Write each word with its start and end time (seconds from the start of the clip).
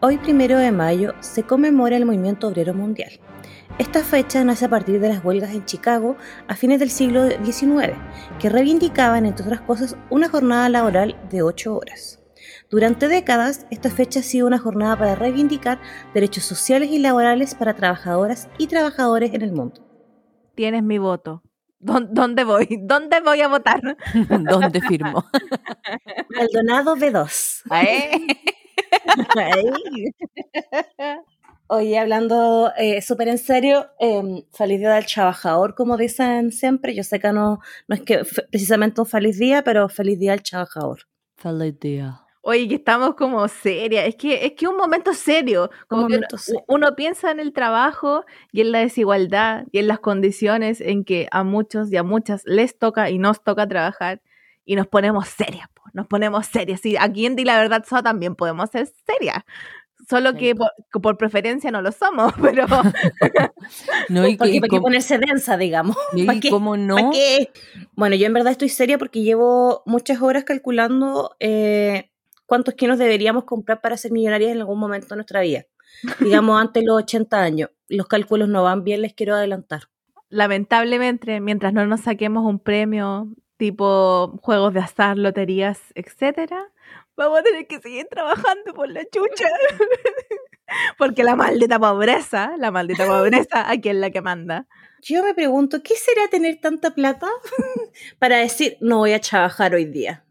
Hoy, 0.00 0.16
primero 0.18 0.58
de 0.58 0.70
mayo, 0.70 1.14
se 1.18 1.42
conmemora 1.42 1.96
el 1.96 2.06
movimiento 2.06 2.46
obrero 2.46 2.72
mundial. 2.72 3.18
Esta 3.78 4.04
fecha 4.04 4.44
nace 4.44 4.66
a 4.66 4.68
partir 4.68 5.00
de 5.00 5.08
las 5.08 5.24
huelgas 5.24 5.50
en 5.50 5.64
Chicago 5.64 6.16
a 6.46 6.54
fines 6.54 6.78
del 6.78 6.90
siglo 6.90 7.28
XIX, 7.28 7.94
que 8.38 8.48
reivindicaban, 8.48 9.26
entre 9.26 9.44
otras 9.44 9.60
cosas, 9.62 9.96
una 10.08 10.28
jornada 10.28 10.68
laboral 10.68 11.16
de 11.30 11.42
8 11.42 11.76
horas. 11.76 12.22
Durante 12.70 13.08
décadas, 13.08 13.66
esta 13.72 13.90
fecha 13.90 14.20
ha 14.20 14.22
sido 14.22 14.46
una 14.46 14.60
jornada 14.60 14.96
para 14.96 15.16
reivindicar 15.16 15.80
derechos 16.14 16.44
sociales 16.44 16.90
y 16.92 17.00
laborales 17.00 17.56
para 17.56 17.74
trabajadoras 17.74 18.48
y 18.56 18.68
trabajadores 18.68 19.34
en 19.34 19.42
el 19.42 19.50
mundo. 19.50 19.84
Tienes 20.54 20.84
mi 20.84 20.98
voto. 20.98 21.42
¿Dónde 21.80 22.44
voy? 22.44 22.68
¿Dónde 22.82 23.20
voy 23.20 23.40
a 23.40 23.48
votar? 23.48 23.80
¿Dónde 24.28 24.80
firmo? 24.80 25.24
Maldonado 26.36 26.94
B2. 26.94 27.62
Oye, 31.70 31.98
hablando 31.98 32.72
eh, 32.78 33.02
súper 33.02 33.28
en 33.28 33.36
serio, 33.36 33.88
eh, 34.00 34.46
feliz 34.54 34.78
día 34.78 34.94
del 34.94 35.04
trabajador, 35.04 35.74
como 35.74 35.98
dicen 35.98 36.50
siempre. 36.50 36.94
Yo 36.94 37.04
sé 37.04 37.20
que 37.20 37.30
no, 37.30 37.60
no 37.86 37.94
es 37.94 38.00
que 38.00 38.22
precisamente 38.50 39.02
un 39.02 39.06
feliz 39.06 39.38
día, 39.38 39.62
pero 39.62 39.90
feliz 39.90 40.18
día 40.18 40.32
al 40.32 40.42
trabajador. 40.42 41.00
Feliz 41.36 41.78
día. 41.78 42.22
Oye, 42.40 42.66
que 42.68 42.76
estamos 42.76 43.16
como 43.16 43.46
serias. 43.48 44.06
Es 44.08 44.16
que 44.16 44.46
es 44.46 44.52
que 44.52 44.66
un 44.66 44.78
momento 44.78 45.12
serio. 45.12 45.70
Como 45.88 46.06
que 46.06 46.16
uno, 46.16 46.26
uno, 46.68 46.96
piensa 46.96 47.30
en 47.30 47.38
el 47.38 47.52
trabajo 47.52 48.24
y 48.50 48.62
en 48.62 48.72
la 48.72 48.78
desigualdad 48.78 49.66
y 49.70 49.78
en 49.80 49.88
las 49.88 49.98
condiciones 49.98 50.80
en 50.80 51.04
que 51.04 51.28
a 51.30 51.44
muchos 51.44 51.92
y 51.92 51.98
a 51.98 52.02
muchas 52.02 52.44
les 52.46 52.78
toca 52.78 53.10
y 53.10 53.18
nos 53.18 53.44
toca 53.44 53.68
trabajar 53.68 54.22
y 54.64 54.76
nos 54.76 54.86
ponemos 54.86 55.28
serias 55.28 55.68
nos 55.92 56.06
ponemos 56.06 56.46
serias. 56.46 56.80
Sí, 56.80 56.96
aquí 56.98 57.26
en 57.26 57.36
Di 57.36 57.44
la 57.44 57.58
Verdad 57.58 57.84
so, 57.88 58.02
también 58.02 58.34
podemos 58.34 58.70
ser 58.70 58.88
serias. 59.06 59.44
Solo 60.08 60.34
que 60.34 60.54
por, 60.54 61.18
preferencia 61.18 61.70
no 61.70 61.82
lo 61.82 61.92
somos, 61.92 62.32
pero... 62.42 62.66
no, 64.08 64.26
y 64.26 64.36
porque, 64.38 64.60
¿Para 64.60 64.70
qué 64.70 64.80
ponerse 64.80 65.18
densa, 65.18 65.56
digamos? 65.56 65.96
¿Y 66.14 66.50
cómo 66.50 66.76
no? 66.76 67.10
Bueno, 67.94 68.16
yo 68.16 68.26
en 68.26 68.32
verdad 68.32 68.52
estoy 68.52 68.68
seria 68.68 68.96
porque 68.96 69.22
llevo 69.22 69.82
muchas 69.84 70.22
horas 70.22 70.44
calculando 70.44 71.36
eh, 71.40 72.10
cuántos 72.46 72.74
kilos 72.74 72.98
deberíamos 72.98 73.44
comprar 73.44 73.80
para 73.80 73.96
ser 73.96 74.12
millonarias 74.12 74.52
en 74.52 74.58
algún 74.58 74.78
momento 74.78 75.08
de 75.08 75.16
nuestra 75.16 75.40
vida. 75.40 75.66
Digamos, 76.20 76.60
antes 76.60 76.82
de 76.82 76.86
los 76.86 77.02
80 77.02 77.42
años. 77.42 77.70
Los 77.88 78.06
cálculos 78.06 78.48
no 78.48 78.62
van 78.62 78.84
bien, 78.84 79.02
les 79.02 79.14
quiero 79.14 79.34
adelantar. 79.34 79.82
Lamentablemente, 80.30 81.40
mientras 81.40 81.72
no 81.72 81.86
nos 81.86 82.02
saquemos 82.02 82.44
un 82.44 82.60
premio 82.60 83.28
tipo 83.58 84.38
juegos 84.42 84.72
de 84.72 84.80
azar, 84.80 85.18
loterías, 85.18 85.80
etcétera, 85.94 86.72
vamos 87.16 87.40
a 87.40 87.42
tener 87.42 87.66
que 87.66 87.80
seguir 87.80 88.06
trabajando 88.08 88.72
por 88.72 88.88
la 88.88 89.04
chucha. 89.04 89.48
Porque 90.98 91.24
la 91.24 91.34
maldita 91.34 91.78
pobreza, 91.78 92.52
la 92.58 92.70
maldita 92.70 93.06
pobreza, 93.06 93.70
aquí 93.70 93.88
es 93.90 93.96
la 93.96 94.10
que 94.10 94.22
manda. 94.22 94.66
Yo 95.02 95.22
me 95.24 95.34
pregunto, 95.34 95.82
¿qué 95.82 95.94
será 95.94 96.28
tener 96.28 96.60
tanta 96.60 96.94
plata 96.94 97.28
para 98.18 98.38
decir 98.38 98.76
no 98.80 98.98
voy 98.98 99.12
a 99.12 99.20
trabajar 99.20 99.74
hoy 99.74 99.86
día? 99.86 100.24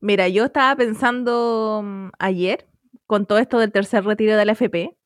Mira, 0.00 0.28
yo 0.28 0.46
estaba 0.46 0.74
pensando 0.76 1.82
mm, 1.84 2.10
ayer, 2.18 2.66
con 3.06 3.26
todo 3.26 3.38
esto 3.38 3.58
del 3.58 3.72
tercer 3.72 4.04
retiro 4.04 4.36
de 4.36 4.44
la 4.44 4.52
FP, 4.52 4.96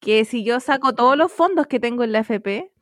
que 0.00 0.24
si 0.24 0.44
yo 0.44 0.60
saco 0.60 0.94
todos 0.94 1.16
los 1.16 1.32
fondos 1.32 1.66
que 1.66 1.78
tengo 1.78 2.04
en 2.04 2.12
la 2.12 2.20
FP, 2.20 2.72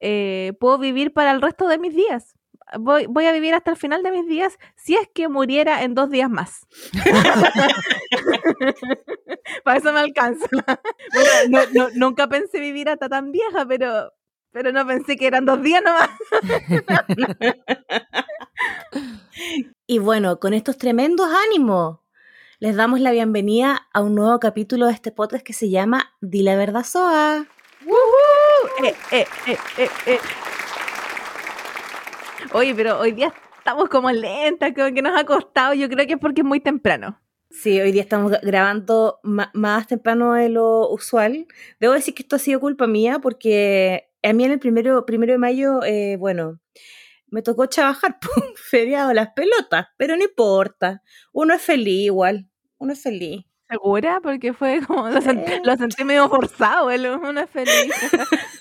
eh, 0.00 0.54
puedo 0.58 0.78
vivir 0.78 1.12
para 1.12 1.30
el 1.32 1.42
resto 1.42 1.68
de 1.68 1.78
mis 1.78 1.94
días 1.94 2.34
voy, 2.78 3.06
voy 3.06 3.26
a 3.26 3.32
vivir 3.32 3.54
hasta 3.54 3.72
el 3.72 3.76
final 3.76 4.02
de 4.02 4.12
mis 4.12 4.26
días 4.26 4.58
si 4.76 4.96
es 4.96 5.08
que 5.12 5.28
muriera 5.28 5.82
en 5.82 5.94
dos 5.94 6.10
días 6.10 6.30
más. 6.30 6.66
Para 9.64 9.78
eso 9.78 9.92
me 9.92 10.00
alcanza. 10.00 10.46
bueno, 11.48 11.88
nunca 11.94 12.28
pensé 12.28 12.60
vivir 12.60 12.88
hasta 12.88 13.08
tan 13.08 13.32
vieja, 13.32 13.66
pero, 13.66 14.12
pero 14.52 14.72
no 14.72 14.86
pensé 14.86 15.16
que 15.16 15.26
eran 15.26 15.44
dos 15.44 15.62
días 15.62 15.82
nomás. 15.82 16.10
y 19.86 19.98
bueno, 19.98 20.38
con 20.38 20.54
estos 20.54 20.78
tremendos 20.78 21.28
ánimos, 21.46 21.98
les 22.58 22.76
damos 22.76 23.00
la 23.00 23.10
bienvenida 23.10 23.88
a 23.92 24.02
un 24.02 24.14
nuevo 24.14 24.38
capítulo 24.38 24.86
de 24.86 24.92
este 24.92 25.12
podcast 25.12 25.44
que 25.44 25.54
se 25.54 25.70
llama 25.70 26.12
Di 26.20 26.42
la 26.42 26.56
verdad 26.56 26.84
Soa. 26.84 27.46
Eh, 28.82 28.94
eh, 29.12 29.26
eh, 29.46 29.58
eh, 29.78 29.88
eh. 30.06 30.18
Oye, 32.52 32.74
pero 32.74 32.98
hoy 32.98 33.12
día 33.12 33.32
estamos 33.58 33.88
como 33.88 34.10
lentas, 34.10 34.72
como 34.74 34.92
que 34.92 35.02
nos 35.02 35.18
ha 35.18 35.24
costado. 35.24 35.74
Yo 35.74 35.88
creo 35.88 36.06
que 36.06 36.14
es 36.14 36.18
porque 36.18 36.40
es 36.40 36.46
muy 36.46 36.60
temprano. 36.60 37.20
Sí, 37.50 37.80
hoy 37.80 37.90
día 37.90 38.02
estamos 38.02 38.32
grabando 38.42 39.18
más 39.22 39.86
temprano 39.86 40.34
de 40.34 40.48
lo 40.48 40.88
usual. 40.90 41.46
Debo 41.80 41.94
decir 41.94 42.14
que 42.14 42.22
esto 42.22 42.36
ha 42.36 42.38
sido 42.38 42.60
culpa 42.60 42.86
mía 42.86 43.18
porque 43.20 44.10
a 44.22 44.32
mí 44.32 44.44
en 44.44 44.52
el 44.52 44.58
primero, 44.60 45.04
primero 45.04 45.32
de 45.32 45.38
mayo, 45.38 45.82
eh, 45.84 46.16
bueno, 46.16 46.60
me 47.28 47.42
tocó 47.42 47.68
trabajar, 47.68 48.18
feriado 48.56 49.12
las 49.12 49.30
pelotas, 49.34 49.88
pero 49.96 50.16
no 50.16 50.24
importa. 50.24 51.02
Uno 51.32 51.54
es 51.54 51.62
feliz 51.62 52.06
igual, 52.06 52.48
uno 52.78 52.92
es 52.92 53.02
feliz. 53.02 53.44
¿Segura? 53.70 54.18
Porque 54.20 54.52
fue 54.52 54.80
como, 54.84 55.08
lo, 55.08 55.20
sentí, 55.20 56.04
medio 56.04 56.28
forzado, 56.28 56.86
uno 56.86 57.40
es 57.40 57.50
feliz. 57.50 57.94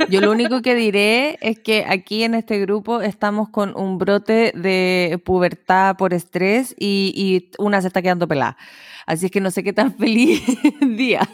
Yo 0.09 0.21
lo 0.21 0.29
único 0.29 0.61
que 0.61 0.75
diré 0.75 1.39
es 1.41 1.59
que 1.59 1.83
aquí 1.87 2.23
en 2.23 2.35
este 2.35 2.59
grupo 2.59 3.01
estamos 3.01 3.49
con 3.49 3.75
un 3.75 3.97
brote 3.97 4.51
de 4.55 5.19
pubertad 5.25 5.97
por 5.97 6.13
estrés 6.13 6.75
y, 6.77 7.11
y 7.15 7.51
una 7.57 7.81
se 7.81 7.87
está 7.87 8.03
quedando 8.03 8.27
pelada. 8.27 8.55
Así 9.07 9.25
es 9.25 9.31
que 9.31 9.41
no 9.41 9.49
sé 9.49 9.63
qué 9.63 9.73
tan 9.73 9.93
feliz 9.97 10.43
día. 10.81 11.27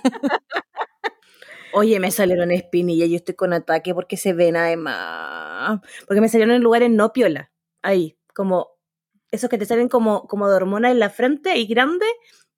Oye, 1.73 1.99
me 1.99 2.11
salieron 2.11 2.51
espinillas, 2.51 3.09
yo 3.09 3.17
estoy 3.17 3.35
con 3.35 3.51
ataque 3.51 3.93
porque 3.93 4.15
se 4.15 4.31
ven 4.31 4.55
además. 4.55 5.81
Porque 6.07 6.21
me 6.21 6.29
salieron 6.29 6.55
en 6.55 6.63
lugares 6.63 6.89
no 6.89 7.11
piola. 7.11 7.51
Ahí, 7.81 8.17
como 8.33 8.69
esos 9.31 9.49
que 9.49 9.57
te 9.57 9.65
salen 9.65 9.89
como, 9.89 10.27
como 10.27 10.47
de 10.47 10.55
hormona 10.55 10.89
en 10.89 10.99
la 10.99 11.09
frente 11.09 11.57
y 11.57 11.65
grande 11.65 12.05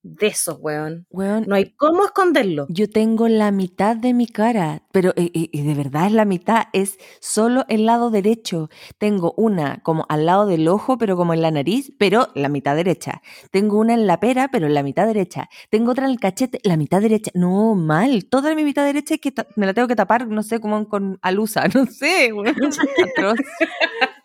de 0.03 0.27
esos, 0.27 0.57
weón. 0.59 1.05
No 1.47 1.55
hay 1.55 1.71
cómo 1.71 2.05
esconderlo. 2.05 2.65
Yo 2.69 2.89
tengo 2.89 3.27
la 3.27 3.51
mitad 3.51 3.95
de 3.95 4.13
mi 4.13 4.27
cara, 4.27 4.83
pero 4.91 5.13
y, 5.15 5.25
eh, 5.25 5.49
eh, 5.51 5.63
de 5.63 5.73
verdad 5.73 6.07
es 6.07 6.13
la 6.13 6.25
mitad, 6.25 6.65
es 6.73 6.97
solo 7.19 7.65
el 7.67 7.85
lado 7.85 8.09
derecho. 8.09 8.69
Tengo 8.97 9.33
una 9.37 9.81
como 9.83 10.05
al 10.09 10.25
lado 10.25 10.45
del 10.45 10.67
ojo, 10.67 10.97
pero 10.97 11.17
como 11.17 11.33
en 11.33 11.41
la 11.41 11.51
nariz, 11.51 11.91
pero 11.97 12.29
la 12.35 12.49
mitad 12.49 12.75
derecha. 12.75 13.21
Tengo 13.51 13.77
una 13.79 13.93
en 13.93 14.07
la 14.07 14.19
pera, 14.19 14.49
pero 14.51 14.67
en 14.67 14.73
la 14.73 14.83
mitad 14.83 15.07
derecha. 15.07 15.49
Tengo 15.69 15.91
otra 15.91 16.05
en 16.05 16.11
el 16.11 16.19
cachete, 16.19 16.59
la 16.63 16.77
mitad 16.77 17.01
derecha. 17.01 17.31
No, 17.33 17.75
mal. 17.75 18.25
Toda 18.25 18.55
mi 18.55 18.63
mitad 18.63 18.85
derecha 18.85 19.15
es 19.15 19.21
que 19.21 19.33
me 19.55 19.65
la 19.65 19.73
tengo 19.73 19.87
que 19.87 19.95
tapar, 19.95 20.27
no 20.27 20.43
sé, 20.43 20.59
como 20.59 20.87
con 20.87 21.19
alusa, 21.21 21.63
no 21.73 21.85
sé, 21.85 22.31
weón. 22.33 22.55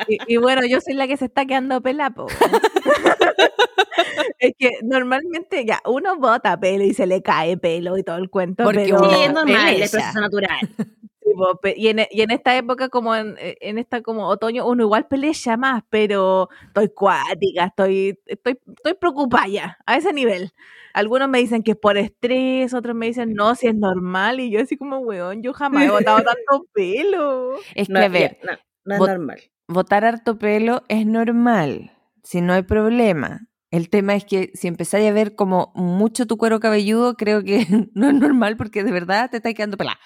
Y, 0.09 0.37
bueno, 0.37 0.63
yo 0.67 0.81
soy 0.81 0.95
la 0.95 1.07
que 1.07 1.17
se 1.17 1.27
está 1.27 1.47
quedando 1.47 1.81
pelapo. 1.81 2.27
es 4.39 4.53
que 4.59 4.71
normalmente 4.83 5.65
ya 5.65 5.81
uno 5.87 6.17
bota 6.17 6.59
pelo 6.59 6.85
y 6.85 6.95
se 6.95 7.07
le 7.07 7.23
cae 7.23 7.57
pelo 7.57 7.97
y 7.99 8.03
todo 8.03 8.17
el 8.17 8.31
cuento. 8.31 8.65
Porque 8.65 8.85
pero 8.85 9.11
sí, 9.11 9.23
es 9.23 9.33
normal, 9.33 9.75
es 9.75 9.91
proceso 9.91 10.21
natural. 10.21 10.69
y, 11.77 11.89
en, 11.89 12.01
y 12.11 12.23
en 12.23 12.31
esta 12.31 12.57
época, 12.57 12.89
como 12.89 13.15
en, 13.15 13.37
en, 13.39 13.79
esta 13.79 14.03
como 14.03 14.29
otoño, 14.29 14.67
uno 14.67 14.83
igual 14.83 15.07
pelea 15.07 15.57
más, 15.57 15.83
pero 15.91 16.49
estoy 16.67 16.89
cuática, 16.89 17.67
estoy, 17.67 18.19
estoy, 18.27 18.59
estoy 18.67 18.95
preocupada 18.95 19.49
ya, 19.49 19.79
a 19.87 19.97
ese 19.97 20.13
nivel. 20.13 20.53
Algunos 20.95 21.29
me 21.29 21.39
dicen 21.39 21.63
que 21.63 21.73
es 21.73 21.77
por 21.77 21.97
estrés, 21.97 22.75
otros 22.75 22.95
me 22.95 23.07
dicen 23.07 23.33
no, 23.33 23.55
si 23.55 23.67
es 23.67 23.75
normal, 23.75 24.41
y 24.41 24.51
yo 24.51 24.61
así 24.61 24.77
como, 24.77 24.99
weón, 24.99 25.43
yo 25.43 25.53
jamás 25.53 25.85
he 25.85 25.91
botado 25.91 26.19
tanto 26.23 26.67
pelo. 26.73 27.55
Es 27.75 27.89
que, 27.89 27.99
a 27.99 28.09
ver, 28.09 28.39
no, 28.85 28.95
es 28.95 29.01
normal. 29.01 29.41
Botar 29.73 30.05
harto 30.05 30.39
pelo 30.39 30.83
es 30.89 31.07
normal, 31.07 31.93
si 32.23 32.41
no 32.41 32.53
hay 32.53 32.63
problema. 32.63 33.49
El 33.71 33.89
tema 33.89 34.15
es 34.15 34.25
que 34.25 34.51
si 34.55 34.69
empezáis 34.69 35.09
a 35.09 35.13
ver 35.13 35.35
como 35.35 35.73
mucho 35.75 36.27
tu 36.27 36.37
cuero 36.37 36.61
cabelludo, 36.61 37.17
creo 37.17 37.43
que 37.43 37.67
no 37.95 38.09
es 38.09 38.15
normal 38.15 38.57
porque 38.57 38.85
de 38.85 38.93
verdad 38.93 39.31
te 39.31 39.39
está 39.39 39.53
quedando 39.55 39.77
pelada. 39.77 39.99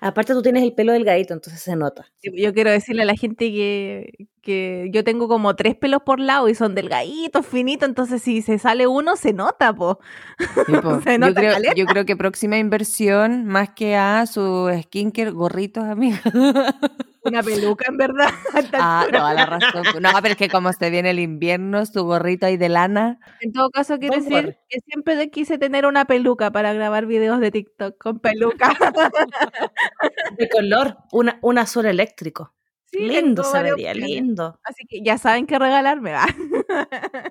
Aparte 0.00 0.32
tú 0.32 0.42
tienes 0.42 0.62
el 0.62 0.72
pelo 0.72 0.92
delgadito, 0.92 1.34
entonces 1.34 1.60
se 1.60 1.74
nota. 1.74 2.06
Yo 2.22 2.54
quiero 2.54 2.70
decirle 2.70 3.02
a 3.02 3.06
la 3.06 3.16
gente 3.16 3.50
que, 3.50 4.28
que 4.40 4.88
yo 4.92 5.02
tengo 5.02 5.26
como 5.26 5.56
tres 5.56 5.74
pelos 5.74 6.02
por 6.02 6.20
lado 6.20 6.48
y 6.48 6.54
son 6.54 6.76
delgaditos, 6.76 7.44
finitos, 7.44 7.88
entonces 7.88 8.22
si 8.22 8.42
se 8.42 8.58
sale 8.58 8.86
uno 8.86 9.16
se 9.16 9.32
nota, 9.32 9.74
po. 9.74 9.98
se 11.04 11.18
nota 11.18 11.42
yo, 11.42 11.58
creo, 11.58 11.74
yo 11.74 11.86
creo 11.86 12.04
que 12.06 12.16
próxima 12.16 12.58
inversión, 12.58 13.44
más 13.46 13.70
que 13.70 13.96
a 13.96 14.26
su 14.26 14.70
skincare, 14.84 15.30
gorritos, 15.30 15.84
amiga. 15.84 16.20
Una 17.24 17.42
peluca, 17.42 17.86
en 17.88 17.96
verdad. 17.96 18.28
ah, 18.74 19.06
no, 19.10 19.32
la 19.32 19.46
razón. 19.46 19.82
No, 20.00 20.10
pero 20.20 20.32
es 20.32 20.36
que 20.36 20.48
como 20.48 20.72
se 20.72 20.90
viene 20.90 21.10
el 21.10 21.18
invierno, 21.18 21.86
su 21.86 22.04
gorrito 22.04 22.46
ahí 22.46 22.56
de 22.56 22.68
lana. 22.68 23.18
En 23.40 23.52
todo 23.52 23.70
caso, 23.70 23.98
quiero 23.98 24.16
decir 24.16 24.58
que 24.68 24.80
siempre 24.80 25.30
quise 25.30 25.56
tener 25.56 25.86
una 25.86 26.04
peluca 26.04 26.52
para 26.52 26.74
grabar 26.74 27.06
videos 27.06 27.40
de 27.40 27.50
TikTok 27.50 27.96
con 27.98 28.20
peluca. 28.20 28.68
De 30.38 30.48
color, 30.48 30.98
una, 31.12 31.38
un 31.42 31.58
azul 31.58 31.86
eléctrico. 31.86 32.54
lindo 32.92 33.42
se 33.44 33.62
vería, 33.62 33.94
lindo. 33.94 34.58
Así 34.64 34.84
que 34.88 35.00
ya 35.02 35.16
saben 35.16 35.46
qué 35.46 35.58
regalarme, 35.58 36.12
va. 36.12 36.26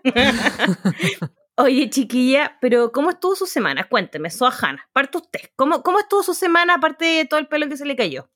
Oye, 1.55 1.87
chiquilla, 1.89 2.57
pero 2.61 2.91
¿cómo 2.91 3.11
estuvo 3.11 3.35
su 3.35 3.45
semana? 3.45 3.87
Cuénteme, 3.87 4.31
Soajana, 4.31 4.89
parte 4.91 5.19
usted. 5.19 5.41
¿Cómo, 5.55 5.83
¿Cómo 5.83 5.99
estuvo 5.99 6.23
su 6.23 6.33
semana 6.33 6.75
aparte 6.75 7.05
de 7.05 7.25
todo 7.25 7.39
el 7.39 7.47
pelo 7.47 7.69
que 7.69 7.77
se 7.77 7.85
le 7.85 7.95
cayó? 7.95 8.27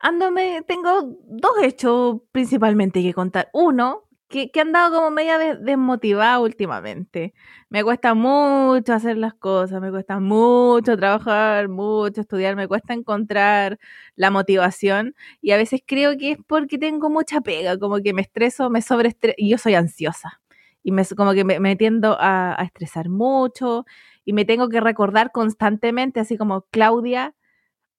Ándome, 0.00 0.62
tengo 0.66 1.18
dos 1.26 1.52
hechos 1.62 2.20
principalmente 2.32 3.02
que 3.02 3.12
contar. 3.12 3.50
Uno, 3.52 4.08
que, 4.28 4.50
que 4.50 4.60
han 4.60 4.72
dado 4.72 4.96
como 4.96 5.10
media 5.10 5.38
desmotivada 5.38 6.38
últimamente. 6.40 7.34
Me 7.68 7.84
cuesta 7.84 8.14
mucho 8.14 8.94
hacer 8.94 9.18
las 9.18 9.34
cosas, 9.34 9.80
me 9.82 9.90
cuesta 9.90 10.18
mucho 10.18 10.96
trabajar, 10.96 11.68
mucho 11.68 12.22
estudiar, 12.22 12.56
me 12.56 12.66
cuesta 12.66 12.94
encontrar 12.94 13.78
la 14.16 14.30
motivación 14.30 15.14
y 15.42 15.50
a 15.50 15.58
veces 15.58 15.82
creo 15.86 16.16
que 16.16 16.32
es 16.32 16.38
porque 16.46 16.78
tengo 16.78 17.10
mucha 17.10 17.42
pega, 17.42 17.78
como 17.78 17.98
que 18.00 18.14
me 18.14 18.22
estreso, 18.22 18.70
me 18.70 18.80
sobreestreso 18.82 19.34
y 19.36 19.50
yo 19.50 19.58
soy 19.58 19.74
ansiosa 19.74 20.40
y 20.82 20.92
me, 20.92 21.04
como 21.16 21.34
que 21.34 21.44
me, 21.44 21.76
tiendo 21.76 22.16
a, 22.18 22.58
a 22.58 22.64
estresar 22.64 23.10
mucho 23.10 23.84
y 24.24 24.32
me 24.32 24.44
tengo 24.46 24.68
que 24.70 24.80
recordar 24.80 25.30
constantemente, 25.32 26.20
así 26.20 26.36
como 26.38 26.62
Claudia, 26.70 27.34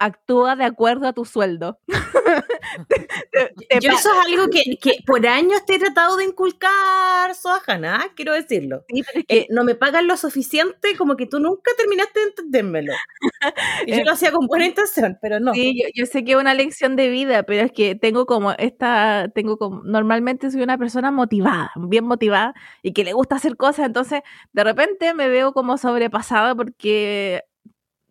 actúa 0.02 0.56
de 0.56 0.66
acuerdo 0.66 1.08
a 1.08 1.14
tu 1.14 1.26
sueldo. 1.26 1.80
Yo 3.82 3.92
eso 3.92 4.10
es 4.10 4.26
algo 4.26 4.48
que, 4.50 4.98
por 5.06 5.26
años 5.28 5.66
te 5.66 5.76
he 5.76 5.80
tratado 5.80 6.18
de 6.18 6.26
inculcar, 6.26 7.36
Sohana, 7.36 8.08
quiero 8.16 8.34
decirlo. 8.34 8.84
que 9.28 9.48
no 9.50 9.64
me 9.64 9.76
pagan 9.76 10.08
lo 10.08 10.18
suficiente 10.18 10.96
como 10.98 11.16
que 11.16 11.28
tú 11.28 11.40
nunca 11.40 11.72
terminaste 11.78 12.20
de 12.20 12.26
entendérmelo. 12.28 12.94
Y 13.86 13.98
yo 13.98 14.04
lo 14.04 14.12
hacía 14.12 14.32
con 14.32 14.46
buena 14.48 14.66
intención, 14.66 15.18
pero 15.22 15.40
no. 15.40 15.54
Sí, 15.54 15.82
yo, 15.96 16.06
sé 16.06 16.24
que 16.24 16.34
es 16.34 16.38
una 16.38 16.54
lección 16.54 16.96
de 16.96 17.10
vida, 17.10 17.44
pero 17.44 17.66
es 17.66 17.72
que 17.72 17.96
tengo 17.96 18.26
como 18.26 18.52
esta, 18.52 19.30
tengo 19.34 19.58
como, 19.58 19.82
normalmente 19.84 20.52
soy 20.52 20.62
una 20.62 20.78
persona 20.78 21.12
motivada, 21.12 21.72
bien 21.76 22.06
motivada 22.06 22.54
y 22.84 22.94
que 22.94 23.04
le 23.04 23.14
gusta 23.14 23.36
hacer 23.36 23.58
cosas, 23.58 23.88
entonces 23.88 24.22
de 24.54 24.64
repente 24.64 25.14
me 25.14 25.28
veo 25.28 25.54
como 25.54 25.78
sobrepasada 25.78 26.56
porque 26.56 27.44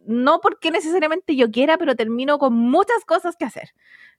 no 0.07 0.41
porque 0.41 0.71
necesariamente 0.71 1.37
yo 1.37 1.51
quiera, 1.51 1.79
pero 1.79 1.95
termino 1.95 2.39
con 2.39 2.55
muchas 2.55 3.05
cosas 3.07 3.37
que 3.37 3.45
hacer. 3.45 3.71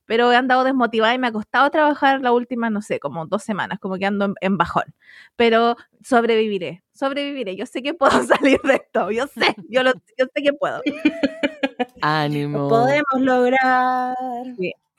Pero 0.06 0.32
he 0.32 0.36
andado 0.36 0.64
desmotivada 0.64 1.14
y 1.14 1.20
me 1.20 1.28
ha 1.28 1.32
costado 1.32 1.70
trabajar 1.70 2.22
la 2.22 2.32
última, 2.32 2.70
no 2.70 2.82
sé, 2.82 3.00
como 3.00 3.26
dos 3.28 3.44
semanas, 3.44 3.80
como 3.80 3.98
que 3.98 4.06
ando 4.06 4.34
en, 4.42 4.58
bajón. 4.58 4.96
Pero 5.36 5.76
sobreviviré, 6.02 6.84
sobreviviré. 6.94 7.56
Yo 7.56 7.66
sé 7.66 7.82
que 7.82 7.94
puedo 7.94 8.12
salir 8.24 8.60
de 8.64 8.76
esto, 8.76 9.12
yo 9.12 9.28
sé, 9.28 9.56
yo, 9.70 9.84
lo, 9.84 9.94
yo 10.18 10.26
sé 10.34 10.42
que 10.44 10.54
puedo. 10.54 10.82
Ánimo. 12.02 12.68
podemos 12.68 13.20
lograr. 13.20 14.16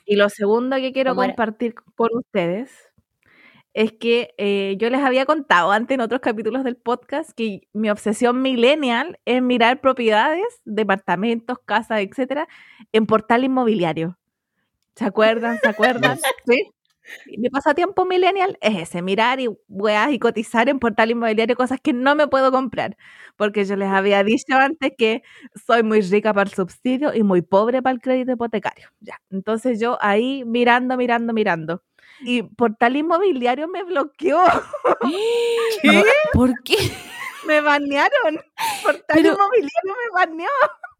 Y 0.04 0.16
lo 0.16 0.28
segundo 0.28 0.76
que 0.76 0.92
quiero 0.92 1.14
compartir 1.14 1.74
con 1.74 2.08
ustedes 2.12 2.91
es 3.74 3.92
que 3.92 4.34
eh, 4.38 4.76
yo 4.78 4.90
les 4.90 5.00
había 5.02 5.24
contado 5.26 5.72
antes 5.72 5.94
en 5.94 6.00
otros 6.00 6.20
capítulos 6.20 6.64
del 6.64 6.76
podcast 6.76 7.30
que 7.32 7.68
mi 7.72 7.90
obsesión 7.90 8.42
millennial 8.42 9.18
es 9.24 9.42
mirar 9.42 9.80
propiedades, 9.80 10.44
departamentos, 10.64 11.58
casas, 11.64 12.00
etcétera, 12.00 12.48
en 12.92 13.06
portal 13.06 13.44
inmobiliario. 13.44 14.18
¿Se 14.96 15.04
acuerdan? 15.06 15.58
¿Se 15.60 15.68
acuerdan? 15.68 16.18
¿Sí? 16.46 16.70
Mi 17.38 17.50
pasatiempo 17.50 18.04
millennial 18.04 18.58
es 18.60 18.78
ese, 18.90 19.02
mirar 19.02 19.40
y 19.40 19.48
weas 19.68 20.12
y 20.12 20.18
cotizar 20.20 20.68
en 20.68 20.78
portal 20.78 21.10
inmobiliario 21.10 21.56
cosas 21.56 21.80
que 21.82 21.92
no 21.92 22.14
me 22.14 22.28
puedo 22.28 22.52
comprar, 22.52 22.96
porque 23.36 23.64
yo 23.64 23.76
les 23.76 23.88
había 23.88 24.22
dicho 24.22 24.54
antes 24.56 24.92
que 24.96 25.22
soy 25.66 25.82
muy 25.82 26.00
rica 26.02 26.32
para 26.32 26.48
el 26.48 26.54
subsidio 26.54 27.12
y 27.14 27.22
muy 27.24 27.42
pobre 27.42 27.82
para 27.82 27.94
el 27.94 28.00
crédito 28.00 28.32
hipotecario. 28.32 28.88
Ya, 29.00 29.20
entonces 29.30 29.80
yo 29.80 29.98
ahí 30.00 30.44
mirando, 30.44 30.96
mirando, 30.96 31.32
mirando 31.32 31.82
y 32.24 32.42
Portal 32.42 32.96
Inmobiliario 32.96 33.68
me 33.68 33.82
bloqueó. 33.82 34.40
¿Qué? 35.82 36.04
¿Por 36.32 36.54
qué? 36.62 36.76
Me 37.46 37.60
banearon. 37.60 38.40
Portal 38.82 39.18
Inmobiliario 39.18 39.70
me 39.84 40.14
baneó. 40.14 40.48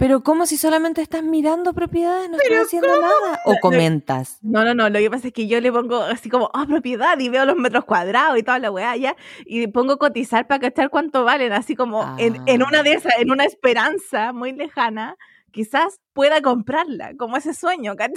Pero 0.03 0.25
¿cómo 0.25 0.47
si 0.47 0.57
solamente 0.57 1.01
estás 1.01 1.23
mirando 1.23 1.75
propiedades, 1.75 2.29
no 2.29 2.37
estás 2.37 2.67
haciendo 2.67 3.01
nada? 3.01 3.41
¿O 3.45 3.55
comentas? 3.61 4.39
No, 4.43 4.65
no, 4.65 4.75
no, 4.75 4.89
lo 4.91 4.99
que 4.99 5.09
pasa 5.09 5.29
es 5.29 5.33
que 5.33 5.47
yo 5.47 5.61
le 5.61 5.71
pongo 5.71 6.01
así 6.01 6.29
como, 6.29 6.51
ah, 6.55 6.67
propiedad, 6.67 7.17
y 7.21 7.29
veo 7.29 7.45
los 7.45 7.55
metros 7.55 7.85
cuadrados 7.85 8.37
y 8.37 8.43
toda 8.43 8.59
la 8.59 8.73
weá 8.73 8.97
ya, 8.97 9.15
y 9.47 9.69
pongo 9.69 9.99
cotizar 9.99 10.49
para 10.49 10.59
cachar 10.59 10.91
cuánto 10.91 11.23
valen, 11.23 11.53
así 11.53 11.77
como 11.77 12.17
en, 12.19 12.43
en, 12.47 12.65
una 12.65 12.83
de 12.83 12.95
esas, 12.95 13.13
en 13.21 13.31
una 13.31 13.45
esperanza 13.45 14.33
muy 14.33 14.51
lejana, 14.51 15.17
quizás 15.53 16.01
pueda 16.15 16.43
comprarla, 16.43 17.13
como 17.17 17.37
ese 17.37 17.55
sueño, 17.55 17.95
¿cachai? 17.95 18.17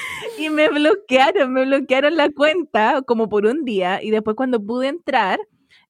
y 0.38 0.50
me 0.50 0.68
bloquearon, 0.68 1.52
me 1.52 1.64
bloquearon 1.64 2.16
la 2.16 2.30
cuenta 2.30 3.02
como 3.06 3.28
por 3.28 3.46
un 3.46 3.64
día 3.64 4.02
y 4.02 4.10
después 4.10 4.36
cuando 4.36 4.60
pude 4.64 4.88
entrar, 4.88 5.40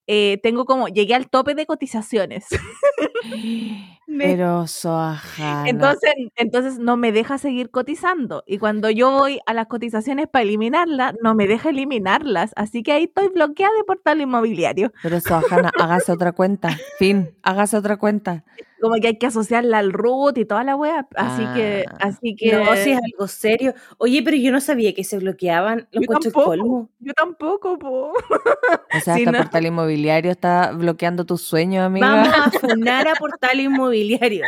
eh, 0.07 0.39
tengo 0.43 0.65
como, 0.65 0.89
llegué 0.89 1.15
al 1.15 1.29
tope 1.29 1.55
de 1.55 1.67
cotizaciones. 1.67 2.47
Pero 4.17 4.67
Soajana. 4.67 5.69
Entonces, 5.69 6.15
entonces 6.37 6.79
no 6.79 6.97
me 6.97 7.13
deja 7.13 7.37
seguir 7.37 7.71
cotizando. 7.71 8.43
Y 8.47 8.57
cuando 8.59 8.89
yo 8.89 9.11
voy 9.11 9.41
a 9.45 9.53
las 9.53 9.67
cotizaciones 9.67 10.29
para 10.29 10.45
eliminarlas, 10.45 11.15
no 11.23 11.35
me 11.35 11.47
deja 11.47 11.69
eliminarlas. 11.69 12.53
Así 12.57 12.83
que 12.83 12.93
ahí 12.93 13.05
estoy 13.05 13.29
bloqueada 13.29 13.75
de 13.77 13.85
portal 13.85 14.23
inmobiliario. 14.23 14.93
Pero 15.03 15.21
Soajana, 15.21 15.71
hágase 15.79 16.13
otra 16.13 16.33
cuenta. 16.33 16.79
Fin, 16.99 17.35
hágase 17.43 17.77
otra 17.77 17.99
cuenta 17.99 18.45
como 18.81 18.95
que 18.97 19.09
hay 19.09 19.19
que 19.19 19.27
asociarla 19.27 19.79
al 19.79 19.93
root 19.93 20.39
y 20.39 20.45
toda 20.45 20.65
la 20.65 20.77
web. 20.77 21.07
Así 21.17 21.45
que, 21.55 21.85
ah. 21.89 21.97
así 22.01 22.37
que. 22.37 22.53
No, 22.53 22.65
si 22.77 22.93
es 22.93 22.99
algo 23.03 23.29
serio. 23.29 23.75
Oye, 23.99 24.23
pero 24.23 24.37
yo 24.37 24.53
no 24.53 24.61
sabía 24.61 24.95
que 24.95 25.05
se 25.05 25.19
bloqueaban 25.19 25.89
los 25.93 26.05
yo 26.05 26.19
tampoco, 26.19 26.89
Yo 27.01 27.13
tampoco, 27.15 27.79
po. 27.79 28.13
O 28.13 29.01
sea, 29.03 29.15
hasta 29.17 29.33
Portal 29.33 29.67
Inmobiliario 29.67 30.31
está 30.31 30.73
bloqueando 30.73 31.25
tus 31.25 31.43
sueños, 31.43 31.85
amiga. 31.85 32.09
Vamos 32.09 32.29
a 32.35 32.51
funar 32.61 33.08
Portal 33.15 33.61
Inmobiliario. 33.61 34.45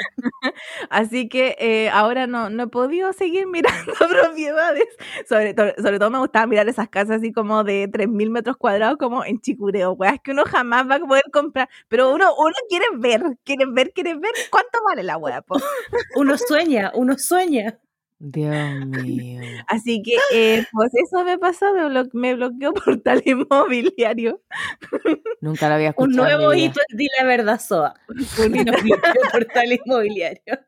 así 0.90 1.28
que 1.28 1.56
eh, 1.58 1.90
ahora 1.90 2.26
no, 2.26 2.50
no 2.50 2.64
he 2.64 2.66
podido 2.68 3.12
seguir 3.12 3.46
mirando 3.46 3.92
propiedades. 4.08 4.86
Sobre, 5.28 5.54
todo 5.54 6.10
me 6.10 6.18
gustaba 6.18 6.46
mirar 6.46 6.68
esas 6.68 6.88
casas 6.88 7.18
así 7.18 7.32
como 7.32 7.64
de 7.64 7.88
3.000 7.90 8.30
metros 8.30 8.56
cuadrados, 8.56 8.98
como 8.98 9.24
en 9.24 9.40
Chicureo, 9.40 9.96
Es 10.00 10.20
que 10.20 10.32
uno 10.32 10.44
jamás 10.44 10.88
va 10.88 10.96
a 10.96 11.00
poder 11.00 11.24
comprar. 11.32 11.68
Pero 11.88 12.12
uno, 12.14 12.34
uno 12.36 12.54
quiere 12.68 12.86
ver, 12.96 13.22
quiere 13.44 13.66
ver, 13.66 13.92
quiere 13.92 14.14
ver 14.14 14.32
cuánto 14.50 14.78
vale 14.84 15.02
la 15.02 15.16
web. 15.16 15.44
uno 16.16 16.36
sueña, 16.38 16.92
uno 16.94 17.16
sueña. 17.18 17.78
Dios 18.22 18.86
mío. 18.86 19.40
Así 19.66 20.02
que, 20.02 20.12
eh, 20.32 20.66
pues 20.72 20.92
eso 20.94 21.24
me 21.24 21.38
pasó, 21.38 21.72
me, 21.72 22.04
me 22.12 22.34
bloqueó 22.34 22.74
portal 22.84 23.22
inmobiliario. 23.24 24.42
Nunca 25.40 25.68
lo 25.68 25.76
había 25.76 25.88
escuchado. 25.88 26.10
Un 26.10 26.16
nuevo 26.16 26.54
hito, 26.54 26.80
di 26.90 27.08
la 27.18 27.24
verdad, 27.26 27.58
Soa. 27.58 27.94
Un 28.08 29.30
portal 29.32 29.72
inmobiliario. 29.72 30.58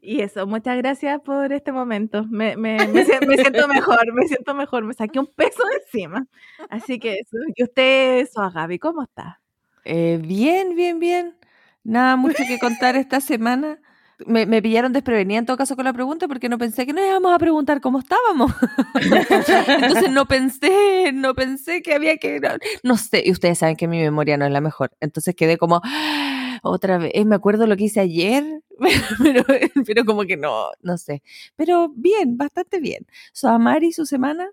Y 0.00 0.22
eso, 0.22 0.46
muchas 0.46 0.78
gracias 0.78 1.20
por 1.20 1.52
este 1.52 1.72
momento. 1.72 2.24
Me, 2.24 2.56
me, 2.56 2.78
me, 2.88 3.04
siento 3.04 3.68
mejor, 3.68 4.12
me 4.12 4.26
siento 4.26 4.54
mejor. 4.54 4.84
Me 4.84 4.94
saqué 4.94 5.20
un 5.20 5.26
peso 5.26 5.62
de 5.66 5.76
encima. 5.84 6.26
Así 6.70 6.98
que 6.98 7.14
eso. 7.14 7.36
Y 7.54 7.62
usted, 7.62 8.26
Soa 8.32 8.50
Gaby, 8.50 8.78
¿cómo 8.78 9.02
está? 9.02 9.40
Eh, 9.84 10.18
bien, 10.20 10.74
bien, 10.74 10.98
bien. 10.98 11.36
Nada 11.84 12.16
mucho 12.16 12.42
que 12.48 12.58
contar 12.58 12.96
esta 12.96 13.20
semana. 13.20 13.78
Me, 14.26 14.46
me, 14.46 14.62
pillaron 14.62 14.92
desprevenida 14.92 15.38
en 15.38 15.46
todo 15.46 15.56
caso 15.56 15.76
con 15.76 15.84
la 15.84 15.92
pregunta 15.92 16.28
porque 16.28 16.48
no 16.48 16.58
pensé 16.58 16.86
que 16.86 16.92
nos 16.92 17.04
íbamos 17.04 17.34
a 17.34 17.38
preguntar 17.38 17.80
cómo 17.80 17.98
estábamos. 17.98 18.52
Entonces 19.68 20.10
no 20.10 20.26
pensé, 20.26 21.12
no 21.12 21.34
pensé 21.34 21.82
que 21.82 21.94
había 21.94 22.16
que... 22.16 22.40
No, 22.82 22.96
sé, 22.96 23.22
y 23.24 23.32
ustedes 23.32 23.58
saben 23.58 23.76
que 23.76 23.88
mi 23.88 24.00
memoria 24.00 24.36
no 24.36 24.46
es 24.46 24.52
la 24.52 24.60
mejor. 24.60 24.92
Entonces 25.00 25.34
quedé 25.34 25.58
como, 25.58 25.80
ah, 25.82 26.60
otra 26.62 26.98
vez, 26.98 27.12
me 27.26 27.34
acuerdo 27.34 27.66
lo 27.66 27.76
que 27.76 27.84
hice 27.84 28.00
ayer, 28.00 28.62
pero, 29.22 29.44
pero 29.86 30.04
como 30.04 30.24
que 30.24 30.36
no, 30.36 30.68
no 30.82 30.96
sé. 30.96 31.22
Pero 31.56 31.90
bien, 31.94 32.36
bastante 32.36 32.80
bien. 32.80 33.06
¿Su 33.32 33.48
Amari, 33.48 33.92
su 33.92 34.06
semana? 34.06 34.48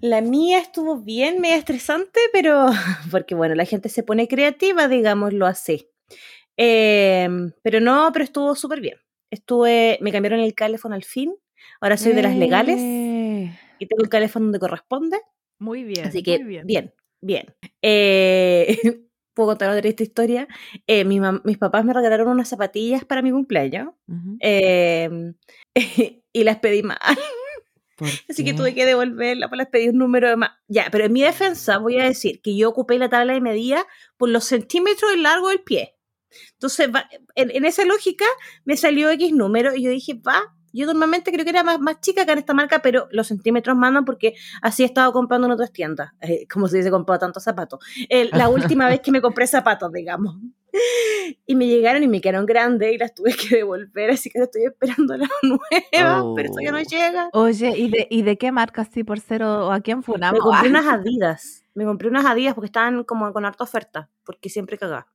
La 0.00 0.20
mía 0.20 0.58
estuvo 0.58 0.98
bien, 0.98 1.40
medio 1.40 1.56
estresante, 1.56 2.20
pero 2.32 2.66
porque 3.10 3.34
bueno, 3.34 3.54
la 3.54 3.64
gente 3.64 3.88
se 3.88 4.02
pone 4.02 4.28
creativa, 4.28 4.88
digámoslo 4.88 5.46
así. 5.46 5.88
Em, 6.58 7.52
pero 7.62 7.80
no, 7.80 8.10
pero 8.12 8.24
estuvo 8.24 8.54
súper 8.56 8.80
bien. 8.80 8.98
Estuve, 9.30 9.98
me 10.00 10.10
cambiaron 10.10 10.40
el 10.40 10.54
teléfono 10.54 10.94
al 10.94 11.04
fin. 11.04 11.34
Ahora 11.80 11.96
soy 11.96 12.12
de 12.12 12.22
las 12.22 12.36
legales 12.36 12.78
eh. 12.80 13.56
y 13.78 13.86
tengo 13.86 14.02
el 14.02 14.10
teléfono 14.10 14.46
donde 14.46 14.58
corresponde. 14.58 15.18
Muy 15.58 15.84
bien. 15.84 16.06
Así 16.06 16.22
que 16.22 16.42
bien, 16.42 16.66
bien. 16.66 16.94
bien. 17.20 17.46
Eh, 17.82 18.76
Puedo 19.34 19.50
contar 19.50 19.70
otra 19.70 19.88
historia. 19.88 20.48
Eh, 20.88 21.04
mis 21.04 21.58
papás 21.58 21.84
me 21.84 21.92
regalaron 21.92 22.26
unas 22.26 22.48
zapatillas 22.48 23.04
para 23.04 23.22
mi 23.22 23.30
cumpleaños 23.30 23.90
em, 24.40 25.34
y 26.32 26.44
las 26.44 26.58
pedí 26.58 26.82
mal. 26.82 26.98
Así 28.28 28.44
que 28.44 28.52
tuve 28.52 28.74
que 28.74 28.84
devolverla, 28.84 29.48
pues 29.48 29.58
las 29.58 29.68
pedí 29.68 29.90
un 29.90 29.98
número 29.98 30.28
de 30.28 30.36
más. 30.36 30.50
Ya, 30.66 30.88
pero 30.90 31.04
en 31.04 31.12
mi 31.12 31.22
defensa 31.22 31.78
voy 31.78 32.00
a 32.00 32.04
decir 32.04 32.40
que 32.42 32.56
yo 32.56 32.68
ocupé 32.68 32.98
la 32.98 33.08
tabla 33.08 33.34
de 33.34 33.40
medida 33.40 33.86
por 34.16 34.28
los 34.28 34.44
centímetros 34.44 35.12
de 35.12 35.18
largo 35.18 35.50
del 35.50 35.60
pie. 35.60 35.97
Entonces, 36.52 36.88
en, 37.34 37.64
esa 37.64 37.84
lógica 37.84 38.24
me 38.64 38.76
salió 38.76 39.10
X 39.10 39.32
número 39.32 39.74
y 39.74 39.82
yo 39.82 39.90
dije, 39.90 40.14
va, 40.14 40.54
Yo 40.72 40.86
normalmente 40.86 41.32
creo 41.32 41.44
que 41.44 41.50
era 41.50 41.64
más, 41.64 41.80
más 41.80 42.00
chica 42.00 42.26
que 42.26 42.32
en 42.32 42.38
esta 42.38 42.54
marca, 42.54 42.80
pero 42.82 43.08
los 43.10 43.26
centímetros 43.26 43.76
mandan 43.76 44.04
porque 44.04 44.34
así 44.60 44.82
he 44.82 44.86
estado 44.86 45.12
comprando 45.12 45.46
en 45.46 45.52
otras 45.52 45.72
tiendas, 45.72 46.10
eh, 46.20 46.46
como 46.52 46.68
si 46.68 46.74
hubiese 46.74 46.90
comprado 46.90 47.20
tantos 47.20 47.42
zapatos. 47.42 47.80
la 48.32 48.48
última 48.76 48.88
vez 48.88 49.00
que 49.00 49.10
me 49.10 49.20
compré 49.20 49.46
zapatos, 49.46 49.92
digamos. 49.92 50.36
Y 51.46 51.54
me 51.54 51.66
llegaron 51.66 52.02
y 52.02 52.08
me 52.08 52.20
quedaron 52.20 52.46
grandes 52.46 52.92
y 52.92 52.98
las 52.98 53.14
tuve 53.14 53.34
que 53.34 53.56
devolver, 53.56 54.10
así 54.10 54.30
que 54.30 54.38
estoy 54.38 54.64
esperando 54.66 55.16
las 55.16 55.28
nuevas, 55.42 56.24
pero 56.36 56.50
eso 56.50 56.60
ya 56.62 56.72
no 56.72 56.78
oh. 56.78 56.82
llega. 56.82 57.30
Oye, 57.32 57.72
¿y 57.76 57.90
de, 57.90 58.06
¿y 58.10 58.22
de 58.22 58.36
qué 58.36 58.52
marca 58.52 58.84
sí 58.84 59.04
por 59.04 59.20
cero 59.20 59.68
o 59.68 59.72
a 59.72 59.80
quién 59.80 60.02
fue 60.02 60.18
Me 60.18 60.38
compré 60.38 60.68
unas 60.68 60.86
Adidas. 60.86 61.64
Me 61.74 61.84
compré 61.84 62.08
unas 62.08 62.26
Adidas 62.26 62.54
porque 62.54 62.66
estaban 62.66 63.04
como 63.04 63.32
con 63.32 63.44
harta 63.44 63.64
oferta, 63.64 64.10
porque 64.24 64.48
siempre 64.48 64.78
cagaba. 64.78 65.08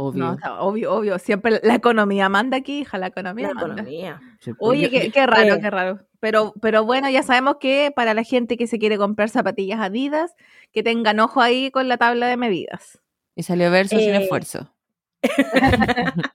Obvio. 0.00 0.36
obvio, 0.60 0.94
obvio. 0.94 1.18
Siempre 1.18 1.58
la 1.60 1.74
economía 1.74 2.28
manda 2.28 2.58
aquí, 2.58 2.82
hija, 2.82 2.98
la 2.98 3.08
economía. 3.08 3.48
La 3.52 3.60
economía. 3.60 4.20
Oye, 4.60 5.10
qué, 5.10 5.26
raro, 5.26 5.54
eh. 5.54 5.60
qué 5.60 5.70
raro. 5.70 6.06
Pero, 6.20 6.54
pero 6.62 6.84
bueno, 6.84 7.10
ya 7.10 7.24
sabemos 7.24 7.56
que 7.58 7.92
para 7.94 8.14
la 8.14 8.22
gente 8.22 8.56
que 8.56 8.68
se 8.68 8.78
quiere 8.78 8.96
comprar 8.96 9.28
zapatillas 9.28 9.80
Adidas, 9.80 10.36
que 10.70 10.84
tengan 10.84 11.18
ojo 11.18 11.40
ahí 11.40 11.72
con 11.72 11.88
la 11.88 11.96
tabla 11.96 12.28
de 12.28 12.36
medidas. 12.36 13.00
Y 13.34 13.42
salió 13.42 13.72
verso 13.72 13.98
sin 13.98 14.10
eh. 14.10 14.22
esfuerzo. 14.22 14.72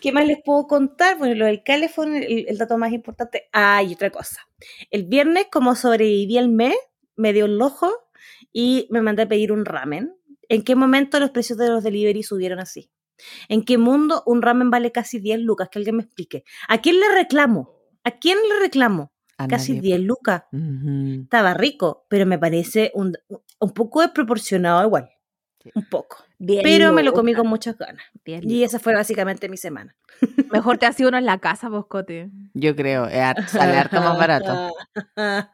¿Qué 0.00 0.10
más 0.10 0.26
les 0.26 0.42
puedo 0.42 0.66
contar? 0.66 1.18
Bueno, 1.18 1.34
lo 1.34 1.44
del 1.44 1.62
calefón, 1.62 2.14
el, 2.16 2.46
el, 2.48 2.56
dato 2.56 2.78
más 2.78 2.92
importante. 2.92 3.50
Ah, 3.52 3.82
y 3.82 3.92
otra 3.92 4.08
cosa. 4.08 4.48
El 4.90 5.04
viernes, 5.04 5.48
como 5.52 5.74
sobreviví 5.74 6.38
el 6.38 6.48
mes, 6.48 6.76
me 7.14 7.34
dio 7.34 7.44
el 7.44 7.60
ojo 7.60 7.92
y 8.54 8.88
me 8.90 9.02
mandé 9.02 9.24
a 9.24 9.28
pedir 9.28 9.52
un 9.52 9.66
ramen 9.66 10.14
¿En 10.52 10.62
qué 10.64 10.76
momento 10.76 11.18
los 11.18 11.30
precios 11.30 11.58
de 11.58 11.66
los 11.70 11.82
delivery 11.82 12.22
subieron 12.22 12.58
así? 12.58 12.90
¿En 13.48 13.64
qué 13.64 13.78
mundo 13.78 14.22
un 14.26 14.42
ramen 14.42 14.68
vale 14.68 14.92
casi 14.92 15.18
10 15.18 15.40
lucas? 15.40 15.70
Que 15.70 15.78
alguien 15.78 15.96
me 15.96 16.02
explique. 16.02 16.44
¿A 16.68 16.82
quién 16.82 17.00
le 17.00 17.08
reclamo? 17.14 17.70
¿A 18.04 18.10
quién 18.18 18.36
le 18.36 18.58
reclamo? 18.60 19.12
casi 19.48 19.80
10 19.80 20.00
lucas. 20.00 20.42
Estaba 21.22 21.54
rico, 21.54 22.04
pero 22.08 22.26
me 22.26 22.38
parece 22.38 22.92
un, 22.94 23.16
poco 23.74 24.02
desproporcionado 24.02 24.84
igual. 24.84 25.10
Un 25.74 25.84
poco. 25.88 26.24
pero 26.38 26.92
me 26.92 27.02
lo 27.02 27.12
comí 27.12 27.34
con 27.34 27.46
muchas 27.46 27.76
ganas. 27.76 28.04
y 28.24 28.64
esa 28.64 28.78
fue 28.78 28.94
básicamente 28.94 29.48
mi 29.48 29.56
semana. 29.56 29.94
Mejor 30.50 30.78
te 30.78 30.86
hace 30.86 31.06
uno 31.06 31.18
en 31.18 31.26
la 31.26 31.38
casa, 31.38 31.68
Boscote. 31.68 32.30
Yo 32.54 32.76
creo, 32.76 33.08
sale 33.46 33.76
harto 33.76 34.00
más 34.00 34.18
barato. 34.18 34.74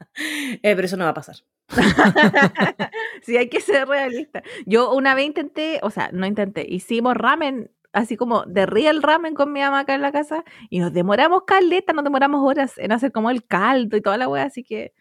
Eh, 0.63 0.75
pero 0.75 0.85
eso 0.85 0.97
no 0.97 1.05
va 1.05 1.11
a 1.11 1.15
pasar. 1.15 1.37
sí, 3.23 3.37
hay 3.37 3.49
que 3.49 3.61
ser 3.61 3.87
realista. 3.87 4.43
Yo 4.67 4.93
una 4.93 5.15
vez 5.15 5.27
intenté, 5.27 5.81
o 5.83 5.91
sea, 5.91 6.11
no 6.13 6.27
intenté, 6.27 6.67
hicimos 6.69 7.15
ramen, 7.15 7.71
así 7.93 8.17
como 8.17 8.45
de 8.45 8.67
real 8.67 9.03
ramen 9.03 9.35
con 9.35 9.53
mi 9.53 9.61
mamá 9.61 9.81
acá 9.81 9.95
en 9.95 10.03
la 10.03 10.13
casa, 10.13 10.45
y 10.71 10.81
nos 10.81 10.93
demoramos 10.93 11.43
caleta, 11.47 11.93
nos 11.93 12.05
demoramos 12.05 12.41
horas 12.45 12.79
en 12.79 12.93
hacer 12.93 13.13
como 13.13 13.31
el 13.31 13.45
caldo 13.45 13.97
y 13.97 14.01
toda 14.01 14.17
la 14.17 14.29
wea, 14.29 14.45
así 14.45 14.65
que, 14.65 14.93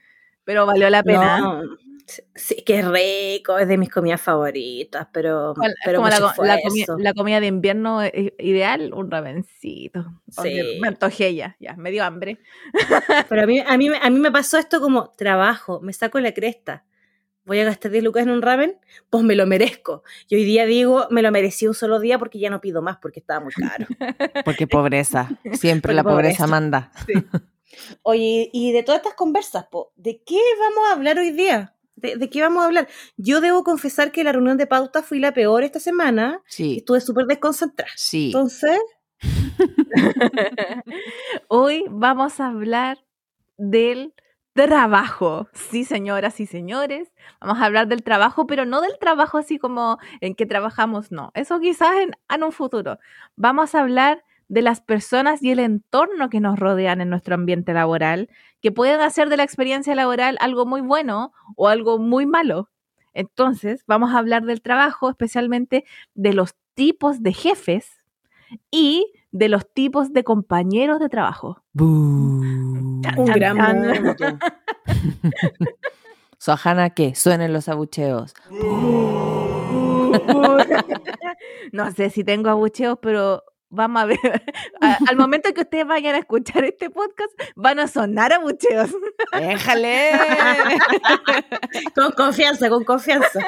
pero 0.44 0.66
valió 0.66 0.90
la 0.90 1.04
pena. 1.04 1.62
Sí, 2.36 2.64
que 2.66 2.82
rico, 2.82 3.58
es 3.58 3.68
de 3.68 3.78
mis 3.78 3.90
comidas 3.90 4.22
favoritas, 4.22 5.08
pero, 5.12 5.54
pero 5.84 5.98
como 5.98 6.10
la, 6.10 7.14
comida, 7.14 7.42
de 7.42 7.48
invierno 7.48 8.02
eh, 8.02 8.34
ideal, 8.40 8.94
un 8.94 9.12
ramencito. 9.12 10.06
Sí. 10.42 10.80
Me 10.80 10.88
antojé 10.88 11.36
ya, 11.36 11.58
ya, 11.60 11.76
me 11.76 11.92
dio 11.92 12.06
hambre. 12.06 12.40
Pero 13.30 13.44
a 13.44 13.46
mí, 13.46 13.60
a, 13.60 13.78
mí, 13.78 13.90
a 14.02 14.10
mí 14.10 14.20
me 14.20 14.32
pasó 14.32 14.58
esto 14.58 14.80
como 14.80 15.10
trabajo, 15.18 15.82
me 15.82 15.92
saco 15.92 16.22
la 16.22 16.34
cresta. 16.34 16.86
Voy 17.44 17.60
a 17.60 17.66
gastar 17.66 17.92
10 17.92 18.04
lucas 18.04 18.24
en 18.24 18.30
un 18.30 18.42
ramen, 18.42 18.78
pues 19.10 19.24
me 19.24 19.36
lo 19.36 19.46
merezco. 19.46 20.04
Y 20.30 20.36
hoy 20.36 20.44
día 20.46 20.66
digo, 20.66 21.08
me 21.12 21.22
lo 21.22 21.32
merecí 21.32 21.68
un 21.68 21.74
solo 21.74 22.00
día 22.00 22.20
porque 22.20 22.40
ya 22.40 22.50
no 22.50 22.62
pido 22.62 22.82
más 22.82 22.98
porque 23.02 23.20
estaba 23.20 23.42
muy 23.42 23.54
caro. 23.54 23.86
Porque 24.46 24.68
pobreza, 24.68 25.30
siempre 25.54 25.94
la 25.94 26.04
pobreza, 26.04 26.48
manda. 26.48 26.92
Oye, 28.04 28.50
y 28.54 28.72
de 28.72 28.84
todas 28.84 29.00
estas 29.00 29.14
conversas, 29.14 29.66
¿de 29.96 30.22
qué 30.26 30.40
vamos 30.60 30.90
a 30.90 30.94
hablar 30.94 31.20
hoy 31.20 31.32
día? 31.32 31.74
¿De, 31.98 32.30
qué 32.30 32.42
vamos 32.42 32.62
a 32.64 32.68
hablar? 32.68 32.88
Yo 33.18 33.42
debo 33.42 33.64
confesar 33.64 34.12
que 34.12 34.24
la 34.24 34.32
reunión 34.32 34.58
de 34.58 34.68
pauta 34.68 35.02
fue 35.02 35.20
la 35.20 35.34
peor 35.34 35.64
esta 35.64 35.80
semana. 35.80 36.42
Sí. 36.46 36.78
Estuve 36.78 37.02
súper 37.02 37.26
desconcentrada. 37.26 37.92
Sí. 37.96 38.28
Entonces. 38.28 38.80
Hoy 41.48 41.86
vamos 41.90 42.40
a 42.40 42.48
hablar 42.50 43.00
del 43.58 44.14
trabajo. 44.54 45.50
Sí, 45.54 45.86
señoras 45.86 46.40
y 46.40 46.46
señores. 46.46 47.12
Vamos 47.42 47.60
a 47.60 47.66
hablar 47.66 47.88
del 47.88 48.04
trabajo, 48.04 48.46
pero 48.46 48.66
no 48.66 48.82
del 48.82 48.98
trabajo 49.00 49.40
así 49.40 49.58
como 49.58 49.98
en 50.22 50.36
que 50.36 50.46
trabajamos, 50.46 51.12
no. 51.12 51.32
Eso 51.34 51.60
quizás 51.60 51.96
en, 51.98 52.12
en 52.30 52.44
un 52.44 52.52
futuro. 52.52 53.00
Vamos 53.36 53.74
a 53.74 53.82
hablar 53.82 54.24
de 54.50 54.62
las 54.62 54.82
personas 54.82 55.42
y 55.42 55.52
el 55.52 55.60
entorno 55.60 56.30
que 56.30 56.40
nos 56.40 56.60
rodean 56.60 57.02
en 57.02 57.10
nuestro 57.10 57.36
ambiente 57.36 57.74
laboral, 57.74 58.30
que 58.62 58.72
pueden 58.72 59.02
hacer 59.02 59.30
de 59.30 59.38
la 59.38 59.44
experiencia 59.44 59.96
laboral 59.96 60.38
algo 60.40 60.66
muy 60.66 60.82
bueno 60.82 61.34
o 61.56 61.68
algo 61.68 62.00
muy 62.00 62.26
malo. 62.26 62.70
Entonces, 63.14 63.84
vamos 63.88 64.14
a 64.14 64.20
hablar 64.20 64.44
del 64.44 64.62
trabajo, 64.62 65.10
especialmente 65.10 65.86
de 66.14 66.34
los 66.34 66.56
tipos 66.76 67.24
de 67.24 67.34
jefes 67.34 68.04
y 68.70 69.12
de 69.32 69.50
los 69.50 69.68
tipos 69.74 70.14
de 70.14 70.24
compañeros 70.24 71.00
de 71.00 71.10
trabajo. 71.10 71.64
Un 71.74 73.02
gran 73.02 73.58
Sohana, 76.38 76.90
¿qué? 76.92 77.16
Suenen 77.16 77.54
los 77.54 77.70
abucheos. 77.70 78.36
no 81.72 81.92
sé 81.92 82.10
si 82.10 82.24
tengo 82.24 82.50
abucheos, 82.50 82.98
pero 83.02 83.44
vamos 83.70 84.02
a 84.02 84.06
ver, 84.06 84.18
al 85.08 85.16
momento 85.18 85.54
que 85.54 85.62
ustedes 85.62 85.88
vayan 85.88 86.16
a 86.16 86.20
escuchar 86.20 86.64
este 86.64 86.90
podcast, 86.90 87.32
van 87.56 87.80
a 87.80 87.88
sonar 87.88 88.34
abucheos. 88.34 88.92
Déjale. 89.34 90.12
con 91.96 92.12
confianza, 92.12 92.70
con 92.70 92.84
confianza. 92.84 93.46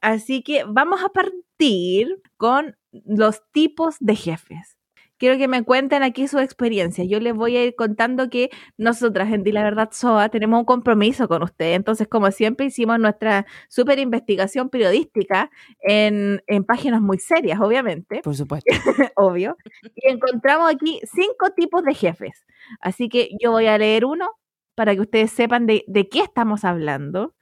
Así 0.00 0.42
que 0.42 0.64
vamos 0.66 1.02
a 1.02 1.08
partir 1.08 2.22
con 2.36 2.76
los 2.92 3.42
tipos 3.52 3.96
de 4.00 4.16
jefes 4.16 4.76
quiero 5.18 5.38
que 5.38 5.48
me 5.48 5.62
cuenten 5.62 6.02
aquí 6.02 6.28
su 6.28 6.38
experiencia. 6.38 7.04
Yo 7.04 7.20
les 7.20 7.34
voy 7.34 7.56
a 7.56 7.64
ir 7.64 7.74
contando 7.74 8.28
que 8.28 8.50
nosotras 8.76 9.32
en 9.32 9.42
La 9.54 9.62
Verdad 9.62 9.90
SOA 9.92 10.28
tenemos 10.28 10.60
un 10.60 10.64
compromiso 10.64 11.28
con 11.28 11.42
ustedes. 11.42 11.76
Entonces, 11.76 12.08
como 12.08 12.30
siempre, 12.30 12.66
hicimos 12.66 12.98
nuestra 12.98 13.46
súper 13.68 13.98
investigación 13.98 14.68
periodística 14.70 15.50
en, 15.80 16.42
en, 16.46 16.64
páginas 16.64 17.00
muy 17.00 17.18
serias, 17.18 17.60
obviamente. 17.60 18.20
Por 18.22 18.36
supuesto. 18.36 18.74
Obvio. 19.16 19.56
Y 19.94 20.10
encontramos 20.10 20.72
aquí 20.72 21.00
cinco 21.04 21.50
tipos 21.56 21.84
de 21.84 21.94
jefes. 21.94 22.44
Así 22.80 23.08
que 23.08 23.30
yo 23.40 23.52
voy 23.52 23.66
a 23.66 23.78
leer 23.78 24.04
uno 24.04 24.28
para 24.74 24.94
que 24.94 25.02
ustedes 25.02 25.30
sepan 25.30 25.66
de, 25.66 25.84
de 25.86 26.08
qué 26.08 26.20
estamos 26.20 26.64
hablando. 26.64 27.34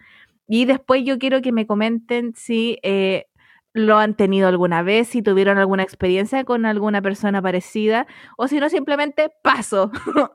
Y 0.49 0.67
después 0.67 1.02
yo 1.05 1.19
quiero 1.19 1.41
que 1.41 1.52
me 1.52 1.67
comenten 1.67 2.35
si 2.35 2.79
eh, 2.83 3.26
lo 3.75 3.99
han 3.99 4.14
tenido 4.17 4.49
alguna 4.49 4.83
vez, 4.83 5.09
si 5.09 5.23
tuvieron 5.23 5.59
alguna 5.59 5.83
experiencia 5.83 6.45
con 6.45 6.67
alguna 6.67 7.00
persona 7.02 7.41
parecida, 7.41 8.07
o 8.37 8.49
si 8.49 8.61
no, 8.61 8.69
simplemente 8.69 9.31
paso. 9.43 9.91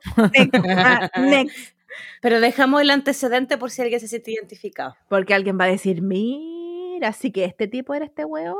Ah, 0.80 1.10
next. 1.20 1.76
Pero 2.22 2.40
dejamos 2.40 2.82
el 2.82 2.90
antecedente 2.90 3.58
por 3.58 3.72
si 3.72 3.82
alguien 3.82 4.00
se 4.00 4.08
siente 4.08 4.32
identificado. 4.32 4.96
Porque 5.10 5.34
alguien 5.34 5.58
va 5.60 5.66
a 5.66 5.68
decir, 5.68 6.02
mira, 6.02 7.10
así 7.10 7.32
que 7.32 7.46
este 7.46 7.68
tipo 7.68 7.94
era 7.94 8.06
este 8.06 8.26
weón. 8.26 8.56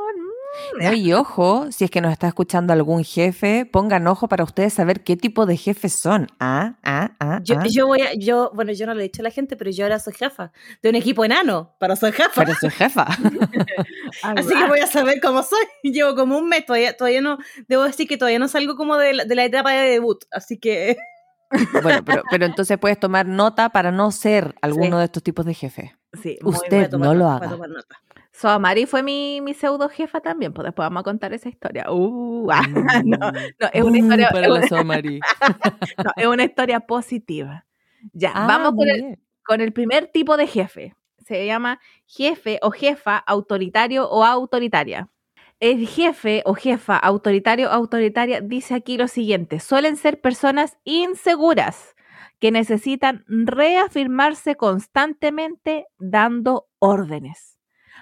No, 0.80 0.92
y 0.92 1.12
ojo, 1.12 1.70
si 1.70 1.84
es 1.84 1.90
que 1.90 2.00
nos 2.00 2.12
está 2.12 2.28
escuchando 2.28 2.72
algún 2.72 3.04
jefe, 3.04 3.66
pongan 3.66 4.06
ojo 4.06 4.28
para 4.28 4.44
ustedes 4.44 4.72
saber 4.72 5.02
qué 5.02 5.16
tipo 5.16 5.46
de 5.46 5.56
jefes 5.56 5.92
son. 5.92 6.28
Ah, 6.40 6.74
ah, 6.82 7.12
ah. 7.20 7.40
Yo, 7.42 7.58
ah. 7.58 7.64
yo 7.68 7.86
voy 7.86 8.02
a, 8.02 8.14
yo, 8.14 8.50
bueno, 8.54 8.72
yo 8.72 8.86
no 8.86 8.94
le 8.94 9.00
he 9.00 9.02
dicho 9.04 9.22
a 9.22 9.24
la 9.24 9.30
gente, 9.30 9.56
pero 9.56 9.70
yo 9.70 9.84
ahora 9.84 9.98
soy 9.98 10.14
jefa 10.14 10.52
de 10.82 10.88
un 10.90 10.94
equipo 10.94 11.24
enano, 11.24 11.74
para 11.78 11.96
ser 11.96 12.12
jefa. 12.12 12.44
Pero 12.44 12.54
soy 12.54 12.70
jefa. 12.70 13.04
Así 14.22 14.48
que 14.48 14.68
voy 14.68 14.80
a 14.80 14.86
saber 14.86 15.20
cómo 15.20 15.42
soy. 15.42 15.64
Llevo 15.82 16.14
como 16.14 16.38
un 16.38 16.48
mes, 16.48 16.64
todavía, 16.66 16.96
todavía 16.96 17.20
no, 17.20 17.38
debo 17.66 17.84
decir 17.84 18.08
que 18.08 18.16
todavía 18.16 18.38
no 18.38 18.48
salgo 18.48 18.76
como 18.76 18.96
de 18.96 19.14
la, 19.14 19.24
de 19.24 19.34
la 19.34 19.44
etapa 19.44 19.72
de 19.72 19.90
debut, 19.90 20.24
así 20.30 20.58
que... 20.58 20.96
Bueno, 21.82 22.04
pero, 22.04 22.22
pero, 22.30 22.44
entonces 22.44 22.76
puedes 22.76 23.00
tomar 23.00 23.26
nota 23.26 23.70
para 23.70 23.90
no 23.90 24.10
ser 24.10 24.54
alguno 24.60 24.98
de 24.98 25.06
estos 25.06 25.22
tipos 25.22 25.46
de 25.46 25.54
jefe. 25.54 25.96
Sí, 26.22 26.38
Usted 26.42 26.90
no 26.92 27.14
lo 27.14 27.30
haga. 27.30 27.56
Soamari 28.38 28.86
fue 28.86 29.02
mi, 29.02 29.40
mi 29.40 29.52
pseudo 29.52 29.88
jefa 29.88 30.20
también, 30.20 30.52
pues 30.52 30.64
después 30.64 30.86
vamos 30.86 31.00
a 31.00 31.02
contar 31.02 31.32
esa 31.32 31.48
historia. 31.48 31.90
Uh, 31.90 32.48
ah, 32.52 32.62
no, 33.04 33.18
no, 33.32 33.68
es 33.72 33.82
una 33.82 33.98
historia. 33.98 34.30
no, 36.04 36.12
es 36.14 36.26
una 36.26 36.44
historia 36.44 36.78
positiva. 36.78 37.66
Ya, 38.12 38.30
ah, 38.32 38.46
vamos 38.46 38.74
con 38.76 38.88
el, 38.88 39.18
con 39.44 39.60
el 39.60 39.72
primer 39.72 40.06
tipo 40.06 40.36
de 40.36 40.46
jefe. 40.46 40.94
Se 41.26 41.46
llama 41.46 41.80
jefe 42.06 42.60
o 42.62 42.70
jefa 42.70 43.16
autoritario 43.16 44.08
o 44.08 44.24
autoritaria. 44.24 45.08
El 45.58 45.88
jefe 45.88 46.44
o 46.46 46.54
jefa 46.54 46.96
autoritario 46.96 47.68
o 47.68 47.72
autoritaria 47.72 48.40
dice 48.40 48.74
aquí 48.74 48.98
lo 48.98 49.08
siguiente: 49.08 49.58
suelen 49.58 49.96
ser 49.96 50.20
personas 50.20 50.78
inseguras 50.84 51.96
que 52.38 52.52
necesitan 52.52 53.24
reafirmarse 53.26 54.54
constantemente 54.54 55.86
dando 55.98 56.68
órdenes 56.78 57.57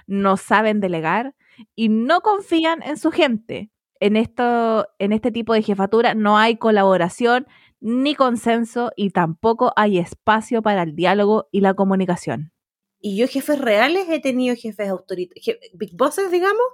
no 0.07 0.37
saben 0.37 0.81
delegar 0.81 1.35
y 1.75 1.89
no 1.89 2.21
confían 2.21 2.83
en 2.83 2.97
su 2.97 3.11
gente. 3.11 3.71
en, 3.99 4.17
esto, 4.17 4.87
en 4.99 5.13
este 5.13 5.33
tipo 5.33 5.55
de 5.55 5.63
jefatura 5.63 6.15
no 6.15 6.37
hay 6.37 6.57
colaboración 6.57 7.47
ni 7.81 8.15
consenso 8.15 8.93
y 8.97 9.11
tampoco 9.11 9.73
hay 9.77 9.99
espacio 9.99 10.63
para 10.63 10.83
el 10.83 10.95
diálogo 10.95 11.49
y 11.53 11.61
la 11.61 11.75
comunicación. 11.75 12.53
Y 12.99 13.17
yo 13.17 13.29
jefes 13.29 13.59
reales 13.59 14.09
he 14.09 14.21
tenido 14.21 14.57
jefes 14.57 14.89
autoritarios, 14.89 15.59
big 15.75 15.95
bosses, 15.95 16.31
digamos, 16.31 16.65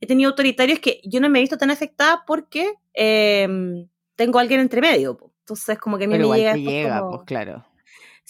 he 0.00 0.06
tenido 0.06 0.30
autoritarios 0.30 0.80
que 0.80 1.00
yo 1.04 1.20
no 1.20 1.28
me 1.30 1.38
he 1.38 1.42
visto 1.42 1.56
tan 1.56 1.70
afectada 1.70 2.24
porque 2.26 2.74
em, 2.94 3.88
tengo 4.16 4.38
a 4.38 4.42
alguien 4.42 4.60
entre 4.60 4.80
medio. 4.80 5.18
Entonces, 5.40 5.78
como 5.78 5.96
que 5.96 6.04
a 6.04 6.08
mí 6.08 6.18
me 6.18 6.36
llega... 6.36 6.56
llega 6.56 7.08
pues 7.08 7.22
claro. 7.24 7.64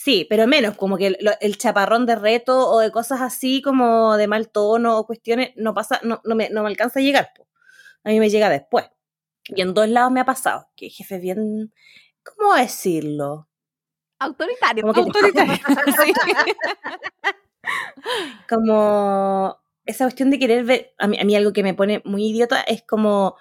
Sí, 0.01 0.25
pero 0.31 0.47
menos, 0.47 0.77
como 0.77 0.97
que 0.97 1.19
el, 1.41 1.59
chaparrón 1.59 2.07
de 2.07 2.15
reto 2.15 2.71
o 2.71 2.79
de 2.79 2.93
cosas 2.93 3.21
así 3.21 3.61
como 3.61 4.17
de 4.17 4.29
mal 4.29 4.49
tono 4.49 4.97
o 4.97 5.05
cuestiones, 5.05 5.51
no 5.57 5.75
pasa, 5.75 5.99
no, 6.05 6.21
no, 6.25 6.37
me, 6.37 6.51
no 6.51 6.63
me 6.63 6.69
alcanza 6.69 7.01
a 7.01 7.03
llegar. 7.03 7.33
A 8.05 8.11
mí 8.11 8.21
me 8.21 8.31
llega 8.31 8.49
después. 8.49 8.89
Y 9.47 9.61
en 9.61 9.75
dos 9.75 9.89
lados 9.89 10.13
me 10.13 10.21
ha 10.21 10.25
pasado, 10.25 10.69
que 10.77 10.89
jefe 10.89 11.19
bien, 11.19 11.75
¿cómo 12.23 12.55
decirlo? 12.55 13.49
Autoritario. 14.21 14.85
Como, 14.85 14.95
autoritario. 15.03 15.57
como 18.49 19.59
esa 19.85 20.05
cuestión 20.05 20.31
de 20.31 20.39
querer 20.39 20.63
ver, 20.63 20.95
a 20.99 21.09
mí, 21.09 21.19
a 21.19 21.25
mí 21.25 21.35
algo 21.35 21.53
que 21.53 21.65
me 21.65 21.75
pone 21.75 22.03
muy 22.05 22.25
idiota 22.25 22.61
es 22.61 22.85
como 22.85 23.35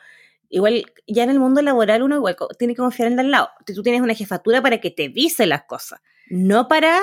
igual 0.49 0.91
ya 1.05 1.21
en 1.21 1.29
el 1.29 1.39
mundo 1.39 1.61
laboral 1.61 2.01
uno 2.01 2.15
igual 2.15 2.35
tiene 2.57 2.73
que 2.73 2.81
confiar 2.81 3.11
en 3.11 3.19
el 3.19 3.29
lado. 3.29 3.51
Tú 3.63 3.83
tienes 3.83 4.01
una 4.01 4.15
jefatura 4.15 4.59
para 4.63 4.81
que 4.81 4.89
te 4.89 5.07
vise 5.07 5.45
las 5.45 5.65
cosas 5.65 6.01
no 6.29 6.67
para 6.67 6.99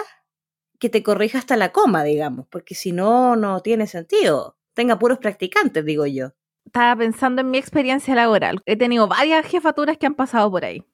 que 0.78 0.88
te 0.88 1.02
corrija 1.02 1.38
hasta 1.38 1.56
la 1.56 1.72
coma, 1.72 2.04
digamos, 2.04 2.46
porque 2.48 2.74
si 2.74 2.92
no, 2.92 3.36
no 3.36 3.60
tiene 3.60 3.86
sentido. 3.86 4.56
Tenga 4.74 4.98
puros 4.98 5.18
practicantes, 5.18 5.84
digo 5.84 6.06
yo. 6.06 6.32
Estaba 6.66 6.96
pensando 6.96 7.40
en 7.42 7.50
mi 7.50 7.58
experiencia 7.58 8.14
laboral. 8.14 8.60
He 8.66 8.76
tenido 8.76 9.06
varias 9.06 9.46
jefaturas 9.46 9.98
que 9.98 10.06
han 10.06 10.14
pasado 10.14 10.50
por 10.50 10.64
ahí. 10.64 10.84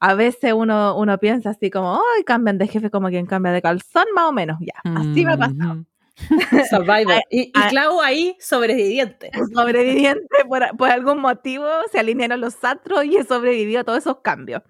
A 0.00 0.14
veces 0.14 0.52
uno, 0.52 0.96
uno 0.96 1.18
piensa 1.18 1.50
así 1.50 1.70
como, 1.70 1.94
¡ay! 1.94 2.24
cambian 2.24 2.58
de 2.58 2.66
jefe 2.66 2.90
como 2.90 3.08
quien 3.08 3.26
cambia 3.26 3.52
de 3.52 3.62
calzón, 3.62 4.06
más 4.14 4.24
o 4.24 4.32
menos. 4.32 4.58
Ya, 4.60 4.80
así 4.94 5.24
me 5.24 5.34
ha 5.34 5.36
pasado. 5.36 5.84
Survivor. 6.70 7.20
Y, 7.30 7.40
y 7.42 7.52
Clau 7.70 8.00
ahí, 8.00 8.36
sobreviviente. 8.40 9.30
Sobreviviente, 9.54 10.44
por, 10.48 10.76
por, 10.76 10.90
algún 10.90 11.20
motivo 11.20 11.66
se 11.92 11.98
alinearon 11.98 12.40
los 12.40 12.62
astros 12.64 13.04
y 13.04 13.16
he 13.16 13.24
sobrevivido 13.24 13.80
a 13.80 13.84
todos 13.84 13.98
esos 13.98 14.20
cambios. 14.20 14.62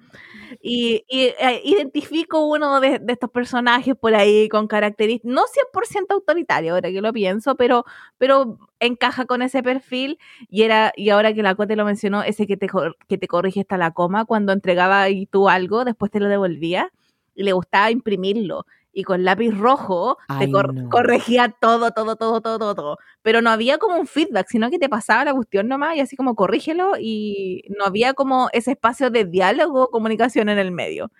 Y, 0.62 1.04
eh, 1.08 1.60
identifico 1.64 2.46
uno 2.46 2.80
de, 2.80 3.00
estos 3.08 3.30
personajes 3.30 3.94
por 3.96 4.14
ahí 4.14 4.48
con 4.48 4.66
características, 4.66 5.32
no 5.32 5.42
100% 5.46 6.14
autoritario, 6.14 6.74
ahora 6.74 6.90
que 6.90 7.00
lo 7.00 7.12
pienso, 7.12 7.56
pero, 7.56 7.84
pero 8.18 8.58
encaja 8.80 9.26
con 9.26 9.42
ese 9.42 9.62
perfil. 9.62 10.18
Y 10.48 10.62
era 10.62 10.92
y 10.96 11.10
ahora 11.10 11.32
que 11.32 11.42
la 11.42 11.54
Cote 11.54 11.76
lo 11.76 11.84
mencionó, 11.84 12.22
ese 12.22 12.46
que 12.46 12.56
te, 12.56 12.68
que 13.08 13.18
te 13.18 13.28
corrige 13.28 13.60
hasta 13.60 13.76
la 13.76 13.92
coma, 13.92 14.24
cuando 14.24 14.52
entregaba 14.52 15.08
y 15.10 15.26
tú 15.26 15.48
algo, 15.48 15.84
después 15.84 16.10
te 16.10 16.20
lo 16.20 16.28
devolvía 16.28 16.92
y 17.34 17.44
le 17.44 17.52
gustaba 17.52 17.90
imprimirlo 17.90 18.66
y 18.92 19.04
con 19.04 19.25
lápiz 19.25 19.52
rojo 19.52 20.18
te 20.38 20.50
corregía 20.90 21.54
todo, 21.61 21.90
todo, 21.92 22.16
todo, 22.16 22.40
todo, 22.40 22.75
todo, 22.75 22.99
Pero 23.23 23.42
no 23.42 23.50
había 23.50 23.78
como 23.78 23.97
un 23.97 24.07
feedback, 24.07 24.47
sino 24.49 24.71
que 24.71 24.78
te 24.78 24.88
pasaba 24.88 25.25
la 25.25 25.35
cuestión 25.35 25.68
nomás 25.68 25.97
y 25.97 26.00
así 26.00 26.16
como 26.16 26.35
corrígelo 26.35 26.95
y 26.99 27.62
no 27.76 27.85
había 27.85 28.14
como 28.14 28.49
ese 28.52 28.73
espacio 28.73 29.11
de 29.11 29.25
diálogo, 29.25 29.90
comunicación 29.90 30.49
en 30.49 30.59
el 30.59 30.73
medio. 30.73 31.11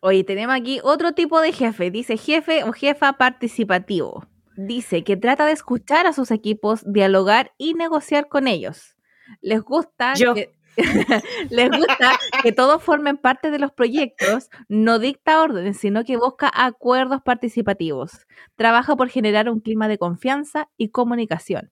Oye, 0.00 0.24
tenemos 0.24 0.54
aquí 0.54 0.80
otro 0.82 1.12
tipo 1.12 1.40
de 1.40 1.52
jefe, 1.52 1.90
dice 1.90 2.16
jefe 2.16 2.64
o 2.64 2.72
jefa 2.72 3.14
participativo. 3.14 4.26
Dice 4.56 5.04
que 5.04 5.16
trata 5.16 5.46
de 5.46 5.52
escuchar 5.52 6.06
a 6.06 6.12
sus 6.12 6.30
equipos, 6.30 6.82
dialogar 6.90 7.52
y 7.58 7.74
negociar 7.74 8.28
con 8.28 8.48
ellos. 8.48 8.96
Les 9.40 9.60
gusta 9.60 10.14
que 10.14 10.55
les 11.50 11.70
gusta 11.70 12.18
que 12.42 12.52
todos 12.52 12.82
formen 12.82 13.16
parte 13.16 13.50
de 13.50 13.58
los 13.58 13.72
proyectos, 13.72 14.50
no 14.68 14.98
dicta 14.98 15.42
órdenes, 15.42 15.78
sino 15.78 16.04
que 16.04 16.16
busca 16.16 16.50
acuerdos 16.54 17.22
participativos. 17.22 18.26
Trabaja 18.56 18.96
por 18.96 19.08
generar 19.08 19.48
un 19.48 19.60
clima 19.60 19.88
de 19.88 19.98
confianza 19.98 20.68
y 20.76 20.90
comunicación. 20.90 21.70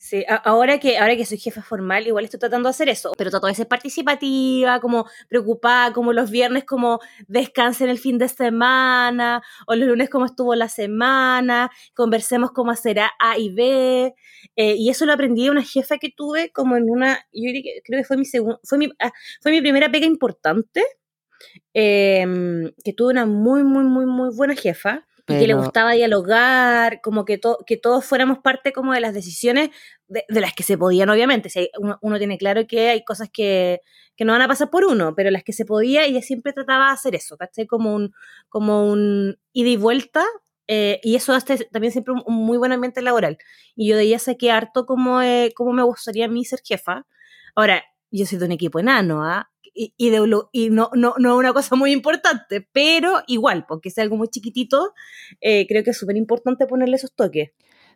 Sí, 0.00 0.24
ahora 0.44 0.78
que, 0.78 0.96
ahora 0.96 1.16
que 1.16 1.24
soy 1.26 1.38
jefa 1.38 1.60
formal, 1.60 2.06
igual 2.06 2.24
estoy 2.24 2.38
tratando 2.38 2.68
de 2.68 2.70
hacer 2.70 2.88
eso, 2.88 3.12
pero 3.18 3.30
trato 3.30 3.48
de 3.48 3.54
ser 3.56 3.66
participativa, 3.66 4.78
como 4.80 5.06
preocupada, 5.28 5.92
como 5.92 6.12
los 6.12 6.30
viernes 6.30 6.62
como 6.64 7.00
descansen 7.26 7.88
el 7.88 7.98
fin 7.98 8.16
de 8.16 8.28
semana, 8.28 9.42
o 9.66 9.74
los 9.74 9.88
lunes 9.88 10.08
como 10.08 10.26
estuvo 10.26 10.54
la 10.54 10.68
semana, 10.68 11.70
conversemos 11.94 12.52
cómo 12.52 12.70
hacer 12.70 13.00
A 13.00 13.38
y 13.38 13.52
B, 13.52 14.14
eh, 14.54 14.74
y 14.76 14.88
eso 14.88 15.04
lo 15.04 15.12
aprendí 15.14 15.44
de 15.44 15.50
una 15.50 15.64
jefa 15.64 15.98
que 15.98 16.10
tuve 16.16 16.52
como 16.52 16.76
en 16.76 16.88
una, 16.88 17.18
yo 17.32 17.50
creo 17.84 18.00
que 18.00 18.04
fue 18.04 18.16
mi 18.16 18.24
segundo, 18.24 18.60
fue 18.62 18.78
mi, 18.78 18.88
ah, 19.00 19.10
fue 19.42 19.50
mi 19.50 19.60
primera 19.60 19.90
pega 19.90 20.06
importante, 20.06 20.84
em, 21.74 22.70
que 22.84 22.92
tuve 22.92 23.10
una 23.12 23.26
muy, 23.26 23.64
muy, 23.64 23.84
muy, 23.84 24.06
muy 24.06 24.30
buena 24.36 24.54
jefa, 24.54 25.07
que 25.28 25.46
le 25.46 25.54
gustaba 25.54 25.92
dialogar, 25.92 27.00
como 27.02 27.24
que, 27.24 27.40
que 27.66 27.76
todos 27.76 28.04
fuéramos 28.04 28.38
parte 28.38 28.72
como 28.72 28.94
de 28.94 29.00
las 29.00 29.14
decisiones 29.14 29.70
de, 30.08 30.24
las 30.28 30.54
que 30.54 30.62
se 30.62 30.78
podían, 30.78 31.10
obviamente. 31.10 31.50
Si 31.50 31.70
uno, 32.00 32.18
tiene 32.18 32.38
claro 32.38 32.66
que 32.66 32.88
hay 32.88 33.04
cosas 33.04 33.28
que, 33.32 33.80
no 34.20 34.32
van 34.32 34.42
a 34.42 34.48
pasar 34.48 34.70
por 34.70 34.84
uno, 34.84 35.14
pero 35.14 35.30
las 35.30 35.44
que 35.44 35.52
se 35.52 35.64
podía, 35.64 36.04
ella 36.04 36.22
siempre 36.22 36.52
trataba 36.52 36.86
de 36.86 36.92
hacer 36.92 37.14
eso, 37.14 37.36
¿cachai? 37.36 37.66
Como 37.66 37.94
un, 37.94 38.12
como 38.48 38.90
un 38.90 39.38
ida 39.52 39.68
y 39.68 39.76
vuelta, 39.76 40.24
eh, 40.66 41.00
y 41.02 41.14
eso 41.14 41.32
hace 41.32 41.64
también 41.66 41.92
siempre 41.92 42.14
un, 42.14 42.34
muy 42.34 42.58
buen 42.58 42.72
ambiente 42.72 43.02
laboral. 43.02 43.38
Y 43.76 43.88
yo 43.88 43.96
de 43.96 44.04
ella 44.04 44.18
saqué 44.18 44.50
harto 44.50 44.86
como, 44.86 45.22
eh, 45.22 45.52
como 45.54 45.72
me 45.72 45.82
gustaría 45.82 46.24
a 46.26 46.28
mí 46.28 46.44
ser 46.44 46.60
jefa. 46.64 47.06
Ahora, 47.54 47.84
yo 48.10 48.26
soy 48.26 48.38
de 48.38 48.46
un 48.46 48.52
equipo 48.52 48.78
enano, 48.78 49.24
¿ah? 49.24 49.50
Y, 49.78 50.10
de, 50.10 50.42
y 50.52 50.70
no, 50.70 50.90
no, 50.94 51.14
no 51.18 51.36
una 51.36 51.52
cosa 51.52 51.76
muy 51.76 51.92
importante, 51.92 52.66
pero 52.72 53.22
igual, 53.28 53.64
porque 53.68 53.90
es 53.90 53.98
algo 53.98 54.16
muy 54.16 54.28
chiquitito, 54.28 54.92
eh, 55.40 55.66
creo 55.68 55.84
que 55.84 55.90
es 55.90 55.98
súper 55.98 56.16
importante 56.16 56.66
ponerle 56.66 56.96
esos 56.96 57.14
toques. 57.14 57.50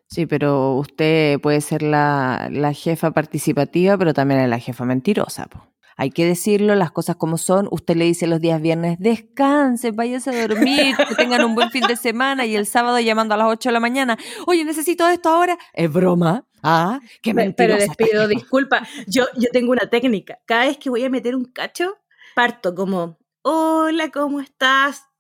Sí, 0.07 0.27
pero 0.27 0.75
usted 0.77 1.41
puede 1.41 1.61
ser 1.61 1.83
la, 1.83 2.49
la 2.53 2.73
jefa 2.73 3.13
participativa, 3.13 3.97
pero 3.97 4.15
también 4.15 4.41
es 4.41 4.49
la 4.49 4.59
jefa 4.59 4.85
mentirosa. 4.85 5.47
Po. 5.47 5.72
Hay 5.97 6.11
que 6.11 6.27
decirlo, 6.27 6.75
las 6.75 6.91
cosas 6.91 7.17
como 7.17 7.39
son. 7.39 7.69
Usted 7.71 7.97
le 7.97 8.05
dice 8.05 8.27
los 8.27 8.41
días 8.41 8.61
viernes, 8.61 8.99
descansen, 8.99 9.95
váyanse 9.97 10.31
a 10.31 10.49
dormir, 10.49 10.97
que 11.09 11.15
tengan 11.15 11.45
un 11.45 11.55
buen 11.55 11.71
fin 11.71 11.87
de 11.87 11.97
semana. 11.97 12.47
Y 12.47 12.57
el 12.57 12.67
sábado 12.67 12.99
llamando 13.01 13.35
a 13.35 13.37
las 13.37 13.49
8 13.49 13.69
de 13.69 13.73
la 13.73 13.81
mañana, 13.81 14.19
oye, 14.47 14.65
necesito 14.65 15.09
esto 15.09 15.29
ahora. 15.29 15.59
Es 15.73 15.93
broma. 15.93 16.47
Ah, 16.63 17.01
qué 17.23 17.35
Pero 17.35 17.77
les 17.77 17.97
pido 17.97 18.29
disculpas. 18.29 18.89
Yo, 19.07 19.27
yo 19.37 19.49
tengo 19.53 19.73
una 19.73 19.89
técnica. 19.91 20.39
Cada 20.47 20.67
vez 20.67 20.79
que 20.79 20.91
voy 20.91 21.05
a 21.05 21.11
meter 21.11 21.35
un 21.35 21.45
cacho, 21.45 21.99
parto 22.35 22.75
como, 22.75 23.19
hola, 23.43 24.11
¿cómo 24.11 24.41
estás? 24.41 25.12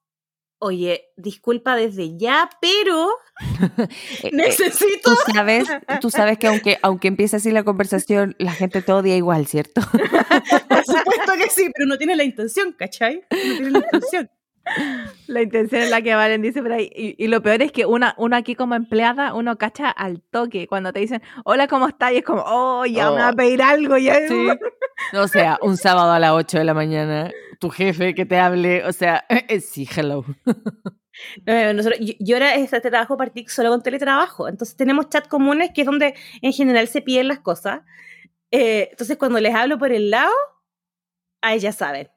Oye, 0.64 1.10
disculpa 1.16 1.74
desde 1.74 2.16
ya, 2.16 2.48
pero 2.60 3.10
eh, 4.22 4.30
necesito. 4.30 5.10
Tú 5.10 5.32
sabes, 5.32 5.68
tú 6.00 6.08
sabes 6.08 6.38
que 6.38 6.46
aunque, 6.46 6.78
aunque 6.82 7.08
empiece 7.08 7.34
así 7.34 7.50
la 7.50 7.64
conversación, 7.64 8.36
la 8.38 8.52
gente 8.52 8.80
te 8.80 8.92
odia 8.92 9.16
igual, 9.16 9.48
¿cierto? 9.48 9.80
Por 10.68 10.84
supuesto 10.84 11.32
que 11.36 11.50
sí, 11.50 11.68
pero 11.74 11.88
no 11.88 11.98
tiene 11.98 12.14
la 12.14 12.22
intención, 12.22 12.70
¿cachai? 12.78 13.24
No 13.28 13.38
tiene 13.38 13.70
la 13.70 13.78
intención. 13.78 14.30
La 15.26 15.42
intención 15.42 15.82
es 15.82 15.90
la 15.90 16.02
que 16.02 16.14
Valen 16.14 16.42
dice 16.42 16.62
por 16.62 16.72
ahí. 16.72 16.90
Y, 16.94 17.26
lo 17.26 17.42
peor 17.42 17.62
es 17.62 17.72
que 17.72 17.86
una, 17.86 18.14
uno 18.16 18.36
aquí 18.36 18.54
como 18.54 18.74
empleada, 18.74 19.34
uno 19.34 19.58
cacha 19.58 19.90
al 19.90 20.20
toque. 20.22 20.66
Cuando 20.66 20.92
te 20.92 21.00
dicen, 21.00 21.22
hola, 21.44 21.68
¿cómo 21.68 21.88
estás? 21.88 22.12
Y 22.12 22.18
es 22.18 22.24
como, 22.24 22.42
oh, 22.46 22.86
ya 22.86 23.10
me 23.10 23.16
va 23.16 23.28
a 23.28 23.30
oh. 23.32 23.36
pedir 23.36 23.62
algo. 23.62 23.98
Ya. 23.98 24.18
O 25.14 25.28
sea, 25.28 25.58
un 25.62 25.76
sábado 25.76 26.12
a 26.12 26.18
las 26.18 26.32
8 26.32 26.58
de 26.58 26.64
la 26.64 26.74
mañana, 26.74 27.30
tu 27.58 27.70
jefe 27.70 28.14
que 28.14 28.24
te 28.24 28.38
hable, 28.38 28.84
o 28.84 28.92
sea, 28.92 29.24
sí, 29.60 29.88
hello. 29.94 30.24
yo, 32.18 32.36
ahora 32.36 32.54
este 32.54 32.80
trabajo 32.80 33.16
partí 33.16 33.44
solo 33.48 33.70
con 33.70 33.82
teletrabajo. 33.82 34.48
Entonces 34.48 34.76
tenemos 34.76 35.08
chat 35.08 35.28
comunes 35.28 35.70
que 35.74 35.82
es 35.82 35.86
donde 35.86 36.14
en 36.40 36.52
general 36.52 36.88
se 36.88 37.02
piden 37.02 37.28
las 37.28 37.40
cosas. 37.40 37.80
Eh, 38.50 38.88
entonces 38.90 39.16
cuando 39.16 39.40
les 39.40 39.54
hablo 39.54 39.78
por 39.78 39.92
el 39.92 40.10
lado, 40.10 40.32
ahí 41.40 41.58
ya 41.58 41.72
saben. 41.72 42.08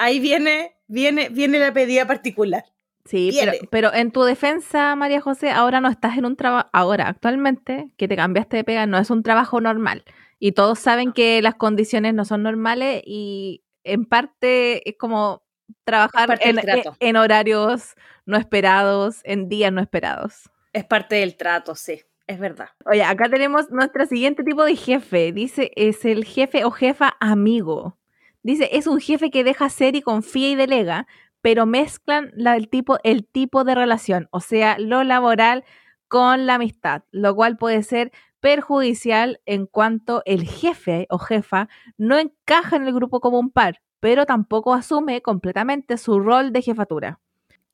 Ahí 0.00 0.18
viene 0.18 0.80
viene, 0.90 1.28
viene 1.30 1.58
la 1.58 1.72
pedida 1.72 2.06
particular. 2.06 2.64
Sí, 3.06 3.36
pero, 3.70 3.92
en 3.92 4.12
tu 4.12 4.22
defensa, 4.22 4.94
María 4.94 5.20
José, 5.20 5.50
ahora 5.50 5.80
no 5.80 5.88
estás 5.88 6.18
en 6.18 6.26
un 6.26 6.36
trabajo, 6.36 6.68
ahora 6.72 7.08
actualmente 7.08 7.90
que 7.96 8.06
te 8.06 8.14
cambiaste 8.14 8.58
de 8.58 8.64
pega, 8.64 8.86
no 8.86 8.98
es 8.98 9.10
un 9.10 9.22
trabajo 9.22 9.60
normal. 9.60 10.04
Y 10.38 10.52
todos 10.52 10.78
saben 10.78 11.12
que 11.12 11.40
las 11.42 11.54
condiciones 11.54 12.14
no 12.14 12.24
son 12.24 12.42
normales 12.42 13.02
y 13.04 13.62
en 13.84 14.04
parte 14.04 14.88
es 14.88 14.96
como 14.96 15.42
trabajar 15.84 16.38
en, 16.42 16.60
en, 17.00 17.16
horarios 17.16 17.94
no 18.26 18.36
esperados, 18.36 19.20
en 19.24 19.48
días 19.48 19.72
no 19.72 19.80
esperados. 19.80 20.50
Es 20.72 20.84
parte 20.84 21.16
del 21.16 21.36
trato, 21.36 21.74
sí, 21.74 22.02
es 22.26 22.38
verdad. 22.38 22.68
Oye, 22.84 23.02
acá 23.02 23.28
tenemos 23.28 23.70
nuestro 23.70 24.06
siguiente 24.06 24.44
tipo 24.44 24.64
de 24.64 24.76
jefe. 24.76 25.32
Dice, 25.32 25.72
es 25.74 26.04
el 26.04 26.24
jefe 26.24 26.64
o 26.64 26.70
jefa 26.70 27.16
amigo. 27.18 27.99
Dice, 28.42 28.70
es 28.72 28.86
un 28.86 29.00
jefe 29.00 29.30
que 29.30 29.44
deja 29.44 29.68
ser 29.68 29.96
y 29.96 30.02
confía 30.02 30.50
y 30.50 30.54
delega, 30.54 31.06
pero 31.42 31.66
mezclan 31.66 32.32
el, 32.36 32.68
tipo, 32.68 32.98
el 33.02 33.26
tipo 33.26 33.64
de 33.64 33.74
relación, 33.74 34.28
o 34.30 34.40
sea, 34.40 34.78
lo 34.78 35.04
laboral 35.04 35.64
con 36.08 36.46
la 36.46 36.54
amistad, 36.54 37.02
lo 37.10 37.34
cual 37.34 37.56
puede 37.56 37.82
ser 37.82 38.12
perjudicial 38.40 39.40
en 39.46 39.66
cuanto 39.66 40.22
el 40.24 40.44
jefe 40.44 41.06
o 41.10 41.18
jefa 41.18 41.68
no 41.98 42.18
encaja 42.18 42.76
en 42.76 42.86
el 42.86 42.94
grupo 42.94 43.20
como 43.20 43.38
un 43.38 43.50
par, 43.50 43.80
pero 44.00 44.26
tampoco 44.26 44.74
asume 44.74 45.22
completamente 45.22 45.98
su 45.98 46.18
rol 46.20 46.52
de 46.52 46.62
jefatura. 46.62 47.20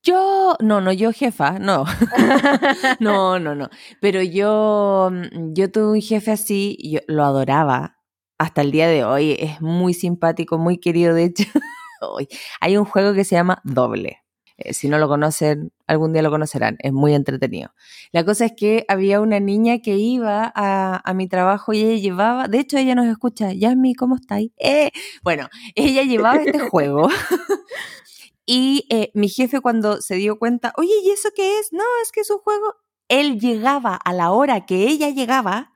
Yo, 0.02 0.56
no, 0.60 0.80
no, 0.80 0.92
yo 0.92 1.12
jefa, 1.12 1.58
no. 1.58 1.84
no, 3.00 3.38
no, 3.40 3.54
no. 3.54 3.68
Pero 4.00 4.22
yo, 4.22 5.10
yo 5.52 5.70
tuve 5.70 5.92
un 5.94 6.00
jefe 6.00 6.30
así, 6.30 6.76
yo 6.80 7.00
lo 7.08 7.24
adoraba 7.24 7.95
hasta 8.38 8.60
el 8.62 8.70
día 8.70 8.88
de 8.88 9.04
hoy. 9.04 9.36
Es 9.38 9.60
muy 9.60 9.94
simpático, 9.94 10.58
muy 10.58 10.78
querido. 10.78 11.14
De 11.14 11.24
hecho, 11.24 11.44
hay 12.60 12.76
un 12.76 12.84
juego 12.84 13.14
que 13.14 13.24
se 13.24 13.36
llama 13.36 13.60
Doble. 13.64 14.26
Eh, 14.58 14.72
si 14.72 14.88
no 14.88 14.98
lo 14.98 15.06
conocen, 15.06 15.72
algún 15.86 16.12
día 16.12 16.22
lo 16.22 16.30
conocerán. 16.30 16.76
Es 16.80 16.92
muy 16.92 17.14
entretenido. 17.14 17.74
La 18.12 18.24
cosa 18.24 18.46
es 18.46 18.52
que 18.56 18.84
había 18.88 19.20
una 19.20 19.38
niña 19.38 19.80
que 19.80 19.96
iba 19.96 20.50
a, 20.54 21.14
mi 21.14 21.28
trabajo 21.28 21.72
y 21.72 21.82
ella 21.82 22.00
llevaba, 22.00 22.48
de 22.48 22.60
hecho 22.60 22.78
ella 22.78 22.94
nos 22.94 23.06
escucha, 23.06 23.52
Yasmi, 23.52 23.94
¿cómo 23.94 24.16
estáis? 24.16 24.52
Eh, 24.58 24.90
bueno, 25.22 25.48
ella 25.74 26.02
llevaba 26.02 26.42
este 26.42 26.58
juego. 26.70 27.08
y 28.46 28.86
eh, 28.90 29.10
mi 29.14 29.28
jefe 29.28 29.60
cuando 29.60 30.00
se 30.00 30.16
dio 30.16 30.38
cuenta, 30.38 30.72
oye, 30.76 30.94
¿y 31.04 31.10
eso 31.10 31.28
qué 31.34 31.58
es? 31.58 31.72
No, 31.72 31.84
es 32.02 32.10
que 32.12 32.20
es 32.20 32.30
un 32.30 32.38
juego. 32.38 32.74
Él 33.08 33.38
llegaba 33.38 33.94
a 33.94 34.12
la 34.12 34.30
hora 34.30 34.64
que 34.66 34.88
ella 34.88 35.10
llegaba 35.10 35.72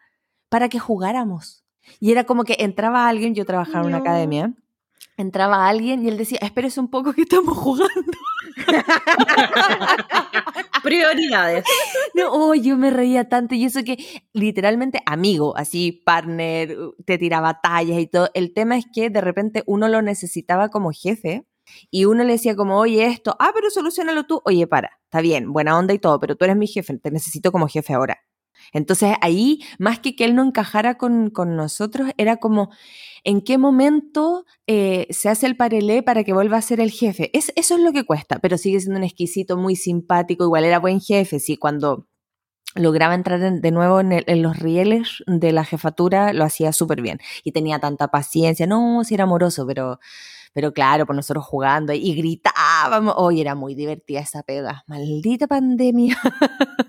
para 0.49 0.69
que 0.69 0.79
jugáramos. 0.79 1.65
Y 1.99 2.13
era 2.13 2.25
como 2.25 2.45
que 2.45 2.57
entraba 2.61 3.09
alguien, 3.09 3.35
yo 3.35 3.45
trabajaba 3.45 3.81
en 3.81 3.89
una 3.89 3.99
academia, 3.99 4.55
entraba 5.17 5.69
alguien 5.69 6.05
y 6.05 6.09
él 6.09 6.17
decía, 6.17 6.39
espérese 6.43 6.81
un 6.81 6.89
poco 6.89 7.13
que 7.13 7.23
estamos 7.23 7.57
jugando. 7.57 8.13
Prioridades. 10.83 11.65
No, 12.15 12.33
oh, 12.33 12.55
yo 12.55 12.77
me 12.77 12.91
reía 12.91 13.29
tanto 13.29 13.55
y 13.55 13.65
eso 13.65 13.85
que 13.85 13.97
literalmente 14.33 15.01
amigo, 15.07 15.57
así 15.57 15.93
partner, 15.93 16.77
te 17.07 17.19
tiraba 17.19 17.61
tallas 17.63 18.01
y 18.01 18.09
todo. 18.09 18.31
El 18.35 18.53
tema 18.53 18.77
es 18.77 18.85
que 18.93 19.11
de 19.11 19.21
repente 19.21 19.63
uno 19.67 19.89
lo 19.89 20.03
necesitaba 20.03 20.71
como 20.71 20.91
jefe 20.91 21.47
y 21.91 22.07
uno 22.07 22.25
le 22.25 22.33
decía 22.33 22.57
como, 22.57 22.79
oye, 22.79 23.07
esto, 23.07 23.37
ah, 23.39 23.53
pero 23.55 23.71
solucionalo 23.71 24.25
tú. 24.25 24.43
Oye, 24.45 24.67
para, 24.67 24.99
está 25.05 25.21
bien, 25.21 25.53
buena 25.53 25.79
onda 25.79 25.95
y 25.95 25.99
todo, 25.99 26.19
pero 26.19 26.37
tú 26.37 26.45
eres 26.45 26.57
mi 26.57 26.67
jefe, 26.67 26.99
te 26.99 27.11
necesito 27.11 27.53
como 27.53 27.69
jefe 27.69 27.95
ahora. 27.95 28.19
Entonces 28.73 29.15
ahí, 29.21 29.61
más 29.79 29.99
que 29.99 30.17
que 30.17 30.25
él 30.25 30.35
no 30.35 30.45
encajara 30.45 30.97
con, 30.97 31.33
nosotros, 31.57 32.11
era 32.17 32.37
como, 32.37 32.71
¿en 33.25 33.41
qué 33.41 33.59
momento 33.59 34.45
eh, 34.67 35.07
se 35.11 35.29
hace 35.29 35.47
el 35.47 35.57
parelé 35.57 36.03
para 36.03 36.25
que 36.25 36.33
vuelva 36.33 36.59
a 36.59 36.63
ser 36.63 36.81
el 36.81 36.91
jefe? 36.91 37.31
Es, 37.37 37.53
eso 37.57 37.77
es 37.77 37.81
lo 37.81 37.93
que 37.93 38.05
cuesta, 38.05 38.39
pero 38.39 38.59
sigue 38.59 38.81
siendo 38.81 38.99
un 38.99 39.05
exquisito, 39.05 39.57
muy 39.57 39.77
simpático, 39.77 40.45
igual 40.45 40.65
era 40.65 40.79
buen 40.79 41.01
jefe, 41.01 41.41
sí, 41.41 41.57
cuando 41.57 42.07
lograba 42.77 43.15
entrar 43.15 43.61
de 43.61 43.71
nuevo 43.73 44.01
en, 44.01 44.13
en, 44.13 44.43
los 44.43 44.57
rieles 44.59 45.25
de 45.27 45.51
la 45.53 45.65
jefatura, 45.65 46.33
lo 46.33 46.45
hacía 46.45 46.73
súper 46.73 47.03
bien 47.03 47.19
y 47.43 47.51
tenía 47.51 47.81
tanta 47.81 48.09
paciencia, 48.09 48.67
no, 48.67 49.03
si 49.03 49.15
era 49.15 49.25
amoroso, 49.25 49.67
pero 49.67 49.99
pero 50.53 50.73
claro, 50.73 51.07
por 51.07 51.15
nosotros 51.15 51.45
jugando 51.45 51.93
y 51.93 52.15
gritábamos. 52.15 53.15
Hoy 53.17 53.41
era 53.41 53.55
muy 53.55 53.75
divertida 53.75 54.21
esa 54.21 54.43
pega. 54.43 54.83
Maldita 54.89 55.47
pandemia. 55.47 56.17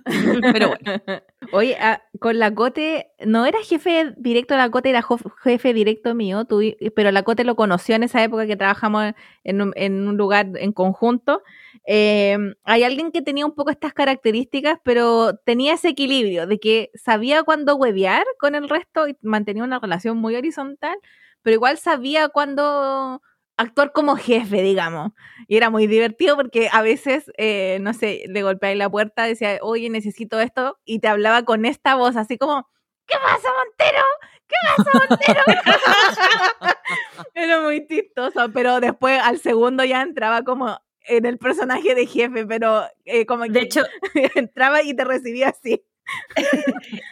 pero 0.54 0.70
bueno. 0.70 1.02
Oye, 1.54 1.78
ah, 1.80 2.02
con 2.20 2.40
la 2.40 2.54
Cote, 2.54 3.12
no 3.26 3.46
era 3.46 3.60
jefe 3.64 4.14
directo 4.18 4.54
de 4.54 4.60
la 4.60 4.70
Cote, 4.70 4.90
era 4.90 5.04
jefe 5.44 5.74
directo 5.74 6.16
mío, 6.16 6.46
tú, 6.46 6.62
pero 6.96 7.12
la 7.12 7.24
Cote 7.24 7.44
lo 7.44 7.56
conoció 7.56 7.96
en 7.96 8.04
esa 8.04 8.24
época 8.24 8.48
que 8.48 8.56
trabajamos 8.56 9.14
en 9.44 9.62
un, 9.62 10.18
lugar 10.18 10.52
en 10.56 10.72
conjunto. 10.72 11.44
Eh, 11.86 12.38
hay 12.64 12.84
alguien 12.84 13.12
que 13.12 13.22
tenía 13.22 13.46
un 13.46 13.54
poco 13.54 13.70
estas 13.70 13.94
características, 13.94 14.80
pero 14.84 15.36
tenía 15.46 15.74
ese 15.74 15.90
equilibrio 15.90 16.48
de 16.48 16.60
que 16.60 16.92
sabía 16.96 17.44
cuándo 17.44 17.76
huevear 17.76 18.24
con 18.40 18.56
el 18.56 18.70
resto 18.70 19.08
y 19.08 19.18
mantenía 19.22 19.64
una 19.64 19.80
relación 19.80 20.18
muy 20.18 20.36
horizontal, 20.36 20.98
pero 21.42 21.56
igual 21.56 21.78
sabía 21.78 22.30
cuándo 22.30 23.22
actuar 23.58 23.92
como 23.92 24.16
jefe, 24.16 24.62
digamos. 24.62 25.12
Y 25.48 25.58
era 25.58 25.70
muy 25.70 25.88
divertido 25.88 26.36
porque 26.36 26.70
a 26.72 26.82
veces, 26.82 27.32
eh, 27.38 27.80
no 27.82 27.94
sé, 27.94 28.24
le 28.28 28.44
golpeaba 28.44 28.76
la 28.76 28.90
puerta, 28.90 29.24
decía, 29.26 29.60
oye, 29.62 29.90
necesito 29.90 30.40
esto, 30.40 30.80
y 30.86 31.00
te 31.00 31.08
hablaba 31.08 31.44
con 31.44 31.66
esta 31.66 31.96
voz, 31.96 32.16
así 32.16 32.38
como, 32.38 32.68
¿qué 33.08 33.18
pasa, 33.24 33.50
Montero? 33.50 34.04
¿Qué 34.48 34.56
pasa, 34.76 35.08
Montero? 35.08 35.42
era 37.36 37.62
muy 37.62 37.88
chistoso, 37.88 38.52
pero 38.54 38.80
después 38.80 39.20
al 39.22 39.40
segundo 39.40 39.84
ya 39.84 40.02
entraba 40.02 40.44
como 40.44 40.80
en 41.04 41.26
el 41.26 41.38
personaje 41.38 41.96
de 41.96 42.06
jefe, 42.06 42.46
pero 42.46 42.84
eh, 43.06 43.26
como 43.26 43.46
de 43.46 43.62
hecho 43.62 43.82
entraba 44.36 44.84
y 44.84 44.94
te 44.96 45.04
recibía 45.04 45.50
así. 45.50 45.84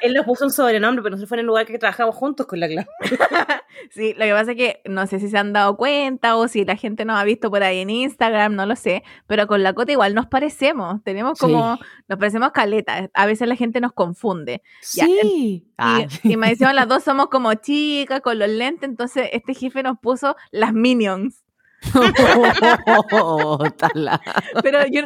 Él 0.01 0.13
nos 0.13 0.25
puso 0.25 0.45
un 0.45 0.51
sobrenombre, 0.51 1.01
pero 1.01 1.11
nosotros 1.11 1.29
fue 1.29 1.37
en 1.37 1.41
el 1.41 1.45
lugar 1.45 1.65
que 1.65 1.77
trabajamos 1.77 2.15
juntos 2.15 2.45
con 2.47 2.59
la 2.59 2.67
clase. 2.67 2.89
sí, 3.91 4.13
lo 4.13 4.25
que 4.25 4.31
pasa 4.31 4.51
es 4.51 4.57
que 4.57 4.81
no 4.85 5.07
sé 5.07 5.19
si 5.19 5.29
se 5.29 5.37
han 5.37 5.53
dado 5.53 5.77
cuenta 5.77 6.35
o 6.35 6.47
si 6.47 6.65
la 6.65 6.75
gente 6.75 7.05
nos 7.05 7.19
ha 7.19 7.23
visto 7.23 7.49
por 7.49 7.63
ahí 7.63 7.79
en 7.79 7.89
Instagram, 7.89 8.55
no 8.55 8.65
lo 8.65 8.75
sé, 8.75 9.03
pero 9.27 9.47
con 9.47 9.63
la 9.63 9.73
Cota 9.73 9.91
igual 9.91 10.15
nos 10.15 10.27
parecemos, 10.27 11.03
tenemos 11.03 11.39
como, 11.39 11.77
nos 12.07 12.19
parecemos 12.19 12.51
caletas, 12.51 13.09
a 13.13 13.25
veces 13.25 13.47
la 13.47 13.55
gente 13.55 13.79
nos 13.81 13.93
confunde. 13.93 14.61
Sí. 14.81 15.65
Ah. 15.77 16.05
y, 16.23 16.35
me 16.37 16.49
decían 16.49 16.75
las 16.75 16.87
dos 16.87 17.03
somos 17.03 17.27
como 17.27 17.53
chicas 17.55 18.21
con 18.21 18.39
los 18.39 18.49
lentes, 18.49 18.89
entonces 18.89 19.29
este 19.31 19.53
jefe 19.53 19.83
nos 19.83 19.97
puso 19.99 20.35
las 20.51 20.73
Minions. 20.73 21.43
Pero 24.63 24.85
yo, 24.87 25.03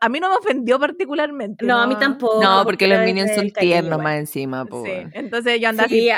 a, 0.00 0.08
mí 0.08 0.20
no 0.20 0.28
me 0.28 0.36
ofendió 0.36 0.78
particularmente. 0.78 1.64
No, 1.64 1.78
a 1.78 1.86
mí 1.86 1.96
tampoco. 1.96 2.42
No, 2.42 2.64
porque 2.64 2.86
los 2.88 3.00
minions 3.00 3.34
son 3.34 3.50
tiernos 3.50 4.02
más 4.02 4.16
encima. 4.16 4.64
Sí, 4.64 5.06
entonces 5.12 5.60
yo 5.60 5.68
andaba 5.68 5.86
así. 5.86 6.10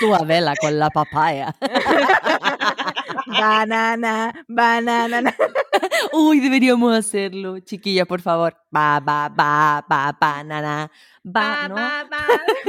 Tú, 0.00 0.14
Adela, 0.14 0.54
con 0.56 0.78
la 0.78 0.90
papaya. 0.90 1.54
banana, 3.26 4.44
banana. 4.48 5.34
Uy, 6.12 6.40
deberíamos 6.40 6.96
hacerlo, 6.96 7.58
chiquilla, 7.60 8.06
por 8.06 8.20
favor. 8.20 8.56
Ba, 8.70 9.00
ba, 9.00 9.28
ba, 9.28 9.84
ba, 9.88 10.16
banana. 10.18 10.90
Ba, 11.22 11.68
¿no? 11.68 11.76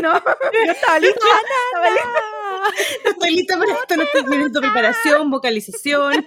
No, 0.01 0.13
yo 0.13 0.71
estaba 0.71 0.99
lista. 0.99 1.19
Estaba 1.19 1.89
lista. 1.89 2.38
No 3.03 3.11
estoy 3.11 3.31
lista 3.31 3.57
para 3.57 3.73
esto, 3.73 3.95
no 3.95 4.03
estoy 4.03 4.23
teniendo 4.23 4.61
preparación, 4.61 5.29
vocalización. 5.29 6.25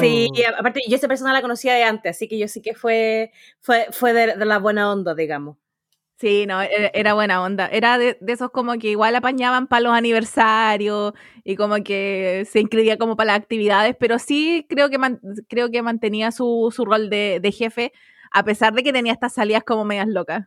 sí, 0.00 0.30
aparte 0.56 0.80
yo 0.88 0.96
esa 0.96 1.08
persona 1.08 1.32
la 1.32 1.42
conocía 1.42 1.74
de 1.74 1.84
antes, 1.84 2.16
así 2.16 2.28
que 2.28 2.38
yo 2.38 2.48
sí 2.48 2.62
que 2.62 2.74
fue, 2.74 3.32
fue, 3.60 3.86
fue 3.90 4.12
de, 4.12 4.36
la 4.44 4.58
buena 4.58 4.90
onda, 4.90 5.14
digamos. 5.14 5.56
Sí, 6.16 6.46
no, 6.46 6.62
e, 6.62 6.90
era, 6.94 7.14
buena 7.14 7.42
onda. 7.42 7.66
Era 7.66 7.98
de, 7.98 8.18
esos 8.28 8.50
como 8.50 8.74
que 8.78 8.88
igual 8.88 9.16
apañaban 9.16 9.66
para 9.66 9.80
los 9.80 9.92
aniversarios 9.92 11.12
y 11.42 11.56
como 11.56 11.76
que 11.82 12.46
se 12.50 12.60
inscribía 12.60 12.98
como 12.98 13.16
para 13.16 13.32
las 13.32 13.40
actividades, 13.40 13.96
pero 13.98 14.18
sí 14.18 14.64
creo 14.68 14.90
que, 14.90 14.98
creo 15.48 15.70
que 15.70 15.82
mantenía 15.82 16.30
su, 16.30 16.72
su 16.74 16.84
rol 16.84 17.10
de, 17.10 17.40
de, 17.42 17.52
jefe, 17.52 17.92
a 18.30 18.44
pesar 18.44 18.74
de 18.74 18.82
que 18.82 18.92
tenía 18.92 19.12
estas 19.12 19.34
salidas 19.34 19.64
como 19.64 19.84
medias 19.84 20.08
locas. 20.08 20.46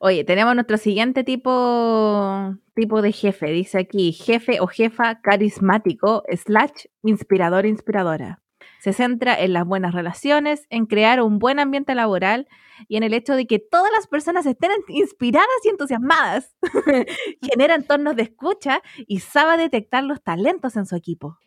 Oye, 0.00 0.24
tenemos 0.24 0.54
nuestro 0.54 0.76
siguiente 0.76 1.24
tipo, 1.24 2.54
tipo 2.74 3.02
de 3.02 3.12
jefe. 3.12 3.46
Dice 3.50 3.78
aquí, 3.78 4.12
jefe 4.12 4.60
o 4.60 4.66
jefa 4.66 5.20
carismático 5.20 6.22
slash 6.28 6.86
inspirador 7.02 7.66
inspiradora. 7.66 8.42
Se 8.80 8.92
centra 8.92 9.34
en 9.40 9.52
las 9.52 9.66
buenas 9.66 9.94
relaciones, 9.94 10.66
en 10.70 10.86
crear 10.86 11.20
un 11.20 11.38
buen 11.38 11.58
ambiente 11.58 11.94
laboral 11.94 12.46
y 12.88 12.96
en 12.96 13.02
el 13.02 13.14
hecho 13.14 13.34
de 13.34 13.46
que 13.46 13.58
todas 13.58 13.90
las 13.92 14.06
personas 14.06 14.46
estén 14.46 14.70
inspiradas 14.88 15.48
y 15.64 15.68
entusiasmadas. 15.68 16.54
Genera 17.42 17.74
entornos 17.74 18.16
de 18.16 18.22
escucha 18.22 18.82
y 19.06 19.20
sabe 19.20 19.56
detectar 19.56 20.04
los 20.04 20.22
talentos 20.22 20.76
en 20.76 20.86
su 20.86 20.94
equipo. 20.94 21.38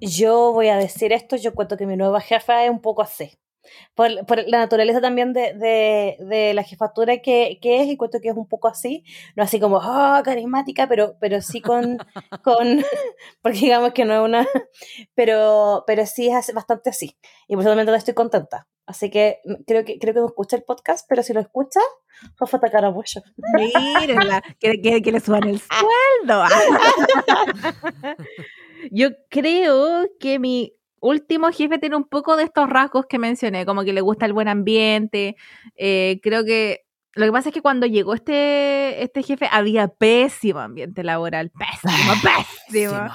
Yo 0.00 0.52
voy 0.52 0.68
a 0.68 0.76
decir 0.76 1.12
esto, 1.12 1.36
yo 1.36 1.52
cuento 1.52 1.76
que 1.76 1.86
mi 1.86 1.96
nueva 1.96 2.20
jefa 2.20 2.64
es 2.64 2.70
un 2.70 2.80
poco 2.80 3.02
así 3.02 3.38
por, 3.94 4.10
la 4.10 4.58
naturaleza 4.58 5.00
también 5.00 5.32
de, 5.32 6.52
la 6.54 6.62
jefatura 6.62 7.18
que, 7.18 7.58
es, 7.62 7.88
y 7.88 7.96
cuento 7.96 8.18
que 8.20 8.28
es 8.28 8.36
un 8.36 8.48
poco 8.48 8.68
así, 8.68 9.04
no 9.36 9.42
así 9.42 9.60
como, 9.60 9.76
oh, 9.78 10.22
carismática, 10.24 10.88
pero, 10.88 11.16
pero 11.20 11.40
sí 11.40 11.60
con, 11.60 11.98
con, 12.44 12.84
porque 13.42 13.58
digamos 13.58 13.92
que 13.92 14.04
no 14.04 14.14
es 14.14 14.20
una, 14.20 14.46
pero, 15.14 15.84
pero 15.86 16.06
sí 16.06 16.28
es 16.28 16.52
bastante 16.54 16.90
así, 16.90 17.16
y 17.46 17.56
por 17.56 17.66
eso 17.66 17.94
estoy 17.94 18.14
contenta. 18.14 18.66
Así 18.88 19.10
que 19.10 19.40
creo 19.66 19.84
que 19.84 19.98
creo 19.98 20.14
que 20.14 20.20
no 20.20 20.26
escucha 20.28 20.56
el 20.56 20.62
podcast, 20.62 21.04
pero 21.10 21.22
si 21.22 21.34
lo 21.34 21.40
escucha, 21.40 21.80
va 22.42 22.48
a 22.50 22.56
atacar 22.56 22.86
a 22.86 22.88
Bush. 22.88 23.18
Mírenla, 24.00 24.42
que, 24.58 24.80
que 24.80 25.12
le 25.12 25.20
suban 25.20 25.44
el 25.44 25.60
sueldo. 25.60 26.44
Yo 28.90 29.10
creo 29.28 30.06
que 30.18 30.38
mi 30.38 30.77
último 31.00 31.50
jefe 31.50 31.78
tiene 31.78 31.96
un 31.96 32.04
poco 32.04 32.36
de 32.36 32.44
estos 32.44 32.68
rasgos 32.68 33.06
que 33.06 33.18
mencioné, 33.18 33.66
como 33.66 33.84
que 33.84 33.92
le 33.92 34.00
gusta 34.00 34.26
el 34.26 34.32
buen 34.32 34.48
ambiente. 34.48 35.36
Eh, 35.76 36.20
creo 36.22 36.44
que 36.44 36.84
lo 37.14 37.26
que 37.26 37.32
pasa 37.32 37.48
es 37.48 37.54
que 37.54 37.62
cuando 37.62 37.86
llegó 37.86 38.14
este, 38.14 39.02
este 39.02 39.24
jefe 39.24 39.48
había 39.50 39.88
pésimo 39.88 40.60
ambiente 40.60 41.02
laboral, 41.02 41.50
pésimo, 41.58 42.12
pésimo. 42.22 43.08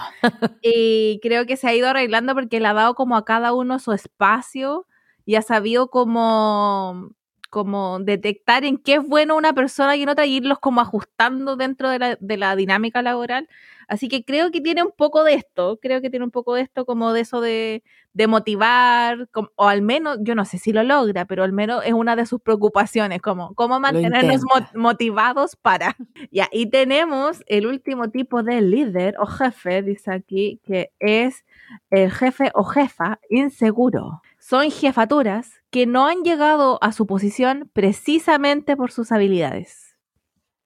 y 0.62 1.20
creo 1.22 1.46
que 1.46 1.56
se 1.56 1.68
ha 1.68 1.74
ido 1.74 1.88
arreglando 1.88 2.34
porque 2.34 2.60
le 2.60 2.68
ha 2.68 2.74
dado 2.74 2.96
como 2.96 3.16
a 3.16 3.24
cada 3.24 3.54
uno 3.54 3.80
su 3.80 3.94
espacio 3.94 4.88
y 5.26 5.36
ha 5.36 5.42
sabido 5.42 5.90
como 5.90 7.12
como 7.50 8.00
detectar 8.00 8.66
en 8.66 8.78
qué 8.78 8.96
es 8.96 9.08
bueno 9.08 9.38
una 9.38 9.54
persona 9.54 9.96
y 9.96 10.02
en 10.02 10.10
otra 10.10 10.26
y 10.26 10.38
irlos 10.38 10.58
como 10.58 10.82
ajustando 10.82 11.56
dentro 11.56 11.88
de 11.88 12.00
la, 12.00 12.18
de 12.20 12.38
la 12.38 12.56
dinámica 12.56 13.04
laboral. 13.04 13.48
Así 13.88 14.08
que 14.08 14.24
creo 14.24 14.52
que 14.52 14.62
tiene 14.62 14.84
un 14.84 14.92
poco 14.96 15.24
de 15.24 15.34
esto, 15.34 15.80
creo 15.82 16.02
que 16.02 16.10
tiene 16.10 16.26
un 16.26 16.32
poco 16.32 16.56
de 16.56 16.62
esto 16.62 16.86
como 16.86 17.14
de 17.14 17.22
eso 17.22 17.42
de, 17.42 17.84
de 18.14 18.28
motivar, 18.28 19.28
o 19.56 19.68
al 19.68 19.82
menos, 19.82 20.18
yo 20.22 20.36
no 20.36 20.46
sé 20.46 20.58
si 20.58 20.72
lo 20.72 20.84
logra, 20.84 21.26
pero 21.26 21.44
al 21.44 21.52
menos 21.52 21.84
es 21.86 21.94
una 21.94 22.16
de 22.16 22.26
sus 22.26 22.42
preocupaciones, 22.42 23.22
como 23.22 23.54
cómo 23.56 23.80
mantenernos 23.80 24.42
motivados 24.76 25.56
para. 25.56 25.96
Ya, 26.32 26.48
y 26.52 26.68
tenemos 26.68 27.44
el 27.48 27.68
último 27.68 28.10
tipo 28.10 28.44
de 28.44 28.62
líder 28.62 29.16
o 29.20 29.26
jefe, 29.26 29.84
dice 29.84 30.12
aquí, 30.12 30.60
que 30.64 30.92
es 31.00 31.46
el 31.90 32.12
jefe 32.12 32.52
o 32.56 32.64
jefa 32.64 33.20
inseguro. 33.30 34.22
Son 34.40 34.70
jefaturas 34.72 35.62
que 35.70 35.86
no 35.86 36.08
han 36.08 36.24
llegado 36.24 36.80
a 36.82 36.92
su 36.92 37.06
posición 37.06 37.70
precisamente 37.74 38.76
por 38.76 38.92
sus 38.92 39.12
habilidades. 39.12 39.83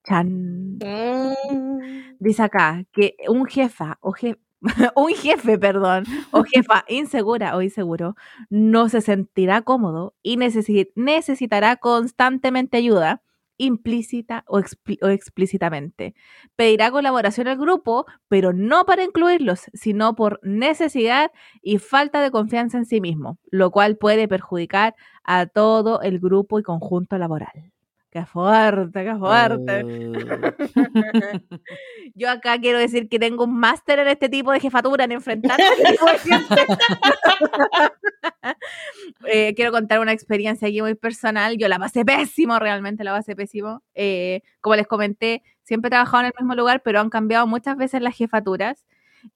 Chan. 0.07 0.79
Mm. 0.79 2.15
Dice 2.19 2.43
acá 2.43 2.83
que 2.91 3.15
un 3.27 3.45
jefa 3.45 3.97
o 4.01 4.13
un 4.95 5.13
jefe, 5.13 5.57
perdón, 5.59 6.05
o 6.31 6.43
jefa 6.43 6.83
insegura 6.87 7.55
o 7.55 7.61
inseguro 7.61 8.15
no 8.49 8.89
se 8.89 9.01
sentirá 9.01 9.61
cómodo 9.61 10.15
y 10.23 10.37
necesitará 10.37 11.75
constantemente 11.77 12.77
ayuda 12.77 13.21
implícita 13.59 14.43
o, 14.47 14.59
explícitamente. 14.59 16.15
Pedirá 16.55 16.91
colaboración 16.91 17.47
al 17.47 17.57
grupo, 17.57 18.05
pero 18.27 18.53
no 18.53 18.85
para 18.85 19.03
incluirlos, 19.03 19.61
sino 19.73 20.15
por 20.15 20.39
necesidad 20.43 21.31
y 21.61 21.79
falta 21.79 22.21
de 22.21 22.31
confianza 22.31 22.77
en 22.77 22.85
sí 22.85 23.01
mismo, 23.01 23.39
lo 23.51 23.71
cual 23.71 23.97
puede 23.97 24.27
perjudicar 24.27 24.95
a 25.23 25.47
todo 25.47 26.01
el 26.01 26.19
grupo 26.19 26.59
y 26.59 26.63
conjunto 26.63 27.17
laboral. 27.17 27.71
Qué 28.17 28.25
fuerte, 28.25 29.05
qué 29.05 29.15
fuerte. 29.15 29.85
Oh. 29.85 29.85
Yo 32.15 32.31
acá 32.31 32.59
quiero 32.59 32.79
decir 32.79 33.07
que 33.09 33.19
tengo 33.19 33.43
un 33.43 33.59
máster 33.59 33.99
en 33.99 34.07
este 34.07 34.27
tipo 34.27 34.51
de 34.51 34.59
jefatura, 34.59 35.03
en 35.03 35.11
enfrentar 35.11 35.59
eh, 39.27 39.53
quiero 39.55 39.71
contar 39.71 39.99
una 39.99 40.13
experiencia 40.13 40.67
aquí 40.67 40.81
muy 40.81 40.95
personal. 40.95 41.59
Yo 41.59 41.67
la 41.67 41.77
pasé 41.77 42.03
pésimo, 42.03 42.57
realmente 42.57 43.03
la 43.03 43.11
pasé 43.11 43.35
pésimo. 43.35 43.83
Eh, 43.93 44.41
como 44.61 44.75
les 44.75 44.87
comenté, 44.87 45.43
siempre 45.61 45.89
he 45.89 45.91
trabajado 45.91 46.21
en 46.21 46.27
el 46.27 46.33
mismo 46.39 46.55
lugar, 46.55 46.81
pero 46.83 46.99
han 46.99 47.11
cambiado 47.11 47.45
muchas 47.45 47.77
veces 47.77 48.01
las 48.01 48.17
jefaturas 48.17 48.87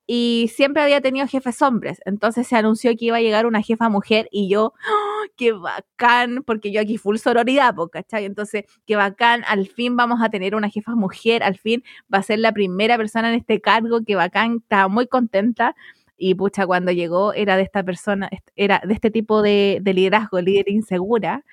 y 0.08 0.50
siempre 0.56 0.82
había 0.82 1.02
tenido 1.02 1.28
jefes 1.28 1.62
hombres. 1.62 2.02
Entonces 2.06 2.48
se 2.48 2.56
anunció 2.56 2.89
que 2.98 3.06
iba 3.06 3.17
a 3.17 3.22
llegar 3.22 3.46
una 3.46 3.62
jefa 3.62 3.89
mujer 3.89 4.28
y 4.32 4.50
yo, 4.50 4.74
¡oh, 4.74 5.11
qué 5.36 5.54
bacán, 5.54 6.44
porque 6.46 6.72
yo 6.72 6.82
aquí 6.82 6.98
full 6.98 7.18
sororidad, 7.18 7.76
¿cachai? 7.92 8.26
Entonces, 8.26 8.66
qué 8.86 8.96
bacán, 8.96 9.44
al 9.48 9.68
fin 9.68 9.96
vamos 9.96 10.22
a 10.22 10.30
tener 10.30 10.56
una 10.56 10.70
jefa 10.70 10.96
mujer, 10.96 11.44
al 11.44 11.58
fin 11.58 11.84
va 12.14 12.20
a 12.20 12.24
ser 12.24 12.40
la 12.40 12.52
primera 12.52 12.98
persona 12.98 13.30
en 13.30 13.36
este 13.36 13.62
cargo, 13.62 14.02
qué 14.06 14.16
bacán, 14.16 14.58
estaba 14.62 14.88
muy 14.88 15.08
contenta. 15.08 15.76
Y 16.18 16.36
pucha, 16.36 16.68
cuando 16.68 16.92
llegó 16.92 17.34
era 17.34 17.58
de 17.58 17.64
esta 17.64 17.84
persona, 17.84 18.30
era 18.56 18.82
de 18.86 18.94
este 18.94 19.12
tipo 19.12 19.42
de, 19.42 19.82
liderazgo, 19.84 20.40
líder 20.42 20.70
insegura. 20.70 21.44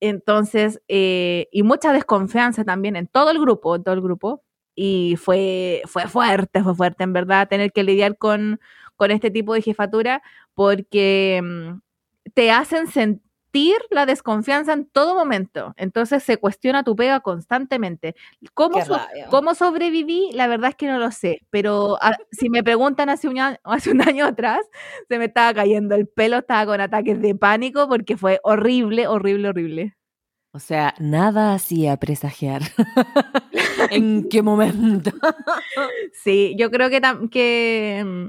Entonces, 0.00 0.80
eh, 0.88 1.48
y 1.52 1.62
mucha 1.62 1.92
desconfianza 1.92 2.64
también 2.64 2.96
en 2.96 3.06
todo 3.06 3.30
el 3.30 3.38
grupo, 3.40 3.76
en 3.76 3.84
todo 3.84 3.94
el 3.94 4.00
grupo 4.00 4.42
y 4.74 5.16
fue, 5.16 5.82
fue 5.86 6.08
fuerte, 6.08 6.62
fue 6.62 6.74
fuerte 6.74 7.04
en 7.04 7.12
verdad 7.12 7.48
tener 7.48 7.72
que 7.72 7.82
lidiar 7.84 8.16
con, 8.16 8.60
este 8.98 9.30
tipo 9.30 9.54
de 9.54 9.62
jefatura 9.62 10.22
porque 10.54 11.40
mm, 11.42 11.80
te 12.34 12.50
hacen 12.50 12.86
sentir 12.86 13.20
la 13.90 14.06
desconfianza 14.06 14.72
en 14.72 14.86
todo 14.86 15.14
momento. 15.14 15.74
Entonces 15.76 16.22
se 16.22 16.36
cuestiona 16.36 16.84
tu 16.84 16.94
pega 16.94 17.20
constantemente. 17.20 18.14
¿Cómo, 18.54 18.78
¿cómo 19.30 19.54
sobreviví? 19.54 20.30
La 20.32 20.46
verdad 20.46 20.70
es 20.70 20.76
que 20.76 20.86
no 20.86 20.98
lo 20.98 21.10
sé, 21.10 21.40
pero 21.50 21.98
ah, 22.00 22.16
si 22.30 22.48
me 22.48 22.62
preguntan 22.62 23.08
hace 23.08 23.28
un, 23.28 23.38
año, 23.38 23.58
hace 23.64 23.90
un 23.90 24.02
año 24.02 24.26
atrás, 24.26 24.60
se 25.08 25.18
me 25.18 25.26
estaba 25.26 25.52
cayendo 25.54 25.94
el 25.94 26.06
pelo, 26.06 26.38
estaba 26.38 26.66
con 26.66 26.80
ataques 26.80 27.20
de 27.20 27.34
pánico 27.34 27.88
porque 27.88 28.16
fue 28.16 28.40
horrible, 28.42 29.06
horrible, 29.06 29.48
horrible. 29.48 29.96
O 30.52 30.58
sea, 30.58 30.94
nada 30.98 31.54
hacía 31.54 31.96
presagiar. 31.98 32.62
¿En 33.90 34.28
qué 34.28 34.42
momento? 34.42 35.12
sí, 36.12 36.56
yo 36.58 36.70
creo 36.72 36.90
que, 36.90 37.00
que 37.30 38.02
mm, 38.04 38.26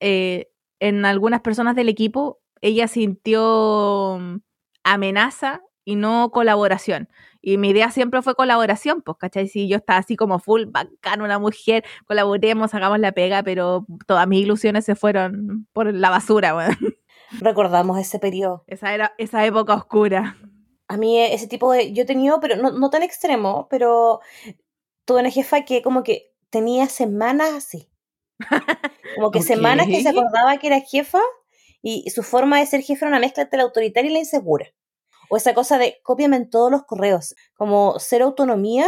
eh, 0.00 0.48
en 0.78 1.04
algunas 1.04 1.40
personas 1.40 1.74
del 1.74 1.88
equipo 1.88 2.40
ella 2.64 2.88
sintió 2.88 4.16
mm, 4.18 4.36
amenaza 4.84 5.62
y 5.84 5.96
no 5.96 6.30
colaboración. 6.30 7.10
Y 7.42 7.58
mi 7.58 7.68
idea 7.68 7.90
siempre 7.90 8.22
fue 8.22 8.34
colaboración, 8.34 9.02
pues, 9.02 9.18
¿cachai? 9.18 9.48
Si 9.48 9.68
yo 9.68 9.76
estaba 9.76 9.98
así 9.98 10.16
como 10.16 10.38
full, 10.38 10.64
bacán, 10.68 11.20
una 11.20 11.38
mujer, 11.38 11.84
colaboremos, 12.06 12.72
hagamos 12.72 13.00
la 13.00 13.12
pega, 13.12 13.42
pero 13.42 13.84
todas 14.06 14.26
mis 14.26 14.40
ilusiones 14.40 14.86
se 14.86 14.94
fueron 14.94 15.68
por 15.74 15.92
la 15.92 16.08
basura, 16.08 16.56
weón. 16.56 16.74
Recordamos 17.40 17.98
ese 17.98 18.18
periodo. 18.18 18.64
Esa 18.66 18.94
era 18.94 19.14
esa 19.18 19.44
época 19.44 19.74
oscura. 19.74 20.38
A 20.88 20.96
mí 20.96 21.18
e, 21.18 21.34
ese 21.34 21.46
tipo 21.46 21.70
de, 21.70 21.92
yo 21.92 22.04
he 22.04 22.06
tenido, 22.06 22.40
pero 22.40 22.56
no, 22.56 22.70
no 22.70 22.88
tan 22.88 23.02
extremo, 23.02 23.68
pero 23.68 24.20
tuve 25.04 25.20
una 25.20 25.30
jefa 25.30 25.66
que 25.66 25.82
como 25.82 26.02
que 26.02 26.32
tenía 26.48 26.86
semanas 26.86 27.52
así. 27.52 27.90
Como 29.14 29.30
que 29.30 29.42
semanas 29.42 29.86
que 29.86 30.02
se 30.02 30.08
acordaba 30.08 30.56
que 30.56 30.66
era 30.66 30.80
jefa 30.80 31.20
y 31.86 32.08
su 32.10 32.22
forma 32.22 32.58
de 32.58 32.66
ser 32.66 32.80
jefe 32.80 33.04
era 33.04 33.10
una 33.10 33.20
mezcla 33.20 33.42
entre 33.42 33.58
la 33.58 33.64
autoritaria 33.64 34.10
y 34.10 34.14
la 34.14 34.20
insegura. 34.20 34.66
O 35.28 35.36
esa 35.36 35.52
cosa 35.52 35.76
de 35.76 36.00
cópiame 36.02 36.46
todos 36.46 36.70
los 36.70 36.84
correos, 36.84 37.34
como 37.54 37.98
ser 37.98 38.22
autonomía, 38.22 38.86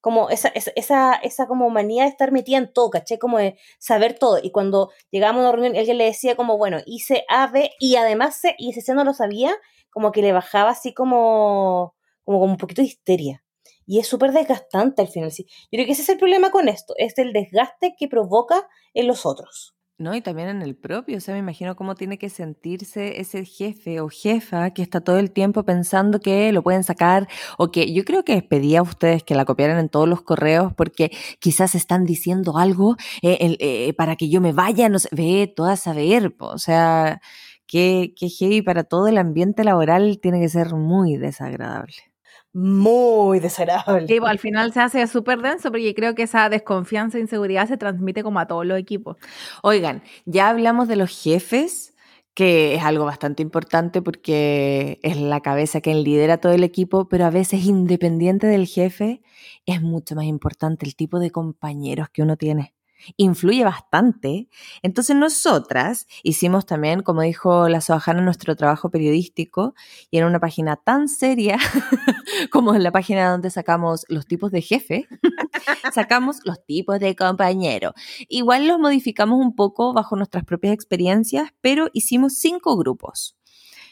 como 0.00 0.28
esa, 0.28 0.48
esa, 0.48 1.14
esa, 1.14 1.46
como 1.46 1.70
manía 1.70 2.04
de 2.04 2.10
estar 2.10 2.30
metida 2.30 2.58
en 2.58 2.70
todo, 2.72 2.90
¿caché? 2.90 3.18
Como 3.18 3.38
de 3.38 3.58
saber 3.78 4.18
todo. 4.18 4.38
Y 4.42 4.50
cuando 4.50 4.90
llegábamos 5.10 5.40
a 5.40 5.42
una 5.44 5.52
reunión, 5.52 5.76
alguien 5.76 5.96
le 5.96 6.04
decía 6.04 6.36
como, 6.36 6.58
bueno, 6.58 6.78
hice 6.84 7.24
A, 7.28 7.46
B, 7.46 7.70
y 7.80 7.96
además 7.96 8.36
C, 8.40 8.54
y 8.58 8.70
ese 8.70 8.82
C 8.82 8.94
no 8.94 9.04
lo 9.04 9.14
sabía, 9.14 9.56
como 9.90 10.12
que 10.12 10.20
le 10.20 10.32
bajaba 10.32 10.70
así 10.70 10.92
como, 10.92 11.96
como, 12.24 12.40
como 12.40 12.52
un 12.52 12.58
poquito 12.58 12.82
de 12.82 12.88
histeria. 12.88 13.42
Y 13.86 14.00
es 14.00 14.06
súper 14.06 14.32
desgastante 14.32 15.00
al 15.00 15.08
final. 15.08 15.32
Sí. 15.32 15.46
Yo 15.72 15.78
creo 15.78 15.86
que 15.86 15.92
ese 15.92 16.02
es 16.02 16.08
el 16.10 16.18
problema 16.18 16.50
con 16.50 16.68
esto, 16.68 16.92
es 16.98 17.16
el 17.16 17.32
desgaste 17.32 17.94
que 17.98 18.06
provoca 18.06 18.68
en 18.92 19.06
los 19.06 19.24
otros. 19.24 19.77
No, 20.00 20.14
y 20.14 20.20
también 20.20 20.48
en 20.48 20.62
el 20.62 20.76
propio, 20.76 21.16
o 21.16 21.20
sea, 21.20 21.34
me 21.34 21.40
imagino 21.40 21.74
cómo 21.74 21.96
tiene 21.96 22.18
que 22.18 22.28
sentirse 22.28 23.20
ese 23.20 23.44
jefe 23.44 24.00
o 24.00 24.08
jefa 24.08 24.70
que 24.70 24.80
está 24.80 25.00
todo 25.00 25.18
el 25.18 25.32
tiempo 25.32 25.64
pensando 25.64 26.20
que 26.20 26.52
lo 26.52 26.62
pueden 26.62 26.84
sacar 26.84 27.26
o 27.58 27.72
que 27.72 27.92
yo 27.92 28.04
creo 28.04 28.22
que 28.24 28.40
pedía 28.42 28.78
a 28.78 28.82
ustedes 28.82 29.24
que 29.24 29.34
la 29.34 29.44
copiaran 29.44 29.76
en 29.78 29.88
todos 29.88 30.08
los 30.08 30.22
correos 30.22 30.72
porque 30.72 31.10
quizás 31.40 31.74
están 31.74 32.04
diciendo 32.04 32.58
algo 32.58 32.94
eh, 33.22 33.56
eh, 33.58 33.92
para 33.94 34.14
que 34.14 34.28
yo 34.28 34.40
me 34.40 34.52
vaya, 34.52 34.88
no 34.88 35.00
sé, 35.00 35.08
ve, 35.10 35.52
toda 35.54 35.74
saber, 35.76 36.32
o 36.38 36.58
sea, 36.58 37.20
que, 37.66 38.14
que 38.16 38.28
heavy 38.28 38.62
para 38.62 38.84
todo 38.84 39.08
el 39.08 39.18
ambiente 39.18 39.64
laboral 39.64 40.20
tiene 40.20 40.40
que 40.40 40.48
ser 40.48 40.74
muy 40.74 41.16
desagradable. 41.16 42.07
Muy 42.54 43.40
desagradable. 43.40 44.06
Sí, 44.06 44.18
pues, 44.18 44.30
al 44.30 44.38
final 44.38 44.72
se 44.72 44.80
hace 44.80 45.06
súper 45.06 45.40
denso 45.40 45.70
porque 45.70 45.94
creo 45.94 46.14
que 46.14 46.22
esa 46.22 46.48
desconfianza 46.48 47.18
e 47.18 47.20
inseguridad 47.20 47.68
se 47.68 47.76
transmite 47.76 48.22
como 48.22 48.40
a 48.40 48.46
todos 48.46 48.64
los 48.64 48.78
equipos. 48.78 49.16
Oigan, 49.62 50.02
ya 50.24 50.48
hablamos 50.48 50.88
de 50.88 50.96
los 50.96 51.22
jefes, 51.22 51.94
que 52.34 52.74
es 52.74 52.82
algo 52.82 53.04
bastante 53.04 53.42
importante 53.42 54.00
porque 54.00 54.98
es 55.02 55.16
la 55.18 55.40
cabeza 55.40 55.80
quien 55.80 56.02
lidera 56.04 56.38
todo 56.38 56.52
el 56.52 56.64
equipo, 56.64 57.08
pero 57.08 57.26
a 57.26 57.30
veces 57.30 57.64
independiente 57.64 58.46
del 58.46 58.66
jefe 58.66 59.22
es 59.66 59.82
mucho 59.82 60.14
más 60.14 60.24
importante 60.24 60.86
el 60.86 60.96
tipo 60.96 61.18
de 61.18 61.30
compañeros 61.30 62.08
que 62.10 62.22
uno 62.22 62.36
tiene 62.36 62.74
influye 63.16 63.64
bastante. 63.64 64.48
Entonces 64.82 65.16
nosotras 65.16 66.06
hicimos 66.22 66.66
también, 66.66 67.02
como 67.02 67.22
dijo 67.22 67.68
la 67.68 67.80
Soajana, 67.80 68.20
nuestro 68.20 68.56
trabajo 68.56 68.90
periodístico 68.90 69.74
y 70.10 70.18
en 70.18 70.24
una 70.24 70.40
página 70.40 70.76
tan 70.76 71.08
seria 71.08 71.58
como 72.50 72.74
en 72.74 72.82
la 72.82 72.92
página 72.92 73.30
donde 73.30 73.50
sacamos 73.50 74.04
los 74.08 74.26
tipos 74.26 74.50
de 74.50 74.62
jefe, 74.62 75.08
sacamos 75.92 76.38
los 76.44 76.64
tipos 76.64 76.98
de 77.00 77.16
compañero. 77.16 77.94
Igual 78.28 78.66
los 78.66 78.78
modificamos 78.78 79.40
un 79.40 79.54
poco 79.54 79.92
bajo 79.92 80.16
nuestras 80.16 80.44
propias 80.44 80.74
experiencias, 80.74 81.50
pero 81.60 81.88
hicimos 81.92 82.34
cinco 82.34 82.76
grupos. 82.76 83.36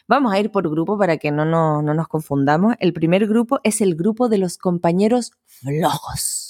Vamos 0.09 0.33
a 0.33 0.39
ir 0.39 0.53
por 0.53 0.71
grupo 0.71 0.97
para 0.97 1.17
que 1.17 1.33
no, 1.33 1.45
no 1.45 1.83
nos 1.83 2.07
confundamos. 2.07 2.77
El 2.79 2.93
primer 2.93 3.27
grupo 3.27 3.59
es 3.65 3.81
el 3.81 3.97
grupo 3.97 4.29
de 4.29 4.39
los 4.39 4.57
compañeros 4.57 5.33
flojos 5.47 6.46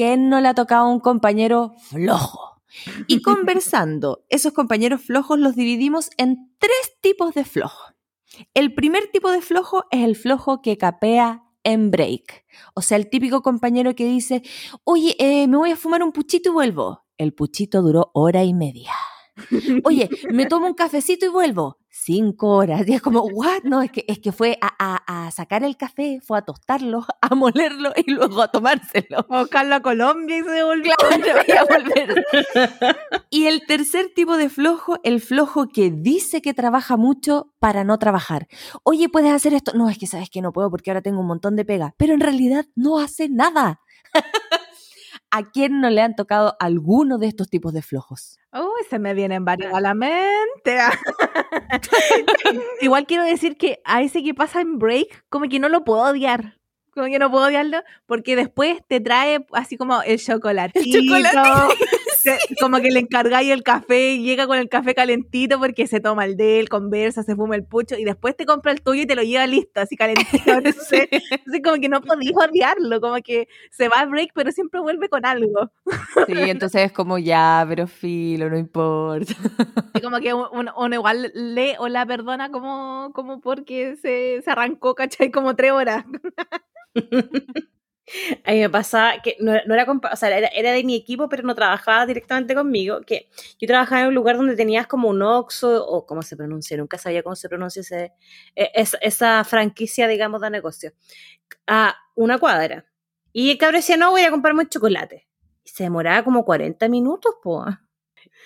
¿quién 0.00 0.30
no 0.30 0.40
le 0.40 0.48
ha 0.48 0.54
tocado 0.54 0.88
un 0.88 0.98
compañero 0.98 1.74
flojo? 1.90 2.62
Y 3.06 3.20
conversando, 3.22 4.24
esos 4.30 4.54
compañeros 4.54 5.02
flojos 5.02 5.38
los 5.38 5.56
dividimos 5.56 6.08
en 6.16 6.54
tres 6.58 6.96
tipos 7.02 7.34
de 7.34 7.44
flojo. 7.44 7.92
El 8.54 8.72
primer 8.72 9.08
tipo 9.12 9.30
de 9.30 9.42
flojo 9.42 9.84
es 9.90 10.02
el 10.02 10.16
flojo 10.16 10.62
que 10.62 10.78
capea 10.78 11.44
en 11.64 11.90
break. 11.90 12.46
O 12.74 12.80
sea, 12.80 12.96
el 12.96 13.10
típico 13.10 13.42
compañero 13.42 13.94
que 13.94 14.06
dice, 14.06 14.42
oye, 14.84 15.16
eh, 15.18 15.46
me 15.48 15.58
voy 15.58 15.72
a 15.72 15.76
fumar 15.76 16.02
un 16.02 16.12
puchito 16.12 16.48
y 16.48 16.52
vuelvo. 16.52 17.04
El 17.18 17.34
puchito 17.34 17.82
duró 17.82 18.10
hora 18.14 18.42
y 18.42 18.54
media. 18.54 18.94
Oye, 19.84 20.08
me 20.30 20.46
tomo 20.46 20.66
un 20.66 20.74
cafecito 20.74 21.26
y 21.26 21.28
vuelvo. 21.28 21.78
Cinco 21.88 22.50
horas. 22.50 22.86
Y 22.86 22.94
es 22.94 23.02
como, 23.02 23.22
¿what? 23.22 23.64
No, 23.64 23.82
es 23.82 23.90
que, 23.90 24.04
es 24.06 24.20
que 24.20 24.30
fue 24.30 24.56
a, 24.60 25.26
a, 25.26 25.30
sacar 25.32 25.64
el 25.64 25.76
café, 25.76 26.20
fue 26.24 26.38
a 26.38 26.42
tostarlo, 26.42 27.04
a 27.20 27.34
molerlo 27.34 27.92
y 27.96 28.10
luego 28.10 28.42
a 28.42 28.48
tomárselo. 28.48 29.26
A 29.28 29.40
buscarlo 29.40 29.74
a 29.74 29.80
Colombia 29.80 30.38
y 30.38 30.42
se 30.42 30.50
devolvió. 30.50 30.92
a 30.92 31.64
volver. 31.64 32.24
y 33.30 33.46
el 33.46 33.66
tercer 33.66 34.12
tipo 34.14 34.36
de 34.36 34.48
flojo, 34.48 34.98
el 35.02 35.20
flojo 35.20 35.68
que 35.68 35.90
dice 35.90 36.40
que 36.42 36.54
trabaja 36.54 36.96
mucho 36.96 37.52
para 37.58 37.84
no 37.84 37.98
trabajar. 37.98 38.46
Oye, 38.84 39.08
¿puedes 39.08 39.32
hacer 39.32 39.52
esto? 39.52 39.72
No, 39.74 39.88
es 39.88 39.98
que 39.98 40.06
sabes 40.06 40.30
que 40.30 40.42
no 40.42 40.52
puedo 40.52 40.70
porque 40.70 40.90
ahora 40.90 41.02
tengo 41.02 41.20
un 41.20 41.26
montón 41.26 41.56
de 41.56 41.64
pega. 41.64 41.94
Pero 41.96 42.14
en 42.14 42.20
realidad 42.20 42.66
no 42.76 42.98
hace 42.98 43.28
nada. 43.28 43.80
¿A 45.32 45.50
quién 45.50 45.80
no 45.80 45.90
le 45.90 46.02
han 46.02 46.16
tocado 46.16 46.56
alguno 46.58 47.18
de 47.18 47.28
estos 47.28 47.48
tipos 47.48 47.72
de 47.72 47.82
flojos? 47.82 48.40
Uy, 48.52 48.84
se 48.88 48.98
me 48.98 49.14
vienen 49.14 49.44
varios 49.44 49.72
a 49.72 49.80
la 49.80 49.94
mente. 49.94 50.20
Igual 52.80 53.06
quiero 53.06 53.22
decir 53.22 53.56
que 53.56 53.80
a 53.84 54.02
ese 54.02 54.24
que 54.24 54.34
pasa 54.34 54.60
en 54.60 54.78
break, 54.78 55.24
como 55.28 55.48
que 55.48 55.60
no 55.60 55.68
lo 55.68 55.84
puedo 55.84 56.02
odiar. 56.02 56.58
Como 56.92 57.06
que 57.06 57.20
no 57.20 57.30
puedo 57.30 57.46
odiarlo, 57.46 57.82
porque 58.06 58.34
después 58.34 58.78
te 58.88 59.00
trae 59.00 59.46
así 59.52 59.76
como 59.76 60.02
el 60.02 60.18
chocolatito. 60.18 60.98
El 60.98 61.06
chocolatito 61.06 61.68
como 62.60 62.80
que 62.80 62.90
le 62.90 63.00
encargáis 63.00 63.50
el 63.50 63.62
café 63.62 64.12
y 64.12 64.22
llega 64.22 64.46
con 64.46 64.58
el 64.58 64.68
café 64.68 64.94
calentito 64.94 65.58
porque 65.58 65.86
se 65.86 66.00
toma 66.00 66.24
el 66.24 66.36
de 66.36 66.60
él, 66.60 66.68
conversa, 66.68 67.22
se 67.22 67.36
fuma 67.36 67.56
el 67.56 67.64
pucho 67.64 67.96
y 67.96 68.04
después 68.04 68.36
te 68.36 68.46
compra 68.46 68.72
el 68.72 68.82
tuyo 68.82 69.02
y 69.02 69.06
te 69.06 69.14
lo 69.14 69.22
lleva 69.22 69.46
listo, 69.46 69.80
así 69.80 69.96
calentito. 69.96 70.50
Entonces, 70.52 71.08
como 71.62 71.80
que 71.80 71.88
no 71.88 72.00
podías 72.00 72.34
odiarlo, 72.36 73.00
como 73.00 73.16
que 73.16 73.48
se 73.70 73.88
va 73.88 74.00
a 74.00 74.06
break 74.06 74.30
pero 74.34 74.52
siempre 74.52 74.80
vuelve 74.80 75.08
con 75.08 75.24
algo. 75.26 75.70
Sí, 76.26 76.34
entonces 76.36 76.86
es 76.86 76.92
como 76.92 77.18
ya, 77.18 77.64
pero 77.68 77.86
filo, 77.86 78.48
no 78.48 78.56
importa. 78.58 79.34
Y 79.94 80.00
como 80.00 80.18
que 80.20 80.32
uno, 80.34 80.94
igual 80.94 81.30
lee 81.34 81.74
o 81.78 81.88
la 81.88 82.06
perdona 82.06 82.50
como, 82.50 83.12
como 83.14 83.40
porque 83.40 83.96
se, 83.96 84.42
se 84.42 84.50
arrancó, 84.50 84.94
¿cachai? 84.94 85.30
Como 85.30 85.56
tres 85.56 85.72
horas. 85.72 86.04
A 88.44 88.52
mí 88.52 88.60
me 88.60 88.70
pasaba 88.70 89.20
que 89.22 89.36
no, 89.40 89.52
era, 89.54 89.86
o 90.12 90.16
sea, 90.16 90.36
era, 90.36 90.72
de 90.72 90.84
mi 90.84 90.96
equipo, 90.96 91.28
pero 91.28 91.42
no 91.42 91.54
trabajaba 91.54 92.06
directamente 92.06 92.54
conmigo. 92.54 93.00
Que 93.02 93.28
yo 93.58 93.66
trabajaba 93.66 94.02
en 94.02 94.08
un 94.08 94.14
lugar 94.14 94.36
donde 94.36 94.56
tenías 94.56 94.86
como 94.86 95.08
un 95.08 95.22
Oxxo, 95.22 95.86
o 95.86 96.06
cómo 96.06 96.22
se 96.22 96.36
pronuncia, 96.36 96.76
nunca 96.76 96.98
sabía 96.98 97.22
cómo 97.22 97.36
se 97.36 97.48
pronuncia 97.48 97.80
ese, 97.80 98.12
e, 98.56 98.84
esa 99.00 99.44
franquicia, 99.44 100.08
digamos, 100.08 100.40
de 100.40 100.50
negocio, 100.50 100.92
a 101.66 101.96
una 102.14 102.38
cuadra. 102.38 102.86
Y 103.32 103.50
el 103.52 103.58
cabrón 103.58 103.80
decía, 103.80 103.96
no, 103.96 104.10
voy 104.10 104.22
a 104.22 104.30
comprarme 104.30 104.62
un 104.62 104.68
chocolate. 104.68 105.28
Y 105.64 105.68
se 105.68 105.84
demoraba 105.84 106.24
como 106.24 106.44
40 106.44 106.88
minutos, 106.88 107.34
po. 107.42 107.64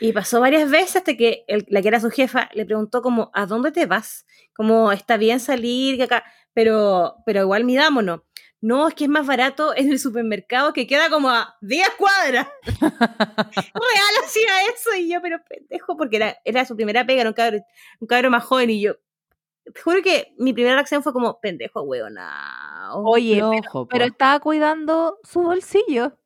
Y 0.01 0.13
pasó 0.13 0.41
varias 0.41 0.71
veces 0.71 0.97
hasta 0.97 1.17
que 1.17 1.45
la 1.69 1.81
que 1.81 1.89
era 1.89 2.01
su 2.01 2.11
jefa 2.11 2.51
le 2.53 2.65
preguntó 2.67 3.01
como, 3.03 3.31
¿a 3.33 3.47
dónde 3.47 3.73
te 3.73 3.87
vas? 3.87 4.27
Como, 4.55 4.93
está 4.93 5.17
bien 5.17 5.41
salir, 5.41 5.97
que 5.97 6.05
acá, 6.05 6.25
pero, 6.53 7.17
pero 7.25 7.43
igual 7.43 7.65
midámonos 7.65 8.21
no, 8.65 8.89
es 8.89 8.95
que 8.95 9.05
es 9.05 9.11
más 9.11 9.27
barato 9.27 9.77
en 9.77 9.91
el 9.93 9.99
supermercado 9.99 10.73
que 10.73 10.87
queda 10.87 11.11
como 11.11 11.29
a 11.29 11.55
10 11.61 11.87
cuadras. 11.99 12.49
Real 12.65 14.15
hacía 14.25 14.49
eso 14.75 14.95
y 14.99 15.13
yo, 15.13 15.21
pero 15.21 15.39
pendejo, 15.47 15.99
porque 15.99 16.17
era, 16.17 16.39
era 16.47 16.65
su 16.65 16.75
primera 16.75 17.05
pega, 17.05 17.21
era 17.21 17.31
un 17.31 17.35
cabrón, 17.35 17.63
un 18.01 18.09
cabrón 18.09 18.33
más 18.33 18.43
joven 18.43 18.71
y 18.71 18.81
yo, 18.81 18.95
te 19.65 19.79
juro 19.83 20.03
que 20.03 20.35
mi 20.39 20.55
primera 20.55 20.77
reacción 20.77 21.03
fue 21.03 21.13
como, 21.13 21.41
pendejo, 21.41 21.83
huevona. 21.83 22.95
Oye, 22.95 23.43
pero, 23.91 24.07
estaba 24.07 24.41
cuidando 24.41 25.19
su 25.25 25.43
bolsillo. 25.43 26.19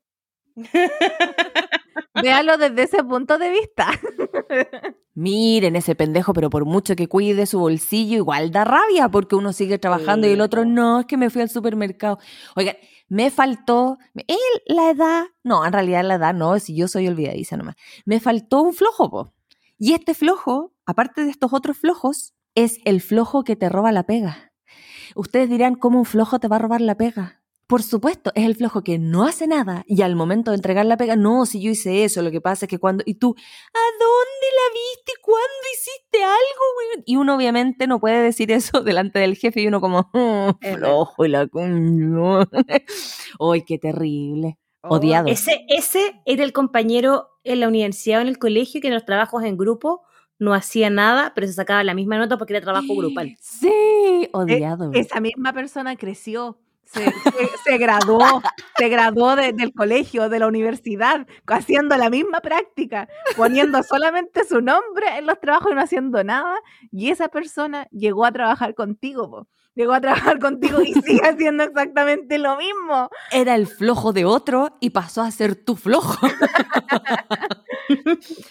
Véalo 2.23 2.57
desde 2.59 2.83
ese 2.83 3.05
punto 3.05 3.39
de 3.39 3.51
vista. 3.51 3.89
Miren 5.15 5.77
ese 5.77 5.95
pendejo, 5.95 6.33
pero 6.33 6.51
por 6.51 6.65
mucho 6.65 6.95
que 6.95 7.09
cuide 7.09 7.47
su 7.47 7.59
bolsillo, 7.59 8.17
igual 8.17 8.51
da 8.51 8.65
rabia 8.65 9.09
porque 9.09 9.35
uno 9.35 9.53
sigue 9.53 9.79
trabajando 9.79 10.29
y 10.29 10.31
el 10.31 10.41
otro 10.41 10.65
no, 10.65 11.01
es 11.01 11.07
que 11.07 11.17
me 11.17 11.31
fui 11.31 11.43
al 11.43 11.51
supermercado. 11.51 12.19
Oigan, 12.55 12.77
me 13.09 13.31
faltó, 13.31 13.99
él, 14.15 14.37
la 14.67 14.91
edad, 14.91 15.25
no, 15.43 15.65
en 15.67 15.73
realidad 15.73 16.05
la 16.05 16.15
edad 16.15 16.35
no, 16.35 16.59
si 16.59 16.77
yo 16.77 16.87
soy 16.87 17.09
olvidadiza 17.09 17.57
nomás. 17.57 17.77
Me 18.05 18.21
faltó 18.21 18.63
un 18.63 18.75
flojo, 18.75 19.11
po. 19.11 19.33
Y 19.79 19.95
este 19.95 20.15
flojo, 20.15 20.75
aparte 20.87 21.25
de 21.25 21.31
estos 21.31 21.53
otros 21.53 21.79
flojos, 21.79 22.35
es 22.55 22.79
el 22.85 23.01
flojo 23.01 23.45
que 23.45 23.57
te 23.57 23.69
roba 23.69 23.93
la 23.93 24.05
pega. 24.05 24.53
Ustedes 25.15 25.49
dirán, 25.49 25.75
¿cómo 25.75 25.99
un 25.99 26.05
flojo 26.05 26.39
te 26.39 26.49
va 26.49 26.57
a 26.57 26.61
robar 26.61 26.81
la 26.81 26.97
pega? 26.97 27.38
Por 27.69 27.83
supuesto, 27.83 28.33
es 28.35 28.47
el 28.47 28.57
flojo 28.57 28.83
que 28.83 28.99
no 28.99 29.25
hace 29.25 29.47
nada 29.47 29.85
y 29.87 30.01
al 30.01 30.17
momento 30.17 30.51
de 30.51 30.57
entregar 30.57 30.87
la 30.87 30.97
pega, 30.97 31.17
no, 31.17 31.45
si 31.45 31.61
yo 31.61 31.71
hice 31.71 32.03
eso, 32.03 32.23
lo 32.23 32.31
que 32.31 32.41
pasa 32.41 32.65
es 32.65 32.71
que 32.71 32.79
cuando... 32.79 33.05
Y 33.05 33.17
tú, 33.17 33.37
¿a 33.37 33.85
dónde 34.01 34.47
la 34.57 34.73
viste? 34.73 35.13
¿Cuándo 35.21 35.47
hiciste 35.75 36.25
algo, 36.25 37.03
Y 37.05 37.17
uno 37.17 37.37
obviamente 37.37 37.87
no 37.87 38.01
puede 38.01 38.23
decir 38.23 38.51
eso 38.53 38.81
delante 38.83 39.19
del 39.19 39.37
jefe 39.37 39.61
y 39.61 39.67
uno 39.67 39.83
como, 39.83 40.09
oh, 40.15 40.59
flojo 40.63 41.27
y 41.27 41.29
la... 41.29 41.47
¡Ay, 43.39 43.63
qué 43.67 43.79
terrible! 43.79 44.59
Oh, 44.81 44.97
Odiado. 44.97 45.29
Ese, 45.29 45.67
ese 45.69 46.23
era 46.25 46.45
el 46.45 46.55
compañero 46.55 47.29
en 47.45 47.61
la 47.61 47.69
universidad 47.69 48.21
o 48.21 48.23
en 48.23 48.29
el 48.29 48.39
colegio 48.39 48.81
que 48.81 48.89
en 48.89 48.95
los 48.95 49.05
trabajos 49.05 49.45
en 49.45 49.59
grupo 49.59 50.07
no 50.39 50.55
hacía 50.55 50.89
nada, 50.89 51.33
pero 51.35 51.47
se 51.47 51.53
sacaba 51.53 51.85
la 51.85 51.93
misma 51.93 52.17
nota 52.17 52.39
porque 52.39 52.55
era 52.55 52.63
trabajo 52.63 52.97
grupal. 52.97 53.37
Sí, 53.43 53.69
e, 53.69 54.31
odiado. 54.33 54.91
esa 54.95 55.21
misma 55.21 55.53
persona 55.53 55.97
creció 55.97 56.59
se, 56.93 57.79
graduó, 57.79 58.43
se 58.77 58.89
graduó 58.89 59.37
del 59.37 59.73
colegio, 59.73 60.29
de 60.29 60.39
la 60.39 60.47
universidad, 60.47 61.27
haciendo 61.47 61.97
la 61.97 62.11
misma 62.11 62.41
práctica, 62.41 63.09
poniendo 63.37 63.83
solamente 63.83 64.45
su 64.45 64.61
nombre 64.61 65.19
en 65.19 65.27
los 65.27 65.41
trabajos 65.41 65.73
y 65.73 65.75
no 65.75 65.83
haciendo 65.83 66.25
nada. 66.25 66.57
Y 66.91 67.11
esa 67.11 67.29
persona 67.29 67.87
llegó 67.91 68.25
a 68.25 68.33
trabajar 68.33 68.75
contigo, 68.75 69.49
llegó 69.75 69.93
a 69.93 70.01
trabajar 70.01 70.39
contigo 70.39 70.81
y 70.81 70.95
sigue 70.95 71.21
haciendo 71.23 71.65
exactamente 71.65 72.39
lo 72.39 72.57
mismo. 72.57 73.11
Era 73.31 73.55
el 73.55 73.67
flojo 73.67 74.13
de 74.13 74.25
otro 74.25 74.77
y 74.81 74.91
pasó 74.91 75.23
a 75.23 75.31
ser 75.31 75.57
tu 75.57 75.77
flojo. 75.77 76.27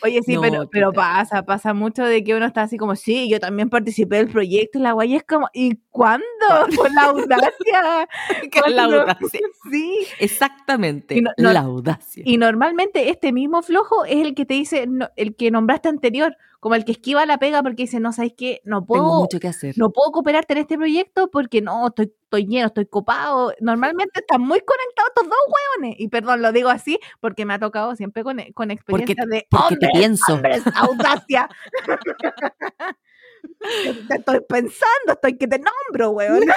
Oye, 0.04 0.22
sí, 0.24 0.38
pero, 0.42 0.70
pero 0.70 0.94
pasa, 0.94 1.44
pasa 1.44 1.74
mucho 1.74 2.04
de 2.04 2.24
que 2.24 2.36
uno 2.36 2.46
está 2.46 2.64
así 2.64 2.78
como, 2.78 2.96
sí, 2.96 3.30
yo 3.30 3.40
también 3.40 3.70
participé 3.70 4.18
del 4.18 4.30
proyecto 4.30 4.80
y 4.80 4.82
la 4.82 4.94
guay 4.94 5.16
es 5.16 5.24
como, 5.24 5.50
¿y 5.54 5.76
cuándo? 5.90 6.26
Con 6.78 6.94
la 6.94 7.04
audacia. 7.04 8.08
Con 8.62 8.76
la 8.76 8.84
audacia. 8.84 9.40
Sí. 9.72 10.08
Exactamente, 10.20 11.22
la 11.36 11.60
audacia. 11.60 12.24
Y 12.26 12.38
normalmente 12.38 13.10
este 13.10 13.34
mismo 13.34 13.62
flojo 13.62 14.06
es 14.06 14.26
el 14.26 14.34
que 14.34 14.46
te 14.46 14.54
dice, 14.54 14.88
el 15.16 15.36
que 15.36 15.52
nombraste 15.52 15.90
anterior, 15.90 16.38
como 16.60 16.76
el 16.76 16.86
que 16.86 16.94
esquiva 16.94 17.26
la 17.26 17.38
pega 17.38 17.62
porque 17.62 17.84
dice, 17.84 18.00
no, 18.00 18.12
¿sabes 18.14 18.34
qué? 18.38 18.62
No 18.64 18.86
puedo, 18.86 19.04
Tengo 19.04 19.20
mucho 19.22 19.40
que 19.40 19.48
hacer. 19.48 19.76
no 19.78 19.92
puedo 19.92 20.12
cooperarte 20.12 20.54
en 20.54 20.60
este 20.60 20.78
proyecto 20.78 21.30
porque 21.30 21.62
no, 21.62 21.88
estoy, 21.88 22.14
estoy 22.24 22.48
lleno, 22.48 22.68
estoy 22.68 22.86
copado. 22.88 23.54
Normalmente 23.60 24.20
están 24.20 24.42
muy 24.42 24.60
conectados 24.60 25.12
estos 25.16 25.26
dos 25.26 25.40
hueones. 25.48 25.96
Y 26.00 26.08
perdón, 26.10 26.42
lo 26.42 26.52
digo 26.52 26.70
así 26.70 27.00
porque 27.20 27.46
me 27.46 27.54
ha 27.54 27.60
tocado 27.60 27.96
siempre 27.96 28.24
con, 28.24 28.38
con 28.54 28.72
experiencia 28.72 29.26
de 29.30 29.48
porque 29.50 29.76
te 29.78 29.88
pienso. 29.94 30.40
audacia. 30.76 31.50
te 33.60 34.16
estoy 34.16 34.42
pensando, 34.48 35.14
estoy 35.14 35.38
que 35.38 35.48
te 35.48 35.60
nombro, 35.60 36.12
weón. 36.12 36.44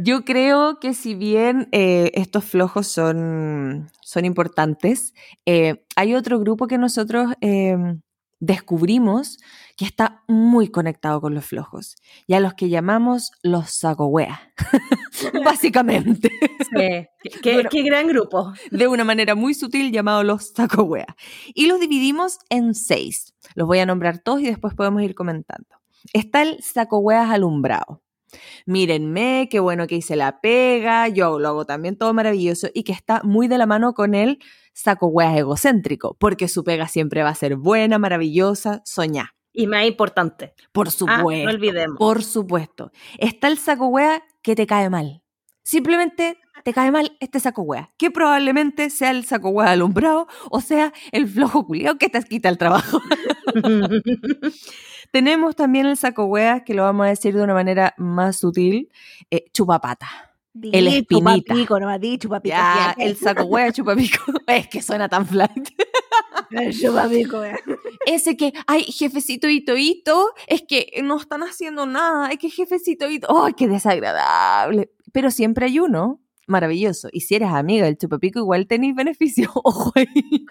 Yo 0.00 0.24
creo 0.24 0.80
que 0.80 0.94
si 0.94 1.14
bien 1.14 1.68
eh, 1.72 2.10
estos 2.14 2.44
flojos 2.44 2.86
son, 2.88 3.90
son 4.00 4.24
importantes, 4.24 5.12
eh, 5.46 5.84
hay 5.96 6.14
otro 6.14 6.38
grupo 6.38 6.66
que 6.66 6.78
nosotros 6.78 7.34
em, 7.40 8.00
descubrimos 8.40 9.38
que 9.76 9.84
está 9.84 10.11
muy 10.32 10.68
conectado 10.68 11.20
con 11.20 11.34
los 11.34 11.44
flojos 11.44 11.96
y 12.26 12.34
a 12.34 12.40
los 12.40 12.54
que 12.54 12.68
llamamos 12.68 13.30
los 13.42 13.70
sacohueas, 13.70 14.40
básicamente. 15.44 16.30
Qué, 17.42 17.82
gran 17.82 18.08
grupo. 18.08 18.52
De 18.70 18.88
una 18.88 19.04
manera 19.04 19.34
muy 19.34 19.54
sutil 19.54 19.92
llamado 19.92 20.24
los 20.24 20.52
sacohueas. 20.54 21.14
Y 21.54 21.66
los 21.66 21.78
dividimos 21.78 22.38
en 22.50 22.74
seis. 22.74 23.34
Los 23.54 23.66
voy 23.66 23.78
a 23.78 23.86
nombrar 23.86 24.18
todos 24.18 24.40
y 24.40 24.46
después 24.46 24.74
podemos 24.74 25.02
ir 25.02 25.14
comentando. 25.14 25.68
Está 26.12 26.42
el 26.42 26.62
sacohueas 26.62 27.30
alumbrado. 27.30 28.02
Mírenme, 28.66 29.48
qué 29.50 29.60
bueno 29.60 29.86
que 29.86 29.96
hice 29.96 30.16
la 30.16 30.40
pega, 30.40 31.06
yo 31.08 31.38
lo 31.38 31.48
hago 31.48 31.66
también 31.66 31.98
todo 31.98 32.14
maravilloso 32.14 32.68
y 32.72 32.82
que 32.82 32.92
está 32.92 33.20
muy 33.24 33.46
de 33.46 33.58
la 33.58 33.66
mano 33.66 33.92
con 33.92 34.14
el 34.14 34.38
saco 34.72 35.06
hueas 35.06 35.36
egocéntrico, 35.36 36.16
porque 36.18 36.48
su 36.48 36.64
pega 36.64 36.88
siempre 36.88 37.22
va 37.22 37.28
a 37.28 37.34
ser 37.34 37.56
buena, 37.56 37.98
maravillosa, 37.98 38.80
soñá. 38.84 39.34
Y 39.52 39.66
más 39.66 39.84
importante. 39.84 40.54
Por 40.72 40.90
supuesto. 40.90 41.28
Ah, 41.28 41.44
no 41.44 41.50
olvidemos. 41.50 41.98
Por 41.98 42.22
supuesto. 42.22 42.90
Está 43.18 43.48
el 43.48 43.58
saco 43.58 43.86
hueá 43.88 44.22
que 44.42 44.54
te 44.54 44.66
cae 44.66 44.88
mal. 44.88 45.22
Simplemente 45.62 46.38
te 46.64 46.72
cae 46.72 46.90
mal 46.90 47.16
este 47.20 47.40
saco 47.40 47.62
hueá, 47.62 47.92
que 47.96 48.10
probablemente 48.10 48.90
sea 48.90 49.10
el 49.10 49.24
saco 49.24 49.50
hueá 49.50 49.70
alumbrado 49.70 50.28
o 50.50 50.60
sea 50.60 50.92
el 51.10 51.28
flojo 51.28 51.66
culiao 51.66 51.98
que 51.98 52.08
te 52.08 52.22
quita 52.22 52.48
el 52.48 52.58
trabajo. 52.58 53.00
Tenemos 55.12 55.56
también 55.56 55.86
el 55.86 55.96
saco 55.96 56.24
hueá, 56.24 56.64
que 56.64 56.74
lo 56.74 56.82
vamos 56.82 57.06
a 57.06 57.10
decir 57.10 57.34
de 57.34 57.42
una 57.42 57.54
manera 57.54 57.94
más 57.98 58.38
sutil, 58.38 58.88
eh, 59.30 59.44
chupapata 59.52 60.32
el 60.54 60.88
espinita. 60.88 61.54
Chupapico, 61.54 61.80
no 61.80 61.98
di 61.98 62.18
chupapico. 62.18 62.54
Ya, 62.54 62.94
el 62.98 63.16
saco 63.16 63.44
hueá 63.44 63.72
chupapico. 63.72 64.22
es 64.46 64.68
que 64.68 64.82
suena 64.82 65.08
tan 65.08 65.26
flight. 65.26 65.68
Ese 68.06 68.36
que, 68.36 68.52
ay, 68.66 68.84
jefecito 68.84 69.48
hito 69.48 69.76
hito, 69.76 70.32
es 70.46 70.62
que 70.62 71.00
no 71.02 71.18
están 71.18 71.42
haciendo 71.42 71.86
nada, 71.86 72.30
es 72.30 72.38
que 72.38 72.50
jefecito 72.50 73.10
hito, 73.10 73.44
ay, 73.44 73.54
qué 73.54 73.68
desagradable. 73.68 74.90
Pero 75.12 75.30
siempre 75.30 75.66
hay 75.66 75.78
uno 75.78 76.22
maravilloso. 76.46 77.08
Y 77.12 77.20
si 77.20 77.34
eres 77.34 77.50
amiga 77.50 77.86
del 77.86 77.98
chupapico, 77.98 78.38
igual 78.38 78.66
tenéis 78.66 78.94
beneficio. 78.94 79.50
Ojo 79.64 79.92
ahí. 79.96 80.46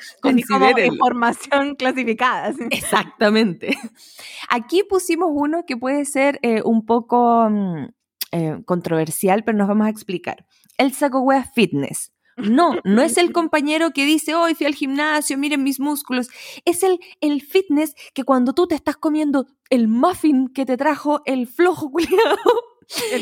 información 0.86 1.76
clasificada. 1.76 2.54
Exactamente. 2.70 3.78
Aquí 4.50 4.84
pusimos 4.84 5.30
uno 5.34 5.66
que 5.66 5.78
puede 5.78 6.06
ser 6.06 6.40
eh, 6.42 6.62
un 6.64 6.86
poco 6.86 7.50
mm, 7.50 7.86
eh, 8.32 8.62
controversial, 8.66 9.44
pero 9.44 9.58
nos 9.58 9.68
vamos 9.68 9.88
a 9.88 9.90
explicar. 9.90 10.46
El 10.78 10.94
saco 10.94 11.22
wea 11.22 11.44
fitness. 11.44 12.12
No, 12.38 12.76
no 12.84 13.02
es 13.02 13.18
el 13.18 13.32
compañero 13.34 13.92
que 13.92 14.06
dice, 14.06 14.36
hoy 14.36 14.56
fui 14.56 14.66
al 14.66 14.76
gimnasio, 14.76 15.38
miren 15.38 15.64
mis 15.64 15.80
músculos. 15.80 16.30
Es 16.66 16.84
el, 16.84 17.00
el 17.22 17.42
fitness 17.42 17.96
que 18.14 18.24
cuando 18.24 18.54
tú 18.54 18.68
te 18.68 18.76
estás 18.76 18.98
comiendo 18.98 19.48
el 19.70 19.88
muffin 19.88 20.48
que 20.50 20.66
te 20.66 20.78
trajo 20.78 21.22
el 21.26 21.48
flojo 21.48 21.92
culiado, 21.92 22.38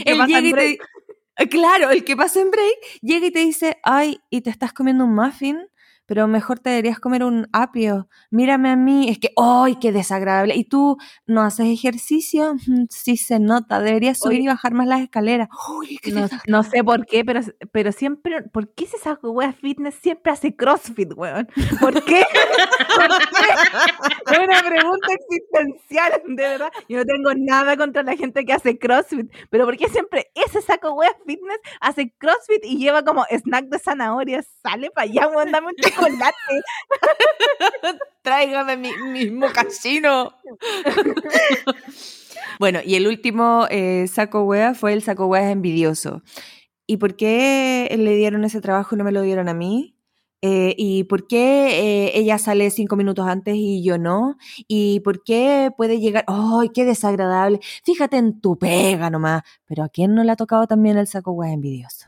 él 0.06 0.26
llega 0.26 0.42
y 0.42 0.54
te, 0.54 0.80
Claro, 1.48 1.90
el 1.90 2.04
que 2.04 2.18
pasa 2.18 2.42
en 2.42 2.52
break 2.52 2.76
llega 3.02 3.28
y 3.28 3.32
te 3.32 3.40
dice, 3.40 3.78
ay, 3.84 4.20
¿y 4.30 4.42
te 4.42 4.50
estás 4.50 4.74
comiendo 4.74 5.06
un 5.06 5.16
muffin? 5.16 5.70
Pero 6.10 6.28
mejor 6.28 6.58
te 6.58 6.72
deberías 6.72 7.00
comer 7.00 7.24
un 7.24 7.48
apio. 7.54 8.08
Mírame 8.32 8.72
a 8.72 8.76
mí, 8.76 9.10
es 9.10 9.20
que, 9.20 9.32
¡ay, 9.38 9.76
qué 9.76 9.92
desagradable! 9.92 10.56
¿Y 10.56 10.64
tú 10.64 10.98
no 11.28 11.44
haces 11.44 11.68
ejercicio? 11.68 12.56
Sí 12.90 13.18
se 13.18 13.40
nota, 13.40 13.80
deberías 13.80 14.18
subir 14.18 14.42
y 14.42 14.48
bajar 14.48 14.74
más 14.74 14.88
las 14.88 15.02
escaleras. 15.02 15.50
Uy, 15.78 16.00
qué 16.02 16.12
no, 16.48 16.64
sé 16.64 16.84
por 16.84 17.06
qué, 17.06 17.24
pero, 17.24 17.42
pero 17.72 17.92
siempre, 17.92 18.42
¿por 18.44 18.74
qué 18.74 18.86
ese 18.86 18.98
saco 18.98 19.30
wea 19.32 19.54
fitness 19.54 19.96
siempre 19.96 20.32
hace 20.32 20.56
crossfit, 20.56 21.14
weón? 21.16 21.48
¿Por 21.80 22.04
qué? 22.04 22.22
Es 24.32 24.40
una 24.40 24.64
pregunta 24.68 25.08
existencial, 25.14 26.22
de 26.26 26.44
verdad. 26.44 26.72
Yo 26.88 26.98
no 26.98 27.06
tengo 27.06 27.32
nada 27.36 27.78
contra 27.78 28.02
la 28.02 28.16
gente 28.16 28.44
que 28.46 28.54
hace 28.54 28.80
crossfit, 28.80 29.32
pero 29.52 29.66
¿por 29.66 29.78
qué 29.78 29.88
siempre 29.90 30.32
ese 30.34 30.62
saco 30.62 30.94
wea 30.94 31.14
fitness 31.28 31.60
hace 31.80 32.12
crossfit 32.18 32.64
y 32.64 32.78
lleva 32.80 33.04
como 33.04 33.26
snack 33.30 33.66
de 33.66 33.78
zanahoria? 33.78 34.44
Sale 34.64 34.90
para 34.90 35.10
allá, 35.10 35.28
weón, 35.28 35.52
dame 35.52 35.68
un 35.68 35.76
chocolate. 36.00 36.36
Tráigame 38.22 38.78
mi, 38.78 38.92
mismo 39.12 39.48
casino 39.54 40.34
bueno, 42.60 42.80
y 42.84 42.96
el 42.96 43.08
último 43.08 43.66
eh, 43.70 44.08
saco 44.08 44.44
wea 44.44 44.74
fue 44.74 44.94
el 44.94 45.02
saco 45.02 45.28
wea 45.28 45.52
envidioso. 45.52 46.22
¿Y 46.86 46.98
por 46.98 47.16
qué 47.16 47.88
le 47.98 48.16
dieron 48.16 48.44
ese 48.44 48.62
trabajo 48.62 48.96
y 48.96 48.98
no 48.98 49.04
me 49.04 49.12
lo 49.12 49.22
dieron 49.22 49.48
a 49.48 49.54
mí? 49.54 49.96
Eh, 50.42 50.74
¿Y 50.78 51.04
por 51.04 51.28
qué 51.28 52.08
eh, 52.08 52.12
ella 52.16 52.38
sale 52.38 52.70
cinco 52.72 52.96
minutos 52.96 53.28
antes 53.28 53.56
y 53.58 53.84
yo 53.84 53.98
no? 53.98 54.38
¿Y 54.68 55.02
por 55.02 55.24
qué 55.24 55.72
puede 55.76 56.00
llegar? 56.00 56.24
¡Ay, 56.28 56.70
qué 56.74 56.86
desagradable! 56.86 57.60
Fíjate 57.84 58.18
en 58.18 58.40
tu 58.42 58.58
pega 58.58 59.10
nomás. 59.10 59.44
Pero 59.66 59.84
¿a 59.84 59.90
quién 59.90 60.16
no 60.16 60.24
le 60.24 60.32
ha 60.32 60.36
tocado 60.36 60.66
también 60.66 60.98
el 60.98 61.08
saco 61.08 61.32
wea 61.32 61.52
envidioso? 61.52 62.08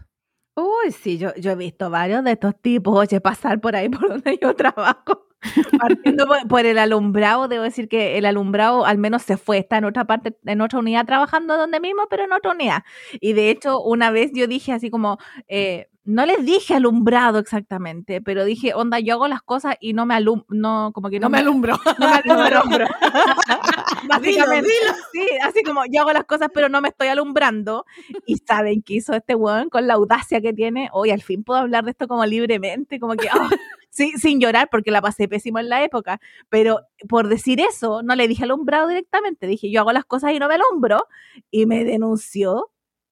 Uy, 0.61 0.91
sí, 0.91 1.17
yo, 1.17 1.33
yo 1.35 1.51
he 1.51 1.55
visto 1.55 1.89
varios 1.89 2.23
de 2.23 2.33
estos 2.33 2.55
tipos, 2.61 2.95
oye, 2.97 3.19
pasar 3.19 3.59
por 3.59 3.75
ahí 3.75 3.89
por 3.89 4.07
donde 4.09 4.37
yo 4.41 4.55
trabajo. 4.55 5.27
Partiendo 5.79 6.27
por, 6.47 6.65
el 6.67 6.77
alumbrado, 6.77 7.47
debo 7.47 7.63
decir 7.63 7.89
que 7.89 8.19
el 8.19 8.25
alumbrado 8.25 8.85
al 8.85 8.99
menos 8.99 9.23
se 9.23 9.37
fue, 9.37 9.57
está 9.57 9.77
en 9.79 9.85
otra 9.85 10.05
parte, 10.05 10.37
en 10.45 10.61
otra 10.61 10.77
unidad 10.77 11.05
trabajando 11.07 11.57
donde 11.57 11.79
mismo, 11.79 12.03
pero 12.09 12.25
en 12.25 12.33
otra 12.33 12.51
unidad. 12.51 12.83
Y 13.19 13.33
de 13.33 13.49
hecho, 13.49 13.81
una 13.81 14.11
vez 14.11 14.31
yo 14.35 14.45
dije 14.45 14.71
así 14.71 14.91
como, 14.91 15.17
eh, 15.47 15.89
no 16.03 16.25
les 16.25 16.43
dije 16.43 16.73
alumbrado 16.73 17.37
exactamente, 17.37 18.21
pero 18.21 18.43
dije, 18.43 18.73
onda, 18.73 18.99
yo 18.99 19.13
hago 19.13 19.27
las 19.27 19.43
cosas 19.43 19.75
y 19.79 19.93
no 19.93 20.07
me 20.07 20.15
alum 20.15 20.43
no, 20.49 20.91
como 20.93 21.09
que 21.09 21.19
no, 21.19 21.29
me 21.29 21.39
alumbro. 21.39 21.77
No 21.99 22.37
me 22.37 22.47
alumbro. 22.47 22.87
Básicamente. 24.07 24.69
Sí, 25.11 25.27
así 25.43 25.63
como 25.63 25.83
yo 25.85 26.01
hago 26.01 26.11
las 26.11 26.25
cosas, 26.25 26.49
pero 26.53 26.69
no 26.69 26.81
me 26.81 26.89
estoy 26.89 27.09
alumbrando. 27.09 27.85
Y 28.25 28.37
saben 28.37 28.81
qué 28.81 28.95
hizo 28.95 29.13
este 29.13 29.35
weón 29.35 29.69
con 29.69 29.85
la 29.87 29.93
audacia 29.93 30.41
que 30.41 30.53
tiene. 30.53 30.89
Hoy 30.91 31.11
al 31.11 31.21
fin 31.21 31.43
puedo 31.43 31.59
hablar 31.59 31.83
de 31.85 31.91
esto 31.91 32.07
como 32.07 32.25
libremente, 32.25 32.99
como 32.99 33.15
que, 33.15 33.27
oh, 33.27 33.49
sí, 33.89 34.13
sin 34.17 34.39
llorar, 34.39 34.69
porque 34.71 34.89
la 34.89 35.01
pasé 35.01 35.27
pésimo 35.27 35.59
en 35.59 35.69
la 35.69 35.83
época. 35.83 36.19
Pero 36.49 36.81
por 37.07 37.27
decir 37.27 37.59
eso, 37.59 38.01
no 38.01 38.15
le 38.15 38.27
dije 38.27 38.43
alumbrado 38.43 38.87
directamente. 38.87 39.45
Dije, 39.45 39.69
yo 39.69 39.81
hago 39.81 39.91
las 39.91 40.05
cosas 40.05 40.33
y 40.33 40.39
no 40.39 40.47
me 40.47 40.55
alumbro. 40.55 41.05
Y 41.51 41.67
me 41.67 41.83
denunció 41.85 42.71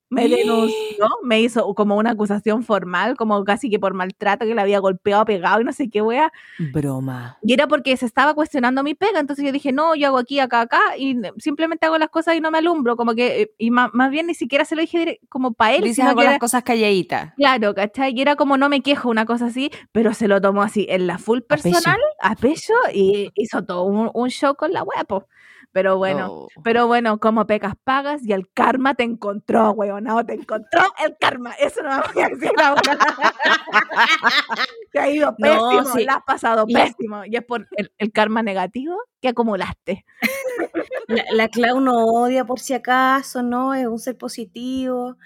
me 0.09 0.27
denunció, 0.27 1.07
me 1.23 1.41
hizo 1.41 1.73
como 1.75 1.97
una 1.97 2.11
acusación 2.11 2.63
formal, 2.63 3.15
como 3.15 3.43
casi 3.43 3.69
que 3.69 3.79
por 3.79 3.93
maltrato, 3.93 4.45
que 4.45 4.55
le 4.55 4.61
había 4.61 4.79
golpeado, 4.79 5.23
pegado 5.25 5.61
y 5.61 5.63
no 5.63 5.71
sé 5.71 5.89
qué 5.89 6.01
wea. 6.01 6.31
Broma. 6.73 7.37
Y 7.43 7.53
era 7.53 7.67
porque 7.67 7.95
se 7.95 8.05
estaba 8.05 8.33
cuestionando 8.33 8.83
mi 8.83 8.95
pega, 8.95 9.19
entonces 9.19 9.45
yo 9.45 9.51
dije, 9.51 9.71
no, 9.71 9.95
yo 9.95 10.07
hago 10.07 10.17
aquí, 10.17 10.39
acá, 10.39 10.61
acá, 10.61 10.79
y 10.97 11.15
simplemente 11.37 11.85
hago 11.85 11.97
las 11.97 12.09
cosas 12.09 12.35
y 12.35 12.41
no 12.41 12.51
me 12.51 12.57
alumbro, 12.57 12.95
como 12.95 13.13
que, 13.13 13.41
eh, 13.41 13.51
y 13.57 13.71
más, 13.71 13.91
bien 14.09 14.27
ni 14.27 14.33
siquiera 14.33 14.65
se 14.65 14.75
lo 14.75 14.81
dije 14.81 15.19
como 15.29 15.53
para 15.53 15.75
él. 15.75 15.83
Dices, 15.83 16.05
hago 16.05 16.23
las 16.23 16.39
cosas 16.39 16.63
calladitas. 16.63 17.33
Claro, 17.35 17.75
¿cachai? 17.75 18.13
Y 18.15 18.21
era 18.21 18.35
como, 18.35 18.57
no 18.57 18.69
me 18.69 18.81
quejo, 18.81 19.09
una 19.09 19.25
cosa 19.25 19.45
así, 19.47 19.71
pero 19.91 20.13
se 20.13 20.27
lo 20.27 20.41
tomó 20.41 20.63
así, 20.63 20.87
en 20.89 21.07
la 21.07 21.17
full 21.17 21.41
personal, 21.41 21.99
a 22.21 22.35
pecho, 22.35 22.73
y 22.93 23.31
hizo 23.35 23.63
todo 23.63 23.83
un, 23.83 24.29
show 24.29 24.55
con 24.55 24.73
la 24.73 24.83
wea, 24.83 25.03
pero 25.71 25.97
bueno, 25.97 26.47
pero 26.63 26.87
bueno, 26.87 27.19
como 27.19 27.45
pecas 27.45 27.73
pagas 27.83 28.25
y 28.25 28.33
el 28.33 28.51
karma 28.51 28.95
te 28.95 29.03
encontró, 29.03 29.75
no 30.01 30.25
te 30.25 30.33
encontró 30.33 30.81
el 31.03 31.15
karma. 31.19 31.53
Eso 31.53 31.83
no 31.83 31.89
me 31.89 32.13
voy 32.13 32.23
a 32.23 32.29
decir 32.29 32.51
ahora. 32.61 32.81
te 34.91 34.99
ha 34.99 35.09
ido 35.09 35.35
pésimo, 35.35 35.81
no, 35.81 35.95
la 35.99 36.13
has 36.13 36.23
pasado 36.23 36.65
pésimo. 36.65 37.23
Y 37.25 37.35
es 37.35 37.43
por 37.43 37.67
el 37.97 38.11
karma 38.11 38.41
negativo 38.41 38.97
que 39.21 39.29
acumulaste. 39.29 40.05
La, 41.07 41.23
la, 41.31 41.47
Clau 41.47 41.81
no 41.81 42.05
odia 42.05 42.45
por 42.45 42.59
si 42.59 42.75
acaso, 42.75 43.41
¿no? 43.41 43.73
Es 43.73 43.87
un 43.87 43.97
ser 43.97 44.15
positivo. 44.15 45.17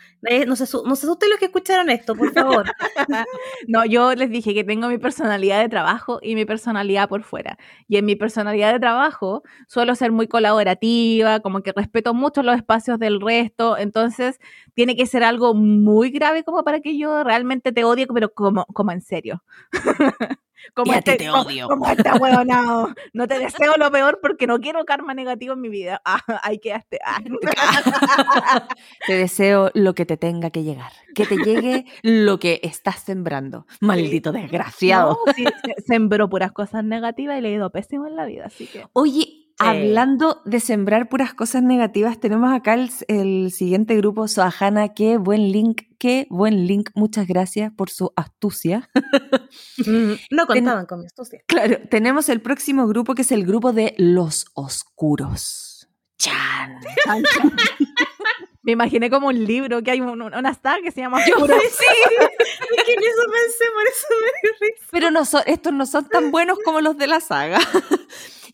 No 0.47 0.55
se, 0.55 0.65
no 0.85 0.95
se 0.95 1.05
asusten 1.05 1.29
los 1.29 1.39
que 1.39 1.45
escucharon 1.45 1.89
esto, 1.89 2.15
por 2.15 2.31
favor. 2.31 2.65
no, 3.67 3.83
yo 3.83 4.15
les 4.15 4.29
dije 4.29 4.53
que 4.53 4.63
tengo 4.63 4.87
mi 4.87 4.97
personalidad 4.97 5.61
de 5.61 5.67
trabajo 5.67 6.19
y 6.21 6.35
mi 6.35 6.45
personalidad 6.45 7.09
por 7.09 7.23
fuera. 7.23 7.57
Y 7.89 7.97
en 7.97 8.05
mi 8.05 8.15
personalidad 8.15 8.71
de 8.71 8.79
trabajo 8.79 9.43
suelo 9.67 9.93
ser 9.95 10.13
muy 10.13 10.29
colaborativa, 10.33 11.41
como 11.41 11.61
que 11.61 11.73
respeto 11.73 12.15
mucho 12.15 12.41
los 12.41 12.55
espacios 12.55 12.97
del 12.97 13.21
resto. 13.21 13.77
Entonces, 13.77 14.39
tiene 14.73 14.95
que 14.95 15.05
ser 15.05 15.23
algo 15.23 15.53
muy 15.53 16.09
grave 16.09 16.43
como 16.43 16.63
para 16.63 16.79
que 16.81 16.97
yo 16.97 17.23
realmente 17.23 17.71
te 17.71 17.83
odie, 17.83 18.07
pero 18.07 18.33
como, 18.33 18.65
como 18.65 18.91
en 18.91 19.01
serio. 19.01 19.43
Como 20.73 20.93
este, 20.93 21.17
te 21.17 21.29
odio. 21.29 21.67
Como, 21.67 21.85
este 21.87 22.09
no. 22.45 22.93
No 23.11 23.27
te 23.27 23.37
deseo 23.37 23.73
lo 23.77 23.91
peor 23.91 24.19
porque 24.21 24.47
no 24.47 24.59
quiero 24.61 24.85
karma 24.85 25.13
negativo 25.13 25.55
en 25.55 25.59
mi 25.59 25.67
vida. 25.67 26.01
Ah, 26.05 26.21
ahí 26.41 26.57
quedaste. 26.57 26.99
Ah. 27.05 27.19
Te 29.05 29.17
deseo 29.17 29.71
lo 29.73 29.93
que 29.93 30.05
te 30.05 30.15
tenga 30.15 30.51
que 30.51 30.63
llegar. 30.63 30.93
Que 31.13 31.25
te 31.25 31.35
llegue 31.35 31.85
lo 32.01 32.39
que 32.39 32.61
estás 32.63 33.01
sembrando. 33.01 33.67
Maldito 33.81 34.31
desgraciado. 34.31 35.19
sembró 35.85 36.29
puras 36.29 36.53
cosas 36.53 36.85
negativas 36.85 37.37
y 37.37 37.41
le 37.41 37.49
he 37.49 37.53
ido 37.55 37.69
pésimo 37.69 38.07
en 38.07 38.15
la 38.15 38.25
vida. 38.25 38.45
Así 38.45 38.65
que. 38.67 38.85
Oye, 38.93 39.42
Hablando 39.59 40.41
de 40.45 40.59
sembrar 40.59 41.09
puras 41.09 41.33
cosas 41.33 41.63
negativas, 41.63 42.19
tenemos 42.19 42.53
acá 42.53 42.73
el, 42.73 43.51
siguiente 43.51 43.95
grupo, 43.95 44.27
Soajana. 44.27 44.93
Qué 44.93 45.17
buen 45.17 45.51
link, 45.51 45.83
qué 45.99 46.27
buen 46.29 46.67
link. 46.67 46.89
Muchas 46.95 47.27
gracias 47.27 47.71
por 47.73 47.89
su 47.89 48.11
astucia. 48.15 48.89
No 50.31 50.47
contaban 50.47 50.85
con 50.85 50.99
mi 50.99 51.05
astucia. 51.05 51.41
Claro, 51.47 51.77
tenemos 51.89 52.29
el 52.29 52.41
próximo 52.41 52.87
grupo 52.87 53.15
que 53.15 53.21
es 53.21 53.31
el 53.31 53.45
grupo 53.45 53.73
de 53.73 53.93
los 53.97 54.45
oscuros. 54.53 55.87
Chan. 56.17 56.79
Me 58.63 58.71
imaginé 58.71 59.09
como 59.09 59.27
un 59.27 59.43
libro 59.43 59.83
que 59.83 59.91
hay 59.91 59.99
una 59.99 60.53
saga 60.53 60.81
que 60.81 60.91
se 60.91 61.01
llama 61.01 61.19
Yo 61.27 61.35
sí, 61.45 61.45
es 61.45 62.83
que 62.85 62.93
en 62.93 62.99
eso 62.99 63.21
pensé, 63.31 63.65
por 63.73 63.87
eso 63.87 64.07
me 64.21 64.67
risa. 64.67 64.87
Pero 64.91 65.11
no 65.11 65.23
estos 65.45 65.73
no 65.73 65.85
son 65.85 66.07
tan 66.07 66.31
buenos 66.31 66.57
como 66.63 66.79
los 66.79 66.97
de 66.97 67.07
la 67.07 67.19
saga. 67.19 67.59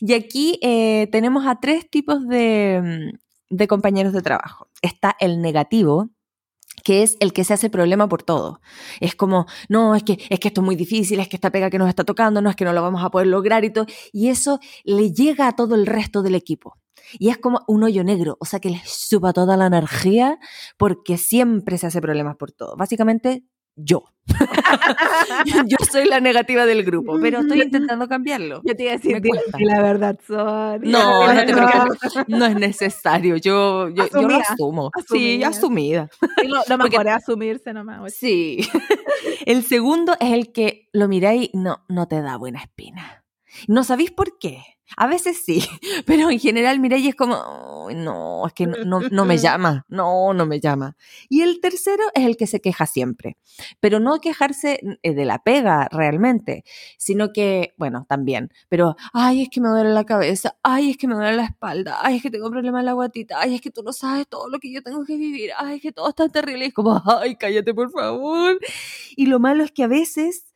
Y 0.00 0.14
aquí 0.14 0.58
eh, 0.62 1.08
tenemos 1.12 1.46
a 1.46 1.60
tres 1.60 1.88
tipos 1.90 2.26
de, 2.26 3.12
mm, 3.12 3.56
de 3.56 3.68
compañeros 3.68 4.12
de 4.12 4.22
trabajo. 4.22 4.68
Está 4.82 5.16
el 5.20 5.42
negativo, 5.42 6.10
que 6.82 7.02
es 7.02 7.16
el 7.20 7.32
que 7.32 7.44
se 7.44 7.54
hace 7.54 7.70
problema 7.70 8.08
por 8.08 8.22
todo. 8.22 8.60
Es 9.00 9.14
como, 9.14 9.46
no, 9.68 9.94
es 9.94 10.02
que, 10.02 10.18
es 10.30 10.40
que 10.40 10.48
esto 10.48 10.60
es 10.60 10.64
muy 10.64 10.76
difícil, 10.76 11.20
es 11.20 11.28
que 11.28 11.36
esta 11.36 11.50
pega 11.50 11.70
que 11.70 11.78
nos 11.78 11.88
está 11.88 12.04
tocando, 12.04 12.40
no 12.40 12.50
es 12.50 12.56
que 12.56 12.64
no 12.64 12.72
lo 12.72 12.82
vamos 12.82 13.04
a 13.04 13.10
poder 13.10 13.26
lograr 13.28 13.64
y 13.64 13.72
todo. 13.72 13.86
Y 14.12 14.28
eso 14.28 14.60
le 14.84 15.12
llega 15.12 15.48
a 15.48 15.56
todo 15.56 15.74
el 15.74 15.86
resto 15.86 16.22
del 16.22 16.34
equipo. 16.34 16.78
Y 17.18 17.30
es 17.30 17.38
como 17.38 17.62
un 17.66 17.82
hoyo 17.82 18.04
negro, 18.04 18.36
o 18.40 18.44
sea 18.44 18.60
que 18.60 18.70
le 18.70 18.80
suba 18.84 19.32
toda 19.32 19.56
la 19.56 19.66
energía 19.66 20.38
porque 20.76 21.18
siempre 21.18 21.78
se 21.78 21.86
hace 21.86 22.00
problemas 22.00 22.36
por 22.36 22.52
todo. 22.52 22.76
Básicamente, 22.76 23.44
yo. 23.76 24.04
yo 25.66 25.76
soy 25.90 26.04
la 26.04 26.20
negativa 26.20 26.64
del 26.66 26.84
grupo, 26.84 27.18
pero 27.20 27.40
estoy 27.40 27.62
intentando 27.62 28.08
cambiarlo. 28.08 28.62
Yo 28.64 28.76
te 28.76 28.84
iba 28.84 28.92
a 28.92 28.96
decir 28.96 29.20
la 29.58 29.82
verdad 29.82 30.18
son. 30.26 30.82
No, 30.82 31.26
no, 32.28 32.46
es 32.46 32.54
necesario. 32.54 33.36
Yo, 33.36 33.88
yo, 33.88 34.06
lo 34.22 34.36
asumo. 34.36 34.90
Sí, 35.10 35.42
asumida. 35.42 36.08
lo, 36.44 36.60
lo 36.68 36.78
mejor 36.78 37.06
es 37.08 37.14
asumirse 37.14 37.72
nomás. 37.72 38.14
Sí. 38.14 38.68
el 39.46 39.64
segundo 39.64 40.14
es 40.20 40.32
el 40.32 40.52
que 40.52 40.88
lo 40.92 41.08
miráis, 41.08 41.50
no, 41.52 41.84
no 41.88 42.08
te 42.08 42.20
da 42.22 42.36
buena 42.36 42.60
espina. 42.60 43.19
No 43.68 43.84
sabéis 43.84 44.10
por 44.10 44.38
qué. 44.38 44.62
A 44.96 45.06
veces 45.06 45.42
sí, 45.44 45.62
pero 46.06 46.30
en 46.30 46.38
general 46.38 46.80
Mireille 46.80 47.10
es 47.10 47.14
como, 47.14 47.88
no, 47.94 48.46
es 48.46 48.52
que 48.52 48.66
no, 48.66 49.00
no, 49.00 49.24
me 49.24 49.38
llama, 49.38 49.84
no, 49.88 50.34
no 50.34 50.46
me 50.46 50.60
llama. 50.60 50.96
Y 51.28 51.42
el 51.42 51.60
tercero 51.60 52.04
es 52.14 52.24
el 52.24 52.36
que 52.36 52.46
se 52.46 52.60
queja 52.60 52.86
siempre, 52.86 53.36
pero 53.80 54.00
no 54.00 54.20
quejarse 54.20 54.80
eh, 55.02 55.14
de 55.14 55.24
la 55.24 55.42
pega 55.42 55.88
realmente, 55.90 56.64
sino 56.98 57.32
que, 57.32 57.72
bueno, 57.76 58.06
también, 58.08 58.50
pero, 58.68 58.96
ay, 59.12 59.42
es 59.42 59.48
que 59.48 59.60
me 59.60 59.68
duele 59.68 59.90
la 59.90 60.04
cabeza, 60.04 60.56
ay, 60.62 60.90
es 60.90 60.96
que 60.96 61.06
me 61.06 61.14
duele 61.14 61.36
la 61.36 61.44
espalda, 61.44 61.98
ay, 62.02 62.16
es 62.16 62.22
que 62.22 62.30
tengo 62.30 62.50
problemas 62.50 62.80
en 62.80 62.86
la 62.86 62.92
guatita, 62.92 63.40
ay, 63.40 63.54
es 63.54 63.60
que 63.60 63.70
tú 63.70 63.82
no 63.82 63.92
sabes 63.92 64.26
todo 64.28 64.48
lo 64.48 64.58
que 64.58 64.72
yo 64.72 64.82
tengo 64.82 65.04
que 65.04 65.16
vivir, 65.16 65.50
ay, 65.56 65.76
es 65.76 65.82
que 65.82 65.92
todo 65.92 66.08
está 66.08 66.28
terrible, 66.28 66.64
y 66.64 66.68
es 66.68 66.74
como, 66.74 67.00
ay, 67.06 67.36
cállate 67.36 67.74
por 67.74 67.90
favor. 67.90 68.58
Y 69.16 69.26
lo 69.26 69.38
malo 69.38 69.62
es 69.64 69.70
que 69.70 69.84
a 69.84 69.88
veces 69.88 70.49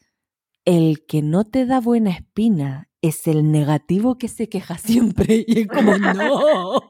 el 0.65 1.05
que 1.07 1.23
no 1.23 1.45
te 1.45 1.67
da 1.67 1.81
buena 1.81 2.11
espina 2.11 2.89
es 3.05 3.27
el 3.27 3.53
negativo 3.53 4.17
que 4.17 4.29
se 4.29 4.49
queja 4.49 4.79
siempre 4.79 5.45
y 5.47 5.61
es 5.61 5.69
como 5.69 5.99
no. 5.99 6.81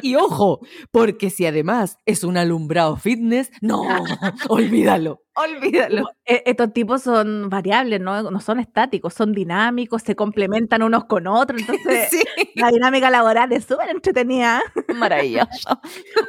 y 0.00 0.14
ojo, 0.14 0.60
porque 0.92 1.28
si 1.28 1.44
además 1.44 1.98
es 2.06 2.22
un 2.22 2.36
alumbrado 2.36 2.96
fitness, 2.96 3.50
no, 3.60 3.82
olvídalo, 4.48 5.24
olvídalo. 5.34 6.08
E, 6.24 6.44
estos 6.46 6.72
tipos 6.72 7.02
son 7.02 7.50
variables, 7.50 8.00
¿no? 8.00 8.30
no 8.30 8.40
son 8.40 8.60
estáticos, 8.60 9.12
son 9.12 9.32
dinámicos, 9.32 10.02
se 10.02 10.14
complementan 10.14 10.84
unos 10.84 11.06
con 11.06 11.26
otros, 11.26 11.60
entonces 11.62 12.10
la 12.54 12.70
dinámica 12.70 13.10
laboral 13.10 13.50
es 13.50 13.64
súper 13.64 13.88
entretenida. 13.88 14.62
Maravilloso. 14.94 15.80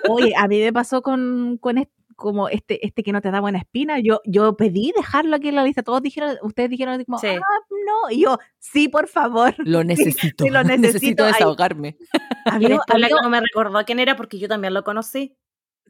Oye, 0.10 0.34
a 0.36 0.48
mí 0.48 0.60
me 0.60 0.74
pasó 0.74 1.04
con, 1.04 1.60
con, 1.60 1.78
como 2.16 2.50
este, 2.50 2.86
este 2.86 3.04
que 3.04 3.12
no 3.12 3.22
te 3.22 3.32
da 3.32 3.42
buena 3.42 3.60
espina, 3.60 4.00
yo, 4.00 4.22
yo 4.26 4.56
pedí 4.56 4.94
dejarlo 4.96 5.36
aquí 5.36 5.50
en 5.50 5.56
la 5.56 5.64
lista. 5.64 5.84
Todos 5.84 6.02
dijeron, 6.02 6.38
ustedes 6.42 6.70
dijeron 6.70 7.04
como, 7.04 7.18
ah, 7.18 7.40
no. 7.70 8.12
Y 8.12 8.22
yo, 8.22 8.38
sí, 8.60 8.88
por 8.88 9.08
favor. 9.08 9.54
Lo 9.66 9.84
necesito. 9.84 10.48
lo 10.48 10.64
necesito. 10.64 11.26
desahogarme. 11.26 11.98
A 12.46 12.60
mí 12.60 12.68
no 12.68 13.30
me 13.30 13.40
recordó 13.40 13.84
quién 13.86 14.00
era 14.00 14.16
porque 14.16 14.38
yo 14.38 14.48
también 14.48 14.74
lo 14.74 14.84
conocí. 14.84 15.36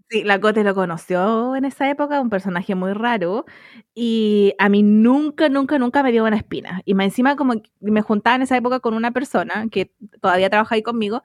Sí, 0.10 0.24
la 0.24 0.40
Cote 0.40 0.64
lo 0.64 0.76
conoció 0.76 1.56
en 1.56 1.66
esa 1.66 1.90
época, 1.90 2.22
un 2.22 2.30
personaje 2.30 2.76
muy 2.76 2.94
raro. 2.94 3.46
Y 3.96 4.54
a 4.60 4.70
mí 4.70 4.84
nunca, 4.84 5.50
nunca, 5.50 5.80
nunca 5.80 6.04
me 6.04 6.12
dio 6.12 6.22
buena 6.22 6.38
espina. 6.38 6.82
Y 6.86 6.94
más 6.94 7.06
encima, 7.06 7.36
como 7.36 7.56
me 7.80 8.02
juntaba 8.02 8.36
en 8.36 8.44
esa 8.44 8.58
época 8.58 8.80
con 8.80 8.94
una 8.94 9.12
persona 9.12 9.66
que 9.72 9.92
todavía 10.22 10.50
trabaja 10.50 10.76
ahí 10.76 10.84
conmigo 10.84 11.24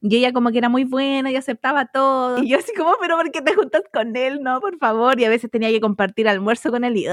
y 0.00 0.16
ella 0.16 0.32
como 0.32 0.50
que 0.50 0.58
era 0.58 0.68
muy 0.68 0.84
buena 0.84 1.30
y 1.30 1.36
aceptaba 1.36 1.86
todo. 1.86 2.42
Y 2.42 2.48
yo 2.48 2.58
así 2.58 2.72
como, 2.74 2.94
pero 3.00 3.16
¿por 3.16 3.30
qué 3.30 3.42
te 3.42 3.54
juntas 3.54 3.82
con 3.92 4.16
él? 4.16 4.42
No, 4.42 4.60
por 4.60 4.78
favor. 4.78 5.20
Y 5.20 5.24
a 5.24 5.28
veces 5.28 5.50
tenía 5.50 5.70
que 5.70 5.80
compartir 5.80 6.28
almuerzo 6.28 6.70
con 6.70 6.84
él 6.84 6.96
y 6.96 7.06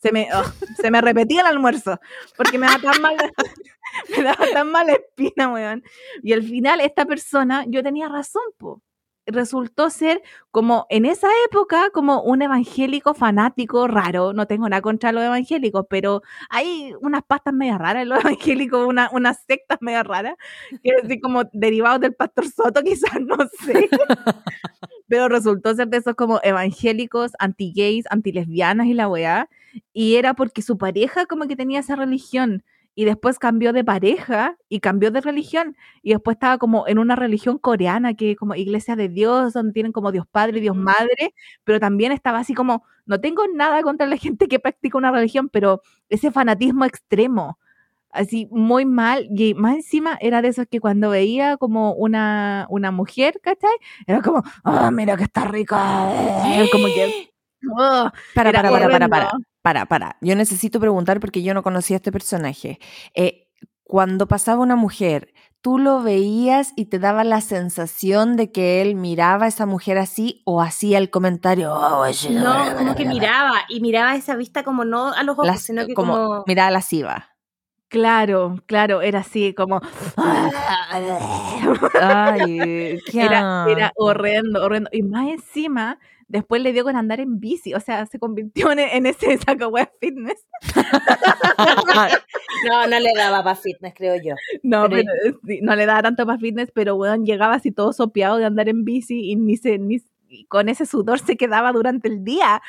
se, 0.00 0.12
me, 0.12 0.28
se 0.80 0.90
me 0.90 1.00
repetía 1.00 1.42
el 1.42 1.46
almuerzo 1.46 2.00
porque 2.36 2.58
me 2.58 2.66
daba 2.66 2.92
tan 2.92 3.00
mal, 3.00 3.16
me 4.16 4.22
daba 4.22 4.46
tan 4.52 4.70
mala 4.70 4.92
espina, 4.92 5.52
weón. 5.52 5.84
Y 6.22 6.32
al 6.32 6.42
final 6.42 6.80
esta 6.80 7.06
persona, 7.06 7.64
yo 7.68 7.82
tenía 7.82 8.08
razón, 8.08 8.42
po 8.58 8.82
resultó 9.26 9.90
ser 9.90 10.22
como 10.50 10.86
en 10.90 11.06
esa 11.06 11.28
época 11.46 11.90
como 11.92 12.22
un 12.22 12.42
evangélico 12.42 13.14
fanático 13.14 13.86
raro. 13.86 14.32
No 14.32 14.46
tengo 14.46 14.68
nada 14.68 14.82
contra 14.82 15.12
los 15.12 15.22
evangélicos, 15.22 15.86
pero 15.88 16.22
hay 16.50 16.94
unas 17.00 17.22
pastas 17.22 17.54
medio 17.54 17.78
raras 17.78 18.02
en 18.02 18.08
los 18.08 18.20
evangélicos, 18.24 18.86
una, 18.86 19.10
unas 19.12 19.42
sectas 19.44 19.78
medio 19.80 20.02
raras, 20.02 20.34
quiero 20.82 21.02
decir 21.02 21.20
como 21.20 21.44
derivados 21.52 22.00
del 22.00 22.14
pastor 22.14 22.46
Soto, 22.48 22.82
quizás, 22.84 23.20
no 23.20 23.36
sé. 23.64 23.88
pero 25.08 25.28
resultó 25.28 25.74
ser 25.74 25.88
de 25.88 25.98
esos 25.98 26.14
como 26.14 26.40
evangélicos, 26.42 27.32
anti-gays, 27.38 28.06
anti-lesbianas 28.10 28.86
y 28.86 28.94
la 28.94 29.08
weá. 29.08 29.48
Y 29.92 30.16
era 30.16 30.34
porque 30.34 30.62
su 30.62 30.76
pareja 30.76 31.26
como 31.26 31.46
que 31.46 31.56
tenía 31.56 31.80
esa 31.80 31.96
religión 31.96 32.62
y 32.94 33.04
después 33.04 33.38
cambió 33.38 33.72
de 33.72 33.84
pareja 33.84 34.56
y 34.68 34.80
cambió 34.80 35.10
de 35.10 35.20
religión 35.20 35.76
y 36.02 36.12
después 36.12 36.36
estaba 36.36 36.58
como 36.58 36.86
en 36.86 36.98
una 36.98 37.16
religión 37.16 37.58
coreana 37.58 38.14
que 38.14 38.36
como 38.36 38.54
iglesia 38.54 38.96
de 38.96 39.08
Dios, 39.08 39.54
donde 39.54 39.72
tienen 39.72 39.92
como 39.92 40.12
Dios 40.12 40.26
Padre 40.30 40.58
y 40.58 40.60
Dios. 40.60 40.76
Madre, 40.76 41.34
pero 41.64 41.80
también 41.80 42.12
estaba 42.12 42.38
así 42.38 42.54
como, 42.54 42.84
no 43.06 43.20
tengo 43.20 43.44
nada 43.54 43.82
contra 43.82 44.06
la 44.06 44.16
gente 44.18 44.48
que 44.48 44.58
practica 44.58 44.98
una 44.98 45.10
religión, 45.10 45.48
pero 45.48 45.82
ese 46.08 46.30
fanatismo 46.30 46.84
extremo, 46.84 47.58
así 48.10 48.46
muy 48.50 48.84
mal, 48.84 49.26
y 49.30 49.54
más 49.54 49.76
encima 49.76 50.18
era 50.20 50.42
de 50.42 50.48
esos 50.48 50.66
que 50.66 50.80
cuando 50.80 51.10
veía 51.10 51.56
como 51.56 51.94
una, 51.94 52.66
una 52.68 52.90
mujer, 52.90 53.40
¿cachai? 53.42 53.72
Era 54.06 54.20
como, 54.20 54.42
ah, 54.64 54.90
mira 54.90 55.16
que 55.16 55.24
está 55.24 55.44
rica, 55.44 55.78
como 56.72 56.86
que... 56.86 57.30
Oh, 57.70 58.10
para, 58.34 58.52
para, 58.52 58.70
para, 58.70 58.88
para, 58.88 58.88
para 58.88 59.08
para, 59.08 59.30
para. 59.62 60.16
Yo 60.20 60.36
necesito 60.36 60.80
preguntar 60.80 61.20
porque 61.20 61.42
yo 61.42 61.54
no 61.54 61.62
conocía 61.62 61.96
a 61.96 61.98
este 61.98 62.12
personaje. 62.12 62.78
Eh, 63.14 63.48
cuando 63.84 64.26
pasaba 64.26 64.62
una 64.62 64.76
mujer, 64.76 65.32
¿tú 65.60 65.78
lo 65.78 66.02
veías 66.02 66.72
y 66.76 66.86
te 66.86 66.98
daba 66.98 67.24
la 67.24 67.40
sensación 67.40 68.36
de 68.36 68.50
que 68.50 68.82
él 68.82 68.94
miraba 68.94 69.44
a 69.44 69.48
esa 69.48 69.66
mujer 69.66 69.98
así 69.98 70.42
o 70.44 70.62
hacía 70.62 70.98
el 70.98 71.10
comentario? 71.10 71.72
Oh, 71.72 72.06
no, 72.30 72.76
como 72.76 72.94
que 72.94 73.04
miraba 73.04 73.60
y 73.68 73.80
miraba 73.80 74.16
esa 74.16 74.34
vista 74.34 74.64
como 74.64 74.84
no 74.84 75.12
a 75.12 75.22
los 75.22 75.38
ojos, 75.38 75.60
sino 75.60 75.86
que 75.86 75.94
como, 75.94 76.14
como... 76.14 76.44
miraba 76.46 76.70
lasciva. 76.70 77.28
Claro, 77.88 78.56
claro, 78.64 79.02
era 79.02 79.20
así 79.20 79.52
como. 79.52 79.82
Ay, 82.00 82.98
era 83.12 83.92
horrendo, 83.96 84.64
horrendo. 84.64 84.88
Y 84.92 85.02
más 85.02 85.28
encima, 85.28 85.98
Después 86.32 86.62
le 86.62 86.72
dio 86.72 86.82
con 86.82 86.96
andar 86.96 87.20
en 87.20 87.40
bici, 87.40 87.74
o 87.74 87.80
sea, 87.80 88.06
se 88.06 88.18
convirtió 88.18 88.72
en, 88.72 89.04
ese 89.04 89.36
saco 89.46 89.68
web 89.68 89.92
fitness. 90.00 90.46
no, 92.66 92.86
no 92.86 93.00
le 93.00 93.12
daba 93.14 93.44
para 93.44 93.54
fitness, 93.54 93.92
creo 93.94 94.16
yo. 94.16 94.34
No, 94.62 94.88
pero, 94.88 95.12
no 95.60 95.76
le 95.76 95.84
daba 95.84 96.00
tanto 96.00 96.24
para 96.24 96.38
fitness, 96.38 96.70
pero 96.74 96.96
bueno, 96.96 97.22
llegaba 97.22 97.56
así 97.56 97.70
todo 97.70 97.92
sopeado 97.92 98.38
de 98.38 98.46
andar 98.46 98.70
en 98.70 98.86
bici 98.86 99.30
y 99.30 99.36
ni 99.36 99.58
se, 99.58 99.78
ni, 99.78 99.98
con 100.48 100.70
ese 100.70 100.86
sudor 100.86 101.18
se 101.18 101.36
quedaba 101.36 101.70
durante 101.70 102.08
el 102.08 102.24
día. 102.24 102.62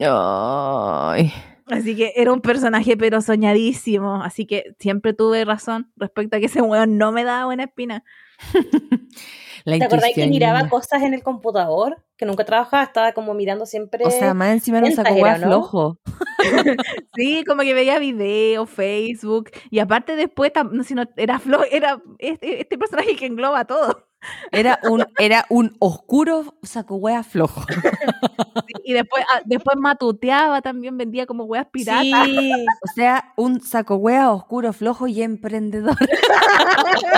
Ay. 0.00 1.32
Así 1.66 1.94
que 1.94 2.12
era 2.16 2.32
un 2.32 2.40
personaje 2.40 2.96
pero 2.96 3.20
soñadísimo, 3.20 4.20
así 4.24 4.46
que 4.46 4.74
siempre 4.80 5.12
tuve 5.12 5.44
razón 5.44 5.92
respecto 5.94 6.36
a 6.36 6.40
que 6.40 6.46
ese 6.46 6.60
weón 6.60 6.98
no 6.98 7.12
me 7.12 7.22
daba 7.22 7.44
buena 7.44 7.62
espina. 7.62 8.02
¿Te 9.66 9.84
acordás 9.84 10.10
que 10.14 10.26
miraba 10.28 10.68
cosas 10.68 11.02
en 11.02 11.12
el 11.12 11.24
computador? 11.24 12.04
Que 12.16 12.24
nunca 12.24 12.44
trabajaba, 12.44 12.84
estaba 12.84 13.12
como 13.12 13.34
mirando 13.34 13.66
siempre. 13.66 14.04
O 14.06 14.10
sea, 14.10 14.32
más 14.32 14.50
encima 14.50 14.80
no 14.80 14.90
sacó 14.92 15.14
¿no? 15.14 15.36
flojo. 15.36 15.98
sí, 17.16 17.42
como 17.44 17.62
que 17.62 17.74
veía 17.74 17.98
video, 17.98 18.66
Facebook. 18.66 19.50
Y 19.70 19.80
aparte 19.80 20.14
después, 20.14 20.52
no, 20.70 20.84
si 20.84 20.94
no, 20.94 21.02
era 21.16 21.40
flojo, 21.40 21.64
era 21.70 22.00
este, 22.18 22.60
este 22.60 22.78
personaje 22.78 23.16
que 23.16 23.26
engloba 23.26 23.64
todo. 23.64 24.06
Era 24.52 24.78
un, 24.84 25.04
era 25.18 25.44
un 25.48 25.76
oscuro 25.78 26.54
saco 26.62 26.96
hueá 26.96 27.22
flojo. 27.22 27.62
y 28.84 28.92
después, 28.92 29.24
ah, 29.32 29.40
después 29.44 29.76
matuteaba 29.76 30.62
también, 30.62 30.96
vendía 30.96 31.26
como 31.26 31.44
hueas 31.44 31.66
piratas. 31.70 32.04
Sí, 32.26 32.52
o 32.82 32.92
sea, 32.94 33.32
un 33.36 33.60
saco 33.60 33.96
hueá 33.96 34.30
oscuro, 34.30 34.72
flojo 34.72 35.06
y 35.06 35.22
emprendedor. 35.22 35.96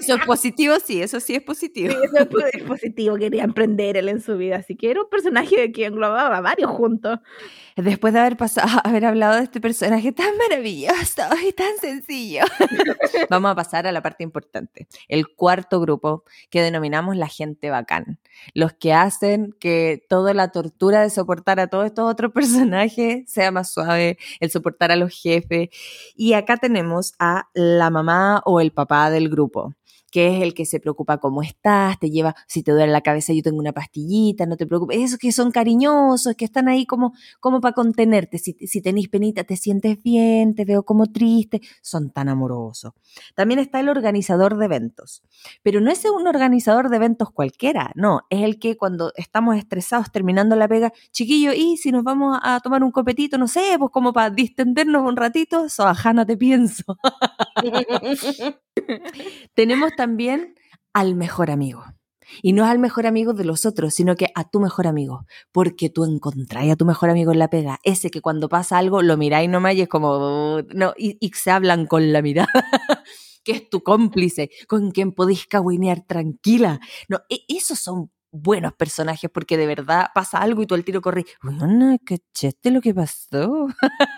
eso 0.00 0.14
es 0.16 0.24
positivo, 0.24 0.74
sí, 0.84 1.02
eso 1.02 1.20
sí 1.20 1.34
es 1.34 1.42
positivo. 1.42 1.92
Sí, 1.92 1.98
eso 2.04 2.46
es 2.52 2.62
positivo, 2.62 3.16
quería 3.16 3.44
emprender 3.44 3.96
él 3.96 4.08
en 4.08 4.20
su 4.20 4.36
vida. 4.36 4.56
Así 4.56 4.76
que 4.76 4.90
era 4.90 5.02
un 5.02 5.08
personaje 5.08 5.72
que 5.72 5.86
englobaba 5.86 6.40
varios 6.40 6.70
juntos 6.70 7.20
después 7.76 8.14
de 8.14 8.20
haber 8.20 8.36
pasado, 8.36 8.68
haber 8.84 9.04
hablado 9.04 9.36
de 9.36 9.44
este 9.44 9.60
personaje 9.60 10.12
tan 10.12 10.36
maravilloso 10.36 11.22
y 11.46 11.52
tan 11.52 11.76
sencillo, 11.80 12.42
vamos 13.30 13.52
a 13.52 13.54
pasar 13.54 13.86
a 13.86 13.92
la 13.92 14.02
parte 14.02 14.24
importante. 14.24 14.88
El 15.08 15.28
cuarto 15.28 15.80
grupo 15.80 16.24
que 16.50 16.62
denominamos 16.62 17.16
la 17.16 17.28
gente 17.28 17.70
bacán. 17.70 18.18
Los 18.54 18.74
que 18.74 18.92
hacen 18.92 19.54
que 19.58 20.04
toda 20.08 20.34
la 20.34 20.52
tortura 20.52 21.02
de 21.02 21.10
soportar 21.10 21.58
a 21.60 21.68
todos 21.68 21.86
estos 21.86 22.10
otros 22.10 22.32
personajes 22.32 23.30
sea 23.30 23.50
más 23.50 23.72
suave, 23.72 24.18
el 24.40 24.50
soportar 24.50 24.90
a 24.90 24.96
los 24.96 25.18
jefes. 25.20 25.68
Y 26.16 26.34
acá 26.34 26.56
tenemos 26.56 27.14
a 27.18 27.48
la 27.54 27.90
mamá 27.90 28.42
o 28.44 28.60
el 28.60 28.72
papá 28.72 29.05
del 29.10 29.28
grupo 29.28 29.72
que 30.16 30.34
es 30.34 30.42
el 30.42 30.54
que 30.54 30.64
se 30.64 30.80
preocupa 30.80 31.18
cómo 31.18 31.42
estás, 31.42 31.98
te 31.98 32.08
lleva, 32.08 32.34
si 32.46 32.62
te 32.62 32.72
duele 32.72 32.90
la 32.90 33.02
cabeza 33.02 33.34
yo 33.34 33.42
tengo 33.42 33.58
una 33.58 33.74
pastillita, 33.74 34.46
no 34.46 34.56
te 34.56 34.66
preocupes, 34.66 34.96
esos 34.96 35.18
que 35.18 35.30
son 35.30 35.50
cariñosos, 35.50 36.34
que 36.36 36.46
están 36.46 36.68
ahí 36.68 36.86
como, 36.86 37.12
como 37.38 37.60
para 37.60 37.74
contenerte, 37.74 38.38
si, 38.38 38.54
si 38.66 38.80
tenés 38.80 39.08
penita, 39.08 39.44
te 39.44 39.58
sientes 39.58 40.02
bien, 40.02 40.54
te 40.54 40.64
veo 40.64 40.84
como 40.84 41.04
triste, 41.12 41.60
son 41.82 42.08
tan 42.12 42.30
amorosos. 42.30 42.94
También 43.34 43.60
está 43.60 43.78
el 43.78 43.90
organizador 43.90 44.56
de 44.56 44.64
eventos, 44.64 45.22
pero 45.62 45.82
no 45.82 45.90
es 45.90 46.02
un 46.06 46.26
organizador 46.26 46.88
de 46.88 46.96
eventos 46.96 47.30
cualquiera, 47.30 47.92
no, 47.94 48.22
es 48.30 48.40
el 48.40 48.58
que 48.58 48.78
cuando 48.78 49.12
estamos 49.16 49.58
estresados 49.58 50.10
terminando 50.10 50.56
la 50.56 50.66
pega, 50.66 50.94
chiquillo, 51.12 51.52
y 51.52 51.76
si 51.76 51.92
nos 51.92 52.04
vamos 52.04 52.38
a 52.42 52.60
tomar 52.60 52.82
un 52.82 52.90
copetito, 52.90 53.36
no 53.36 53.48
sé, 53.48 53.76
pues 53.78 53.90
como 53.92 54.14
para 54.14 54.30
distendernos 54.30 55.06
un 55.06 55.14
ratito, 55.14 55.68
so, 55.68 55.86
ajá, 55.86 56.14
te 56.24 56.38
pienso. 56.38 56.96
Tenemos 59.54 59.90
también 59.96 60.05
al 60.92 61.14
mejor 61.14 61.50
amigo. 61.50 61.84
Y 62.42 62.52
no 62.52 62.64
es 62.64 62.70
al 62.70 62.78
mejor 62.78 63.06
amigo 63.06 63.32
de 63.34 63.44
los 63.44 63.66
otros, 63.66 63.94
sino 63.94 64.16
que 64.16 64.28
a 64.34 64.48
tu 64.48 64.60
mejor 64.60 64.86
amigo. 64.86 65.26
Porque 65.52 65.90
tú 65.90 66.04
encontráis 66.04 66.72
a 66.72 66.76
tu 66.76 66.84
mejor 66.84 67.10
amigo 67.10 67.32
en 67.32 67.38
la 67.38 67.50
pega. 67.50 67.78
Ese 67.84 68.10
que 68.10 68.20
cuando 68.20 68.48
pasa 68.48 68.78
algo 68.78 69.02
lo 69.02 69.16
miráis 69.16 69.48
nomás 69.48 69.74
y 69.74 69.82
es 69.82 69.88
como. 69.88 70.62
No, 70.74 70.94
y, 70.96 71.16
y 71.20 71.30
se 71.34 71.50
hablan 71.50 71.86
con 71.86 72.12
la 72.12 72.22
mirada. 72.22 72.48
que 73.44 73.52
es 73.52 73.70
tu 73.70 73.82
cómplice, 73.82 74.50
con 74.66 74.90
quien 74.90 75.12
podéis 75.12 75.46
cagüinear 75.46 76.04
tranquila. 76.04 76.80
No, 77.08 77.20
e, 77.28 77.44
esos 77.46 77.78
son 77.78 78.10
buenos 78.30 78.72
personajes 78.74 79.30
porque 79.32 79.56
de 79.56 79.66
verdad 79.66 80.08
pasa 80.14 80.38
algo 80.38 80.62
y 80.62 80.66
tú 80.66 80.74
al 80.74 80.84
tiro 80.84 81.00
corres, 81.00 81.24
bueno, 81.42 81.96
¿cachaste 82.04 82.70
lo 82.70 82.80
que 82.80 82.94
pasó? 82.94 83.68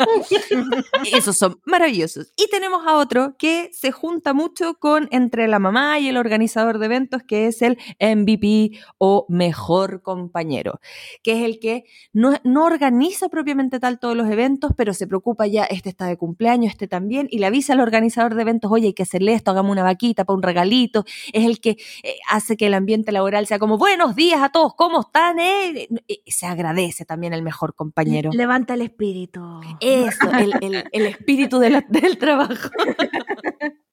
Esos 1.12 1.36
son 1.36 1.60
maravillosos. 1.64 2.32
Y 2.36 2.48
tenemos 2.50 2.86
a 2.86 2.96
otro 2.96 3.36
que 3.38 3.70
se 3.72 3.92
junta 3.92 4.34
mucho 4.34 4.74
con 4.74 5.08
entre 5.10 5.48
la 5.48 5.58
mamá 5.58 5.98
y 5.98 6.08
el 6.08 6.16
organizador 6.16 6.78
de 6.78 6.86
eventos, 6.86 7.22
que 7.22 7.46
es 7.46 7.62
el 7.62 7.78
MVP 8.00 8.78
o 8.98 9.26
mejor 9.28 10.02
compañero, 10.02 10.80
que 11.22 11.32
es 11.32 11.44
el 11.44 11.58
que 11.60 11.84
no, 12.12 12.34
no 12.44 12.64
organiza 12.64 13.28
propiamente 13.28 13.80
tal 13.80 13.98
todos 13.98 14.16
los 14.16 14.30
eventos, 14.30 14.72
pero 14.76 14.94
se 14.94 15.06
preocupa 15.06 15.46
ya, 15.46 15.64
este 15.64 15.88
está 15.88 16.06
de 16.06 16.16
cumpleaños, 16.16 16.72
este 16.72 16.88
también, 16.88 17.28
y 17.30 17.38
le 17.38 17.46
avisa 17.46 17.72
al 17.72 17.80
organizador 17.80 18.34
de 18.34 18.42
eventos, 18.42 18.70
oye, 18.70 18.88
hay 18.88 18.94
que 18.94 19.02
hacerle 19.02 19.32
esto, 19.32 19.50
hagamos 19.50 19.72
una 19.72 19.82
vaquita 19.82 20.24
para 20.24 20.36
un 20.36 20.42
regalito, 20.42 21.04
es 21.32 21.44
el 21.44 21.60
que 21.60 21.70
eh, 22.02 22.16
hace 22.30 22.56
que 22.56 22.66
el 22.66 22.74
ambiente 22.74 23.12
laboral 23.12 23.46
sea 23.46 23.58
como, 23.58 23.78
bueno, 23.78 23.97
días 24.16 24.40
a 24.42 24.48
todos, 24.50 24.74
¿cómo 24.74 25.00
están? 25.00 25.38
Eh? 25.38 25.88
Se 26.26 26.46
agradece 26.46 27.04
también 27.04 27.32
el 27.32 27.42
mejor 27.42 27.74
compañero. 27.74 28.30
Levanta 28.32 28.74
el 28.74 28.82
espíritu. 28.82 29.60
Eso, 29.80 30.30
el, 30.60 31.06
espíritu 31.06 31.58
del 31.58 32.18
trabajo. 32.18 32.70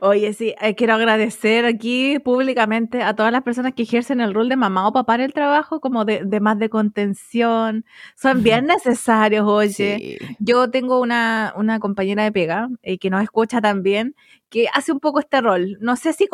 Oye, 0.00 0.32
sí, 0.32 0.54
eh, 0.60 0.74
quiero 0.74 0.94
agradecer 0.94 1.64
aquí 1.64 2.18
públicamente 2.20 3.02
a 3.02 3.14
todas 3.14 3.32
las 3.32 3.42
personas 3.42 3.74
que 3.74 3.82
ejercen 3.82 4.20
el 4.20 4.34
rol 4.34 4.48
de 4.48 4.56
mamá 4.56 4.86
o 4.86 4.92
papá 4.92 5.16
en 5.16 5.22
el 5.22 5.32
trabajo, 5.32 5.80
como 5.80 6.04
de, 6.04 6.24
más 6.40 6.58
de 6.58 6.68
contención. 6.68 7.84
Son 8.14 8.42
bien 8.42 8.66
necesarios, 8.66 9.46
oye. 9.46 10.18
Yo 10.38 10.70
tengo 10.70 11.00
una, 11.00 11.52
una, 11.56 11.80
compañera 11.80 12.24
de 12.24 12.32
pega 12.32 12.68
eh, 12.82 12.98
que 12.98 13.10
nos 13.10 13.22
escucha 13.22 13.60
también, 13.60 14.14
que 14.50 14.66
hace 14.72 14.92
un 14.92 15.00
poco 15.00 15.20
este 15.20 15.40
rol. 15.40 15.76
No 15.80 15.96
sé 15.96 16.12
si 16.12 16.28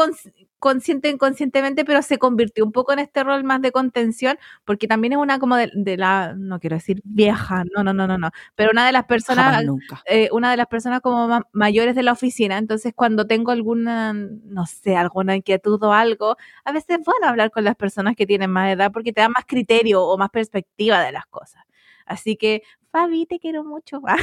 consciente 0.59 1.09
o 1.09 1.13
inconscientemente, 1.13 1.85
pero 1.85 2.01
se 2.03 2.19
convirtió 2.19 2.65
un 2.65 2.73
poco 2.73 2.93
en 2.93 3.01
este 3.01 3.23
rol 3.25 3.45
más 3.45 3.61
de 3.61 3.73
contención, 3.73 4.39
porque 4.65 4.87
también 4.89 5.13
es 5.13 5.19
una 5.19 5.39
como 5.39 5.57
de, 5.57 5.97
la, 5.99 6.35
no 6.37 6.59
quiero 6.61 6.77
decir 6.77 7.01
vieja, 7.05 7.65
no, 7.75 7.85
no, 7.85 7.93
no, 7.93 8.07
no, 8.07 8.17
no, 8.19 8.31
pero 8.55 8.71
una 8.71 8.87
de 8.87 8.93
las 8.93 9.05
personas, 9.05 9.63
eh, 10.07 10.29
una 10.33 10.51
de 10.51 10.57
las 10.57 10.67
personas 10.69 11.01
como 11.01 11.41
mayores 11.53 11.95
de 11.95 12.03
la 12.03 12.13
oficina, 12.13 12.59
entonces 12.59 12.93
cuando 12.95 13.27
tengo 13.27 13.51
alguna, 13.53 14.13
no 14.15 14.67
sé, 14.67 14.97
alguna 14.97 15.37
inquietud 15.37 15.83
o 15.83 15.93
algo, 15.93 16.37
a 16.65 16.73
veces 16.73 16.99
es 16.99 17.05
bueno 17.05 17.29
hablar 17.29 17.51
con 17.51 17.65
las 17.65 17.77
personas 17.77 18.17
que 18.17 18.27
tienen 18.27 18.51
más 18.51 18.73
edad 18.73 18.93
porque 18.93 19.13
te 19.13 19.21
da 19.21 19.29
más 19.29 19.45
criterio 19.47 20.03
o 20.03 20.17
más 20.17 20.31
perspectiva 20.31 21.03
de 21.03 21.13
las 21.13 21.27
cosas. 21.27 21.63
Así 22.07 22.37
que 22.37 22.63
Fabi, 22.95 23.27
te 23.27 23.41
quiero 23.41 23.65
mucho. 23.65 24.01
Ah. 24.07 24.17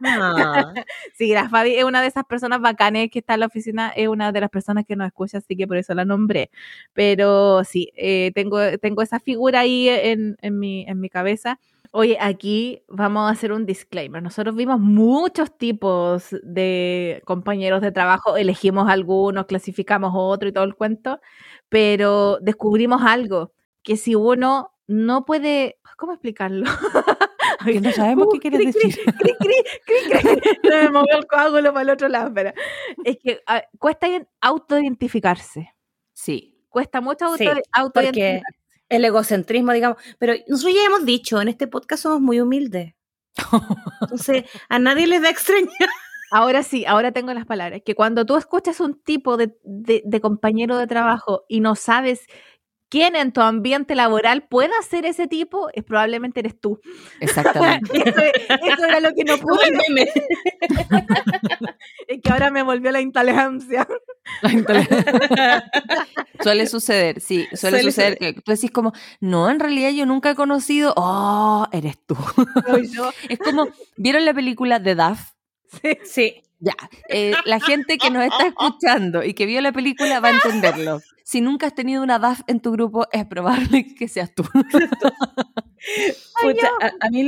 Sí, 1.14 1.32
la 1.34 1.48
Fabi 1.50 1.74
es 1.74 1.84
una 1.84 2.00
de 2.00 2.08
esas 2.08 2.24
personas 2.24 2.62
bacanes 2.62 3.10
que 3.10 3.18
está 3.18 3.34
en 3.34 3.40
la 3.40 3.46
oficina, 3.46 3.90
es 3.94 4.08
una 4.08 4.32
de 4.32 4.40
las 4.40 4.48
personas 4.48 4.86
que 4.86 4.96
nos 4.96 5.06
escucha, 5.08 5.38
así 5.38 5.56
que 5.56 5.66
por 5.66 5.76
eso 5.76 5.92
la 5.94 6.06
nombré. 6.06 6.50
Pero 6.94 7.62
sí, 7.64 7.92
eh, 7.94 8.32
tengo, 8.34 8.58
tengo 8.78 9.02
esa 9.02 9.20
figura 9.20 9.60
ahí 9.60 9.90
en, 9.90 10.36
en, 10.40 10.58
mi, 10.58 10.86
en 10.88 11.00
mi 11.00 11.10
cabeza. 11.10 11.60
Oye, 11.90 12.16
aquí 12.18 12.82
vamos 12.88 13.28
a 13.28 13.32
hacer 13.34 13.52
un 13.52 13.66
disclaimer. 13.66 14.22
Nosotros 14.22 14.56
vimos 14.56 14.80
muchos 14.80 15.56
tipos 15.58 16.28
de 16.42 17.20
compañeros 17.26 17.82
de 17.82 17.92
trabajo, 17.92 18.38
elegimos 18.38 18.88
algunos, 18.88 19.44
clasificamos 19.44 20.12
otro 20.14 20.48
y 20.48 20.52
todo 20.52 20.64
el 20.64 20.74
cuento, 20.74 21.20
pero 21.68 22.38
descubrimos 22.40 23.02
algo, 23.02 23.52
que 23.82 23.98
si 23.98 24.14
uno 24.14 24.72
no 24.86 25.26
puede, 25.26 25.76
¿cómo 25.98 26.12
explicarlo? 26.12 26.64
Que 27.64 27.80
no 27.80 27.92
sabemos 27.92 28.28
qué 28.32 28.38
quieres 28.38 28.74
decir. 28.74 28.98
Cri, 29.18 29.34
cri, 29.38 30.60
me 30.64 30.90
movió 30.90 31.18
el 31.18 31.26
coágulo 31.26 31.72
para 31.72 31.82
el 31.82 31.90
otro 31.90 32.08
lado. 32.08 32.32
Pero 32.34 32.52
es 33.04 33.18
que 33.22 33.40
ah, 33.46 33.62
cuesta 33.78 34.06
autoidentificarse. 34.40 35.72
Sí. 36.12 36.52
Cuesta 36.68 37.00
mucho 37.00 37.26
auto, 37.26 37.44
autoidentificarse. 37.72 38.58
El 38.88 39.04
egocentrismo, 39.04 39.72
digamos. 39.72 39.98
Pero 40.18 40.34
nosotros 40.48 40.74
ya 40.74 40.86
hemos 40.86 41.04
dicho, 41.04 41.40
en 41.40 41.48
este 41.48 41.66
podcast 41.66 42.02
somos 42.02 42.20
muy 42.20 42.40
humildes. 42.40 42.94
Entonces, 44.00 44.44
a 44.68 44.78
nadie 44.78 45.06
les 45.06 45.22
da 45.22 45.30
extraña. 45.30 45.68
Ahora 46.30 46.62
sí, 46.62 46.86
ahora 46.86 47.12
tengo 47.12 47.34
las 47.34 47.44
palabras. 47.44 47.82
Que 47.84 47.94
cuando 47.94 48.24
tú 48.24 48.36
escuchas 48.36 48.80
un 48.80 49.02
tipo 49.02 49.36
de, 49.36 49.54
de 49.62 50.20
compañero 50.20 50.78
de 50.78 50.86
trabajo 50.86 51.44
y 51.46 51.60
no 51.60 51.74
sabes 51.74 52.26
quién 52.92 53.16
en 53.16 53.32
tu 53.32 53.40
ambiente 53.40 53.94
laboral 53.94 54.42
pueda 54.42 54.74
ser 54.86 55.06
ese 55.06 55.26
tipo, 55.26 55.70
es 55.72 55.82
probablemente 55.82 56.40
eres 56.40 56.60
tú. 56.60 56.78
Exactamente. 57.20 57.90
eso, 57.96 58.84
era 58.86 59.00
lo 59.00 59.14
que 59.14 59.24
no 59.24 59.38
pude. 59.38 60.12
es 62.08 62.20
que 62.22 62.30
ahora 62.30 62.50
me 62.50 62.62
volvió 62.62 62.92
la 62.92 63.00
intolerancia. 63.00 63.88
suele 66.42 66.66
suceder, 66.66 67.22
sí, 67.22 67.48
suele, 67.54 67.80
suceder. 67.80 68.18
Que 68.18 68.34
tú 68.34 68.52
decís 68.52 68.70
como, 68.70 68.92
no, 69.20 69.48
en 69.48 69.58
realidad 69.58 69.88
yo 69.92 70.04
nunca 70.04 70.32
he 70.32 70.34
conocido, 70.34 70.92
oh, 70.98 71.66
eres 71.72 71.96
tú. 72.04 72.14
es 73.30 73.38
como, 73.38 73.68
¿vieron 73.96 74.26
la 74.26 74.34
película 74.34 74.82
The 74.82 74.94
Duff? 74.96 75.30
Sí. 75.80 75.98
sí. 76.04 76.42
Ya, 76.64 76.76
eh, 77.08 77.32
la 77.44 77.58
gente 77.58 77.98
que 77.98 78.10
nos 78.10 78.22
está 78.22 78.46
escuchando 78.46 79.24
y 79.24 79.34
que 79.34 79.46
vio 79.46 79.60
la 79.60 79.72
película 79.72 80.20
va 80.20 80.28
a 80.28 80.32
entenderlo. 80.32 81.00
Si 81.24 81.40
nunca 81.40 81.66
has 81.66 81.74
tenido 81.74 82.02
una 82.02 82.18
DAF 82.18 82.40
en 82.46 82.60
tu 82.60 82.72
grupo, 82.72 83.06
es 83.12 83.26
probable 83.26 83.94
que 83.98 84.08
seas 84.08 84.34
tú. 84.34 84.44
a, 87.00 87.10
mí 87.10 87.26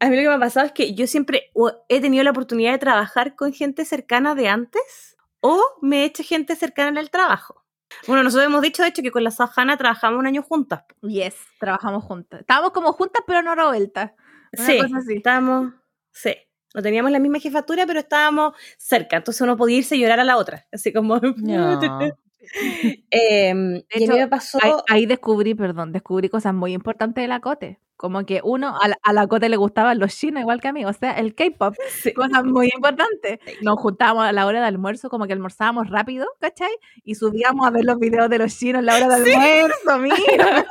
a 0.00 0.08
mí 0.08 0.16
lo 0.16 0.22
que 0.22 0.28
me 0.28 0.34
ha 0.34 0.38
pasado 0.38 0.66
es 0.66 0.72
que 0.72 0.94
yo 0.94 1.06
siempre 1.06 1.50
he 1.88 2.00
tenido 2.00 2.24
la 2.24 2.30
oportunidad 2.30 2.72
de 2.72 2.78
trabajar 2.78 3.36
con 3.36 3.52
gente 3.52 3.84
cercana 3.84 4.34
de 4.34 4.48
antes 4.48 5.16
o 5.40 5.62
me 5.80 6.02
he 6.02 6.04
hecho 6.04 6.22
gente 6.22 6.56
cercana 6.56 6.88
en 6.88 6.96
el 6.98 7.10
trabajo. 7.10 7.64
Bueno, 8.06 8.22
nosotros 8.22 8.46
hemos 8.46 8.62
dicho, 8.62 8.82
de 8.82 8.88
hecho, 8.88 9.02
que 9.02 9.10
con 9.10 9.24
la 9.24 9.30
Sahana 9.30 9.76
trabajamos 9.76 10.18
un 10.18 10.26
año 10.26 10.42
juntas. 10.42 10.84
Yes, 11.02 11.36
trabajamos 11.58 12.04
juntas. 12.04 12.40
Estábamos 12.40 12.72
como 12.72 12.92
juntas, 12.92 13.22
pero 13.26 13.42
no 13.42 13.54
revueltas. 13.54 14.12
Sí, 14.52 14.80
estábamos, 15.10 15.72
sí. 16.12 16.34
No 16.74 16.82
teníamos 16.82 17.12
la 17.12 17.20
misma 17.20 17.38
jefatura, 17.38 17.86
pero 17.86 18.00
estábamos 18.00 18.54
cerca. 18.78 19.16
Entonces 19.16 19.40
uno 19.42 19.56
podía 19.56 19.78
irse 19.78 19.94
a 19.94 19.98
llorar 19.98 20.20
a 20.20 20.24
la 20.24 20.36
otra. 20.36 20.66
Así 20.72 20.92
como. 20.92 21.20
Em, 23.10 23.82
y 23.94 24.06
me 24.08 24.28
pasó. 24.28 24.58
Ahí, 24.88 25.06
descubrí, 25.06 25.54
perdón, 25.54 25.92
descubrí 25.92 26.28
cosas 26.28 26.54
muy 26.54 26.72
importantes 26.72 27.22
de 27.22 27.28
la 27.28 27.40
Cote. 27.40 27.78
Como 27.96 28.26
que 28.26 28.40
uno, 28.42 28.76
a 28.80 29.12
la, 29.12 29.26
Cote 29.28 29.48
le 29.48 29.56
gustaban 29.56 29.98
los 29.98 30.14
chinos 30.16 30.40
igual 30.40 30.60
que 30.60 30.68
a 30.68 30.72
mí, 30.72 30.84
o 30.84 30.92
sea, 30.92 31.12
el 31.12 31.34
K-pop, 31.34 31.74
cosas 32.16 32.44
muy 32.44 32.70
importantes. 32.74 33.38
Nos 33.62 33.78
juntábamos 33.78 34.24
a 34.24 34.32
la 34.32 34.46
hora 34.46 34.60
de 34.60 34.66
almuerzo, 34.66 35.08
como 35.08 35.26
que 35.26 35.32
almorzábamos 35.32 35.88
rápido, 35.90 36.26
¿cachai? 36.40 36.72
Y 37.04 37.14
subíamos 37.14 37.66
a 37.66 37.70
ver 37.70 37.84
los 37.84 37.98
videos 37.98 38.28
de 38.28 38.38
los 38.38 38.58
chinos 38.58 38.80
a 38.80 38.82
la 38.82 38.96
hora 38.96 39.18
de 39.18 39.34
almuerzo, 39.34 39.98
mira. 39.98 40.66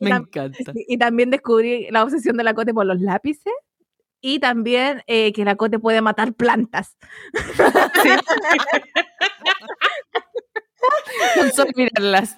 Me 0.00 0.10
encanta. 0.10 0.72
Y, 0.74 0.94
y 0.94 0.98
también 0.98 1.30
descubrí 1.30 1.88
la 1.90 2.04
obsesión 2.04 2.36
de 2.36 2.44
la 2.44 2.54
Cote 2.54 2.74
por 2.74 2.86
los 2.86 3.00
lápices 3.00 3.52
y 4.20 4.40
también 4.40 5.02
eh, 5.06 5.32
que 5.32 5.44
la 5.44 5.56
cote 5.56 5.78
puede 5.78 6.00
matar 6.00 6.34
plantas. 6.34 6.96
Solo 11.54 11.70
mirarlas. 11.76 12.34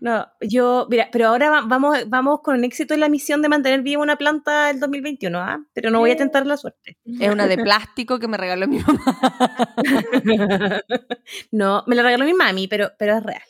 No, 0.00 0.26
yo, 0.40 0.86
mira, 0.90 1.08
pero 1.12 1.28
ahora 1.28 1.62
vamos, 1.66 2.08
vamos 2.08 2.40
con 2.42 2.64
éxito 2.64 2.94
en 2.94 3.00
la 3.00 3.08
misión 3.08 3.42
de 3.42 3.48
mantener 3.48 3.82
viva 3.82 4.02
una 4.02 4.16
planta 4.16 4.70
el 4.70 4.80
2021, 4.80 5.38
¿ah? 5.38 5.62
Pero 5.74 5.90
no 5.90 5.98
voy 5.98 6.10
a 6.10 6.16
tentar 6.16 6.46
la 6.46 6.56
suerte. 6.56 6.96
Es 7.20 7.30
una 7.30 7.46
de 7.46 7.58
plástico 7.58 8.18
que 8.18 8.28
me 8.28 8.36
regaló 8.36 8.66
mi 8.66 8.78
mamá. 8.78 9.00
No, 11.50 11.84
me 11.86 11.94
la 11.94 12.02
regaló 12.02 12.24
mi 12.24 12.34
mami, 12.34 12.66
pero, 12.66 12.92
pero 12.98 13.18
es 13.18 13.22
real. 13.22 13.42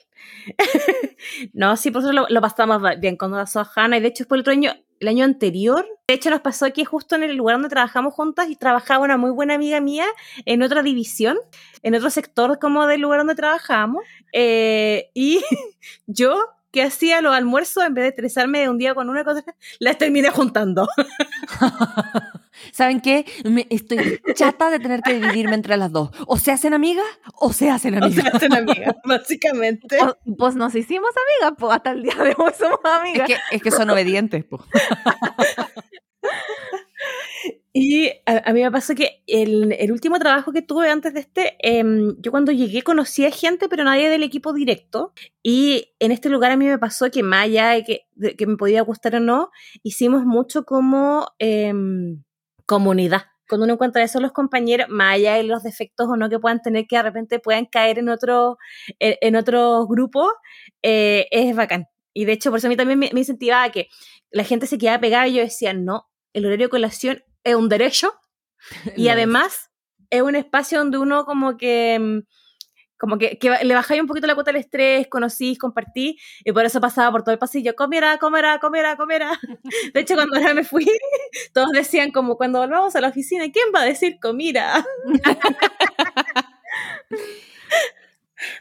No, 1.52 1.76
sí, 1.76 1.90
por 1.90 2.02
eso 2.02 2.12
lo, 2.12 2.40
pasamos 2.40 2.82
bien 2.98 3.16
con 3.16 3.30
la 3.30 3.46
Hanna 3.76 3.96
y 3.96 4.00
de 4.00 4.08
hecho 4.08 4.24
después 4.24 4.38
el 4.38 4.40
otro 4.40 4.52
año 4.52 4.72
el 5.02 5.08
año 5.08 5.24
anterior. 5.24 5.86
De 6.06 6.14
hecho, 6.14 6.30
nos 6.30 6.40
pasó 6.40 6.72
que 6.72 6.84
justo 6.84 7.16
en 7.16 7.24
el 7.24 7.36
lugar 7.36 7.56
donde 7.56 7.68
trabajamos 7.68 8.14
juntas 8.14 8.48
y 8.48 8.56
trabajaba 8.56 9.04
una 9.04 9.16
muy 9.16 9.30
buena 9.32 9.54
amiga 9.54 9.80
mía 9.80 10.06
en 10.46 10.62
otra 10.62 10.82
división, 10.82 11.38
en 11.82 11.94
otro 11.94 12.08
sector 12.08 12.58
como 12.60 12.86
del 12.86 13.00
lugar 13.00 13.18
donde 13.18 13.34
trabajábamos. 13.34 14.04
Eh, 14.32 15.10
y 15.12 15.42
yo 16.06 16.36
que 16.72 16.82
hacía 16.82 17.20
los 17.20 17.34
almuerzos, 17.34 17.84
en 17.84 17.94
vez 17.94 18.04
de 18.04 18.08
estresarme 18.08 18.60
de 18.60 18.68
un 18.68 18.78
día 18.78 18.94
con 18.94 19.08
una 19.08 19.24
cosa, 19.24 19.44
las 19.78 19.98
terminé 19.98 20.30
juntando. 20.30 20.88
¿Saben 22.72 23.00
qué? 23.00 23.26
Me, 23.44 23.66
estoy 23.70 24.20
chata 24.34 24.70
de 24.70 24.78
tener 24.78 25.02
que 25.02 25.14
dividirme 25.14 25.54
entre 25.54 25.76
las 25.76 25.92
dos. 25.92 26.10
O 26.26 26.38
se 26.38 26.52
hacen 26.52 26.74
amigas 26.74 27.04
o 27.34 27.52
se 27.52 27.70
hacen 27.70 28.02
amigas. 28.02 28.26
O 28.26 28.30
se 28.30 28.36
hacen 28.36 28.54
amigas, 28.56 28.96
básicamente. 29.04 29.98
pues 30.38 30.54
nos 30.54 30.74
hicimos 30.74 31.10
amigas, 31.10 31.56
pues 31.58 31.74
hasta 31.74 31.90
el 31.90 32.02
día 32.02 32.14
de 32.14 32.34
hoy 32.36 32.52
somos 32.58 32.80
amigas. 32.84 33.28
Es 33.28 33.36
que, 33.36 33.56
es 33.56 33.62
que 33.62 33.70
son 33.70 33.90
obedientes, 33.90 34.44
pues. 34.44 34.62
Y 37.74 38.10
a, 38.26 38.52
mí 38.52 38.62
me 38.62 38.70
pasó 38.70 38.94
que 38.94 39.22
el, 39.26 39.90
último 39.90 40.18
trabajo 40.18 40.52
que 40.52 40.60
tuve 40.60 40.90
antes 40.90 41.14
de 41.14 41.20
este, 41.20 41.56
em, 41.58 42.14
yo 42.20 42.30
cuando 42.30 42.52
llegué 42.52 42.82
conocí 42.82 43.24
a 43.24 43.30
gente, 43.30 43.66
pero 43.68 43.82
nadie 43.84 44.10
del 44.10 44.22
equipo 44.22 44.52
directo. 44.52 45.14
Y 45.42 45.94
en 45.98 46.12
este 46.12 46.28
lugar 46.28 46.52
a 46.52 46.56
mí 46.58 46.66
me 46.66 46.78
pasó 46.78 47.10
que 47.10 47.22
más 47.22 47.44
allá 47.44 47.70
de 47.70 47.84
que, 47.84 48.06
que 48.36 48.46
me 48.46 48.56
podía 48.56 48.82
gustar 48.82 49.14
o 49.16 49.20
no, 49.20 49.50
hicimos 49.82 50.26
mucho 50.26 50.64
como 50.64 51.28
em, 51.38 52.22
comunidad. 52.66 53.22
Cuando 53.48 53.64
uno 53.64 53.74
encuentra 53.74 54.02
eso 54.02 54.20
los 54.20 54.32
compañeros, 54.32 54.88
más 54.90 55.14
allá 55.14 55.34
de 55.36 55.44
los 55.44 55.62
defectos 55.62 56.08
o 56.08 56.16
no 56.16 56.28
que 56.28 56.38
puedan 56.38 56.60
tener, 56.60 56.86
que 56.86 56.96
de 56.96 57.02
repente 57.02 57.38
puedan 57.38 57.66
caer 57.66 57.98
en 57.98 58.10
otro, 58.10 58.58
en, 58.98 59.36
otro 59.36 59.86
grupo, 59.86 60.30
eh, 60.82 61.26
es 61.30 61.56
bacán. 61.56 61.86
Y 62.14 62.26
de 62.26 62.32
hecho, 62.32 62.50
por 62.50 62.58
eso 62.58 62.66
a 62.66 62.70
mí 62.70 62.76
también 62.76 62.98
me, 62.98 63.10
me 63.12 63.20
incentivaba 63.20 63.64
a 63.64 63.72
que 63.72 63.88
la 64.30 64.44
gente 64.44 64.66
se 64.66 64.78
quedaba 64.78 65.00
pegada 65.00 65.26
y 65.28 65.34
yo 65.34 65.42
decía, 65.42 65.72
no, 65.74 66.10
el 66.32 66.46
horario 66.46 66.66
de 66.66 66.70
colación 66.70 67.22
es 67.44 67.54
un 67.54 67.68
derecho 67.68 68.14
y 68.96 69.08
además 69.08 69.70
es 70.10 70.22
un 70.22 70.34
espacio 70.34 70.78
donde 70.78 70.98
uno 70.98 71.24
como 71.24 71.56
que 71.56 71.98
mm, 71.98 72.20
como 73.02 73.18
que, 73.18 73.36
le 73.64 73.74
bajáis 73.74 74.00
un 74.00 74.06
poquito 74.06 74.28
la 74.28 74.36
cuota 74.36 74.52
del 74.52 74.60
estrés, 74.60 75.08
conocís, 75.08 75.58
compartí, 75.58 76.20
y 76.44 76.52
por 76.52 76.64
eso 76.64 76.80
pasaba 76.80 77.10
por 77.10 77.24
todo 77.24 77.32
el 77.32 77.38
pasillo, 77.40 77.74
comerá, 77.74 78.16
comerá, 78.18 78.60
comerá, 78.60 78.96
comerá. 78.96 79.40
De 79.92 80.00
hecho, 80.00 80.14
cuando 80.14 80.36
ahora 80.36 80.54
me 80.54 80.62
fui, 80.62 80.86
todos 81.52 81.72
decían 81.72 82.12
como 82.12 82.36
cuando 82.36 82.60
volvamos 82.60 82.94
a 82.94 83.00
la 83.00 83.08
oficina, 83.08 83.50
¿quién 83.50 83.70
va 83.74 83.80
a 83.80 83.86
decir 83.86 84.20
comida? 84.22 84.86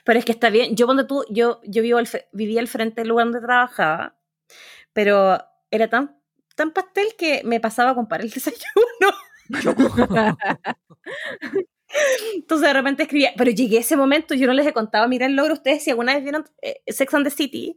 pero 0.04 0.18
es 0.18 0.26
que 0.26 0.32
está 0.32 0.50
bien, 0.50 0.76
yo 0.76 0.88
cuando 0.88 1.06
tú, 1.06 1.24
yo, 1.30 1.62
yo 1.64 1.84
vivo 1.84 2.00
vivía 2.32 2.62
al 2.62 2.68
frente 2.68 3.02
del 3.02 3.10
lugar 3.10 3.28
donde 3.28 3.42
trabajaba, 3.42 4.16
pero 4.92 5.38
era 5.70 5.88
tan 5.88 6.20
tan 6.56 6.72
pastel 6.72 7.16
que 7.18 7.42
me 7.44 7.60
pasaba 7.60 7.92
a 7.92 7.96
comprar 7.96 8.22
el 8.22 8.30
desayuno. 8.30 9.12
Entonces 12.36 12.68
de 12.68 12.74
repente 12.74 13.04
escribía, 13.04 13.34
pero 13.38 13.52
llegué 13.52 13.78
a 13.78 13.82
ese 13.82 13.96
momento, 13.96 14.34
yo 14.34 14.48
no 14.48 14.54
les 14.54 14.66
he 14.66 14.74
contado, 14.74 15.08
mira 15.08 15.26
el 15.26 15.36
logro, 15.36 15.54
ustedes 15.54 15.84
si 15.84 15.90
alguna 15.90 16.14
vez 16.14 16.24
vieron 16.24 16.46
eh, 16.62 16.82
Sex 16.88 17.14
and 17.14 17.26
the 17.26 17.32
City 17.32 17.76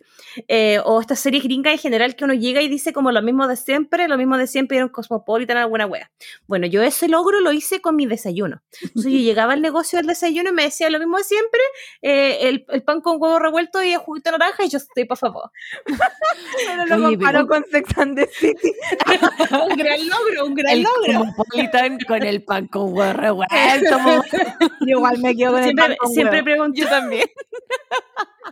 eh, 0.48 0.80
o 0.84 1.00
estas 1.00 1.20
series 1.20 1.42
gringas 1.42 1.74
en 1.74 1.78
general 1.78 2.16
que 2.16 2.24
uno 2.24 2.34
llega 2.34 2.62
y 2.62 2.68
dice 2.68 2.92
como 2.92 3.12
lo 3.12 3.22
mismo 3.22 3.48
de 3.48 3.56
siempre, 3.56 4.08
lo 4.08 4.16
mismo 4.16 4.36
de 4.36 4.46
siempre, 4.46 4.76
era 4.76 4.86
un 4.86 4.92
Cosmopolitan, 4.92 5.56
alguna 5.56 5.86
wea. 5.86 6.10
Bueno, 6.46 6.66
yo 6.66 6.82
ese 6.82 7.08
logro 7.08 7.40
lo 7.40 7.52
hice 7.52 7.80
con 7.80 7.96
mi 7.96 8.06
desayuno. 8.06 8.62
Entonces 8.82 9.12
yo 9.12 9.18
llegaba 9.18 9.52
al 9.54 9.62
negocio 9.62 9.98
del 9.98 10.06
desayuno 10.06 10.50
y 10.50 10.52
me 10.52 10.64
decía 10.64 10.90
lo 10.90 10.98
mismo 10.98 11.18
de 11.18 11.24
siempre, 11.24 11.60
eh, 12.02 12.48
el, 12.48 12.64
el, 12.68 12.82
pan 12.82 13.00
con 13.00 13.20
huevo 13.20 13.38
revuelto 13.38 13.82
y 13.82 13.92
el 13.92 13.98
juguito 13.98 14.30
naranja 14.30 14.64
y 14.64 14.68
yo 14.68 14.78
estoy, 14.78 15.04
por 15.04 15.18
favor. 15.18 15.50
pero 16.66 16.86
lo 16.86 17.08
comparo 17.08 17.46
con 17.46 17.64
Sex 17.70 17.98
and 17.98 18.16
the 18.16 18.26
City. 18.26 18.72
un 19.68 19.76
gran 19.76 20.08
logro, 20.08 20.46
un 20.46 20.54
gran 20.54 20.82
logro. 20.82 21.18
Cosmopolitan 21.20 21.98
con 22.06 22.22
el 22.22 22.42
pan 22.44 22.66
con 22.68 22.92
huevo 22.92 23.12
revuelto 23.12 23.98
igual 24.86 25.18
me 25.18 25.36
quedo 25.36 25.52
con 25.52 25.62
siempre, 25.62 25.86
el 25.86 25.96
Siempre 26.12 26.42
pregunto. 26.42 26.80
Yo 26.80 26.88
también. 26.88 27.26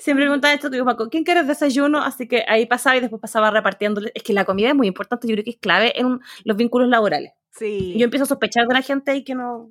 siempre 0.00 0.24
preguntaba 0.24 0.54
esto, 0.54 0.70
digo, 0.70 0.84
Paco, 0.84 1.08
¿quién 1.08 1.24
quiere 1.24 1.42
desayuno? 1.42 2.02
Así 2.02 2.28
que 2.28 2.44
ahí 2.48 2.66
pasaba 2.66 2.96
y 2.96 3.00
después 3.00 3.20
pasaba 3.20 3.50
repartiendo. 3.50 4.00
Es 4.14 4.22
que 4.22 4.32
la 4.32 4.44
comida 4.44 4.68
es 4.68 4.74
muy 4.74 4.86
importante, 4.86 5.28
yo 5.28 5.34
creo 5.34 5.44
que 5.44 5.50
es 5.50 5.58
clave 5.58 5.98
en 5.98 6.20
los 6.44 6.56
vínculos 6.56 6.88
laborales. 6.88 7.32
Sí. 7.50 7.94
Yo 7.96 8.04
empiezo 8.04 8.24
a 8.24 8.28
sospechar 8.28 8.66
de 8.66 8.74
la 8.74 8.82
gente 8.82 9.12
ahí 9.12 9.24
que 9.24 9.34
no, 9.34 9.70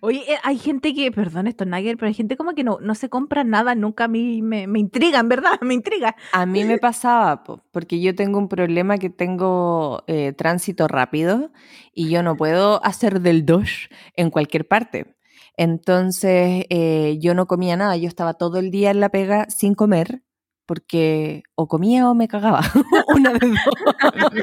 Oye, 0.00 0.20
eh, 0.32 0.38
hay 0.42 0.58
gente 0.58 0.94
que, 0.94 1.10
perdón 1.12 1.46
esto, 1.46 1.64
Nagel, 1.64 1.96
pero 1.96 2.08
hay 2.08 2.14
gente 2.14 2.36
como 2.36 2.54
que 2.54 2.64
no, 2.64 2.78
no 2.80 2.94
se 2.94 3.08
compra 3.08 3.44
nada, 3.44 3.74
nunca 3.74 4.04
a 4.04 4.08
mí 4.08 4.42
me, 4.42 4.66
me 4.66 4.78
intrigan, 4.78 5.28
¿verdad? 5.28 5.60
Me 5.62 5.74
intriga. 5.74 6.16
A 6.32 6.46
mí 6.46 6.64
me 6.64 6.78
pasaba, 6.78 7.42
porque 7.72 8.00
yo 8.00 8.14
tengo 8.14 8.38
un 8.38 8.48
problema 8.48 8.98
que 8.98 9.10
tengo 9.10 10.02
eh, 10.06 10.32
tránsito 10.32 10.88
rápido 10.88 11.50
y 11.92 12.10
yo 12.10 12.22
no 12.22 12.36
puedo 12.36 12.84
hacer 12.84 13.20
del 13.20 13.46
dosh 13.46 13.88
en 14.16 14.30
cualquier 14.30 14.68
parte. 14.68 15.16
Entonces 15.56 16.66
eh, 16.68 17.18
yo 17.20 17.34
no 17.34 17.46
comía 17.46 17.76
nada, 17.76 17.96
yo 17.96 18.08
estaba 18.08 18.34
todo 18.34 18.58
el 18.58 18.70
día 18.70 18.90
en 18.90 19.00
la 19.00 19.08
pega 19.08 19.46
sin 19.48 19.74
comer 19.74 20.22
porque 20.66 21.42
o 21.54 21.68
comía 21.68 22.08
o 22.08 22.14
me 22.14 22.28
cagaba, 22.28 22.60
una 23.08 23.32
de 23.32 23.48
dos. 23.48 24.38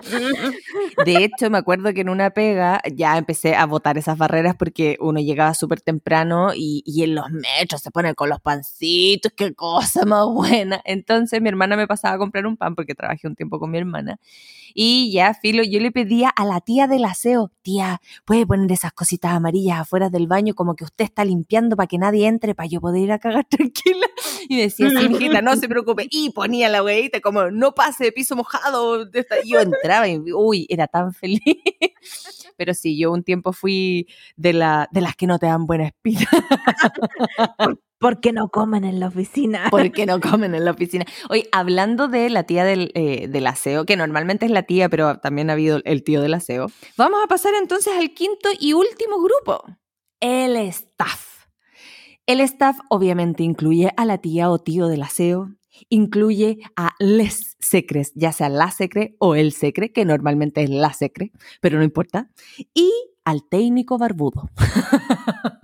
De 1.05 1.23
hecho, 1.23 1.49
me 1.49 1.57
acuerdo 1.57 1.93
que 1.93 2.01
en 2.01 2.09
una 2.09 2.29
pega 2.31 2.81
ya 2.93 3.17
empecé 3.17 3.55
a 3.55 3.65
botar 3.65 3.97
esas 3.97 4.17
barreras 4.17 4.55
porque 4.55 4.97
uno 4.99 5.19
llegaba 5.19 5.53
súper 5.53 5.81
temprano 5.81 6.53
y, 6.55 6.83
y, 6.85 7.03
en 7.03 7.15
los 7.15 7.29
metros 7.31 7.81
se 7.81 7.91
pone 7.91 8.13
con 8.15 8.29
los 8.29 8.39
pancitos, 8.39 9.31
qué 9.35 9.53
cosa 9.53 10.05
más 10.05 10.25
buena. 10.27 10.81
Entonces 10.85 11.41
mi 11.41 11.49
hermana 11.49 11.75
me 11.75 11.87
pasaba 11.87 12.15
a 12.15 12.17
comprar 12.17 12.45
un 12.45 12.57
pan 12.57 12.75
porque 12.75 12.95
trabajé 12.95 13.27
un 13.27 13.35
tiempo 13.35 13.59
con 13.59 13.71
mi 13.71 13.77
hermana 13.77 14.19
y 14.73 15.11
ya, 15.11 15.33
filo, 15.33 15.63
yo 15.63 15.79
le 15.79 15.91
pedía 15.91 16.29
a 16.29 16.45
la 16.45 16.61
tía 16.61 16.87
del 16.87 17.05
aseo, 17.05 17.51
tía, 17.61 18.01
¿puede 18.25 18.45
poner 18.45 18.71
esas 18.71 18.93
cositas 18.93 19.31
amarillas 19.33 19.79
afuera 19.79 20.09
del 20.09 20.27
baño 20.27 20.53
como 20.53 20.75
que 20.75 20.83
usted 20.83 21.05
está 21.05 21.25
limpiando 21.25 21.75
para 21.75 21.87
que 21.87 21.97
nadie 21.97 22.27
entre, 22.27 22.55
para 22.55 22.67
yo 22.67 22.81
poder 22.81 23.01
ir 23.01 23.11
a 23.11 23.19
cagar 23.19 23.45
tranquila? 23.49 24.07
Y 24.47 24.57
decía, 24.57 24.89
sí, 24.89 25.07
hijita, 25.11 25.41
no 25.41 25.55
se 25.55 25.67
preocupe. 25.67 26.07
Y 26.13 26.31
ponía 26.31 26.67
la 26.67 26.83
weita 26.83 27.21
como, 27.21 27.49
no 27.51 27.73
pase 27.73 28.03
de 28.03 28.11
piso 28.11 28.35
mojado. 28.35 29.09
Yo 29.45 29.61
entraba 29.61 30.09
y, 30.09 30.19
uy, 30.33 30.67
era 30.69 30.85
tan 30.87 31.13
feliz. 31.13 31.39
Pero 32.57 32.73
sí, 32.73 32.97
yo 32.99 33.11
un 33.11 33.23
tiempo 33.23 33.53
fui 33.53 34.07
de, 34.35 34.51
la, 34.51 34.89
de 34.91 34.99
las 34.99 35.15
que 35.15 35.25
no 35.25 35.39
te 35.39 35.45
dan 35.45 35.65
buena 35.65 35.85
espina. 35.85 36.27
Porque 38.01 38.33
no 38.33 38.49
comen 38.49 38.83
en 38.83 38.99
la 38.99 39.07
oficina. 39.07 39.67
Porque 39.71 40.07
no 40.07 40.19
comen 40.19 40.55
en 40.55 40.65
la 40.65 40.71
oficina. 40.71 41.05
Oye, 41.29 41.47
hablando 41.51 42.07
de 42.07 42.31
la 42.31 42.43
tía 42.43 42.69
eh, 42.69 43.27
del, 43.29 43.47
aseo, 43.47 43.85
que 43.85 43.95
normalmente 43.95 44.47
es 44.47 44.51
la 44.51 44.63
tía, 44.63 44.89
pero 44.89 45.19
también 45.19 45.51
ha 45.51 45.53
habido 45.53 45.81
el 45.85 46.03
tío 46.03 46.19
del 46.19 46.33
aseo, 46.33 46.65
vamos 46.97 47.23
a 47.23 47.27
pasar 47.27 47.53
entonces 47.61 47.93
al 47.95 48.13
quinto 48.15 48.49
y 48.59 48.73
último 48.73 49.21
grupo, 49.21 49.63
el 50.19 50.57
staff. 50.57 51.45
El 52.25 52.41
staff 52.41 52.79
obviamente 52.89 53.43
incluye 53.43 53.91
a 53.95 54.05
la 54.05 54.17
tía 54.17 54.49
o 54.49 54.57
tío 54.57 54.87
del 54.87 55.03
aseo, 55.03 55.49
incluye 55.89 56.59
a 56.75 56.91
les 56.99 57.57
secres, 57.59 58.11
ya 58.15 58.31
sea 58.31 58.49
la 58.49 58.71
secre 58.71 59.15
o 59.19 59.35
el 59.35 59.51
secre, 59.51 59.91
que 59.91 60.05
normalmente 60.05 60.63
es 60.63 60.69
la 60.69 60.93
secre, 60.93 61.31
pero 61.59 61.77
no 61.77 61.83
importa, 61.83 62.29
y 62.73 62.91
al 63.23 63.47
técnico 63.49 63.97
barbudo. 63.97 64.49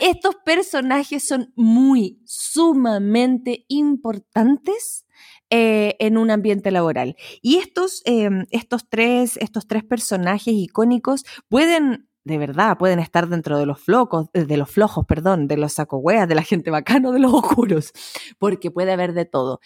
Estos 0.00 0.34
personajes 0.44 1.26
son 1.26 1.52
muy, 1.54 2.20
sumamente 2.24 3.64
importantes 3.68 5.04
eh, 5.50 5.94
en 6.00 6.18
un 6.18 6.30
ambiente 6.30 6.70
laboral. 6.70 7.16
Y 7.40 7.56
estos, 7.56 8.02
em, 8.06 8.44
estos, 8.50 8.88
tres, 8.88 9.36
estos 9.36 9.68
tres 9.68 9.84
personajes 9.84 10.52
icónicos 10.52 11.24
pueden 11.48 12.08
de 12.24 12.38
verdad 12.38 12.78
pueden 12.78 12.98
estar 12.98 13.28
dentro 13.28 13.58
de 13.58 13.66
los 13.66 13.80
flocos, 13.80 14.28
eh, 14.32 14.44
de 14.44 14.56
los 14.56 14.70
flojos, 14.70 15.06
perdón, 15.06 15.46
de 15.46 15.56
los 15.56 15.74
sacohueas, 15.74 16.28
de 16.28 16.34
la 16.34 16.42
gente 16.42 16.70
bacano, 16.70 17.12
de 17.12 17.20
los 17.20 17.32
oscuros, 17.32 17.92
porque 18.38 18.70
puede 18.70 18.92
haber 18.92 19.12
de 19.12 19.24
todo. 19.24 19.60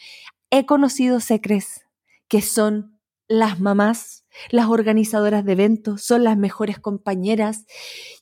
He 0.50 0.66
conocido 0.66 1.20
secres 1.20 1.86
que 2.28 2.42
son 2.42 2.98
las 3.28 3.60
mamás 3.60 4.24
las 4.50 4.66
organizadoras 4.66 5.44
de 5.44 5.52
eventos 5.52 6.02
son 6.02 6.24
las 6.24 6.36
mejores 6.36 6.78
compañeras 6.78 7.66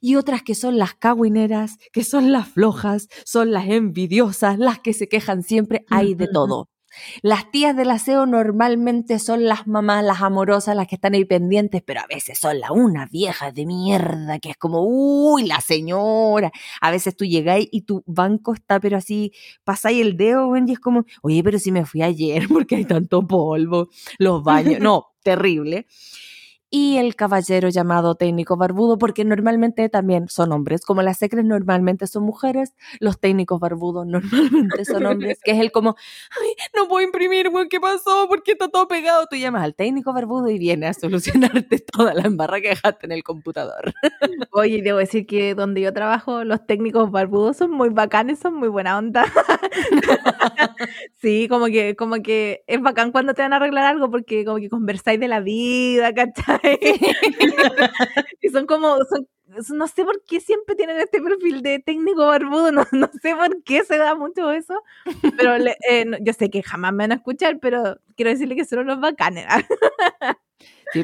y 0.00 0.16
otras 0.16 0.42
que 0.42 0.54
son 0.54 0.78
las 0.78 0.94
cagüineras, 0.94 1.78
que 1.92 2.04
son 2.04 2.32
las 2.32 2.48
flojas, 2.48 3.08
son 3.24 3.52
las 3.52 3.66
envidiosas, 3.68 4.58
las 4.58 4.80
que 4.80 4.92
se 4.92 5.08
quejan 5.08 5.42
siempre, 5.42 5.84
hay 5.90 6.14
de 6.14 6.28
todo. 6.28 6.68
Las 7.22 7.50
tías 7.50 7.76
del 7.76 7.90
aseo 7.90 8.26
normalmente 8.26 9.18
son 9.18 9.44
las 9.44 9.66
mamás, 9.66 10.04
las 10.04 10.22
amorosas, 10.22 10.76
las 10.76 10.86
que 10.86 10.96
están 10.96 11.14
ahí 11.14 11.24
pendientes, 11.24 11.82
pero 11.84 12.00
a 12.00 12.06
veces 12.06 12.38
son 12.38 12.60
las 12.60 12.70
unas 12.70 13.10
viejas 13.10 13.54
de 13.54 13.66
mierda, 13.66 14.38
que 14.38 14.50
es 14.50 14.56
como, 14.56 14.82
uy, 14.82 15.46
la 15.46 15.60
señora. 15.60 16.52
A 16.80 16.90
veces 16.90 17.16
tú 17.16 17.24
llegáis 17.24 17.68
y 17.70 17.82
tu 17.82 18.02
banco 18.06 18.54
está, 18.54 18.80
pero 18.80 18.96
así, 18.96 19.32
pasáis 19.64 20.00
el 20.00 20.16
dedo, 20.16 20.56
y 20.56 20.72
es 20.72 20.78
como, 20.78 21.04
oye, 21.22 21.42
pero 21.42 21.58
si 21.58 21.72
me 21.72 21.84
fui 21.84 22.02
ayer 22.02 22.48
porque 22.48 22.76
hay 22.76 22.84
tanto 22.84 23.26
polvo, 23.26 23.88
los 24.18 24.42
baños. 24.42 24.80
No, 24.86 25.06
terrible. 25.22 25.86
Y 26.76 26.98
el 26.98 27.16
caballero 27.16 27.70
llamado 27.70 28.16
técnico 28.16 28.58
barbudo, 28.58 28.98
porque 28.98 29.24
normalmente 29.24 29.88
también 29.88 30.28
son 30.28 30.52
hombres, 30.52 30.84
como 30.84 31.00
las 31.00 31.16
secres 31.16 31.42
normalmente 31.42 32.06
son 32.06 32.24
mujeres, 32.24 32.74
los 33.00 33.18
técnicos 33.18 33.58
barbudos 33.58 34.06
normalmente 34.06 34.84
son 34.84 35.06
hombres, 35.06 35.40
que 35.42 35.52
es 35.52 35.60
el 35.60 35.72
como, 35.72 35.96
ay, 36.38 36.48
no 36.76 36.86
puedo 36.86 37.02
imprimir, 37.02 37.50
¿qué 37.70 37.80
pasó? 37.80 38.28
¿Por 38.28 38.42
qué 38.42 38.52
está 38.52 38.68
todo 38.68 38.88
pegado? 38.88 39.26
Tú 39.26 39.36
llamas 39.36 39.64
al 39.64 39.74
técnico 39.74 40.12
barbudo 40.12 40.50
y 40.50 40.58
viene 40.58 40.88
a 40.88 40.92
solucionarte 40.92 41.78
toda 41.96 42.12
la 42.12 42.24
embarra 42.24 42.60
que 42.60 42.68
dejaste 42.68 43.06
en 43.06 43.12
el 43.12 43.24
computador. 43.24 43.94
Oye, 44.52 44.82
debo 44.82 44.98
decir 44.98 45.26
que 45.26 45.54
donde 45.54 45.80
yo 45.80 45.94
trabajo, 45.94 46.44
los 46.44 46.66
técnicos 46.66 47.10
barbudos 47.10 47.56
son 47.56 47.70
muy 47.70 47.88
bacanes, 47.88 48.38
son 48.38 48.52
muy 48.52 48.68
buena 48.68 48.98
onda. 48.98 49.24
Sí, 51.16 51.48
como 51.48 51.66
que, 51.66 51.96
como 51.96 52.22
que 52.22 52.62
es 52.66 52.80
bacán 52.80 53.12
cuando 53.12 53.34
te 53.34 53.42
van 53.42 53.52
a 53.52 53.56
arreglar 53.56 53.84
algo 53.84 54.10
porque 54.10 54.44
como 54.44 54.58
que 54.58 54.68
conversáis 54.70 55.20
de 55.20 55.28
la 55.28 55.40
vida, 55.40 56.12
¿cachai? 56.14 56.78
y 58.40 58.48
son 58.48 58.66
como, 58.66 58.96
son, 59.04 59.28
no 59.76 59.86
sé 59.88 60.04
por 60.04 60.22
qué 60.24 60.40
siempre 60.40 60.74
tienen 60.76 60.98
este 60.98 61.20
perfil 61.20 61.62
de 61.62 61.78
técnico 61.80 62.26
barbudo, 62.26 62.72
no, 62.72 62.84
no 62.92 63.10
sé 63.22 63.34
por 63.34 63.62
qué 63.64 63.84
se 63.84 63.96
da 63.98 64.14
mucho 64.14 64.50
eso, 64.50 64.74
pero 65.38 65.56
eh, 65.88 66.04
yo 66.20 66.32
sé 66.32 66.50
que 66.50 66.62
jamás 66.62 66.92
me 66.92 67.04
van 67.04 67.12
a 67.12 67.16
escuchar, 67.16 67.58
pero 67.60 67.98
quiero 68.16 68.30
decirle 68.30 68.56
que 68.56 68.64
son 68.64 68.80
unos 68.80 69.00
bacanes. 69.00 69.46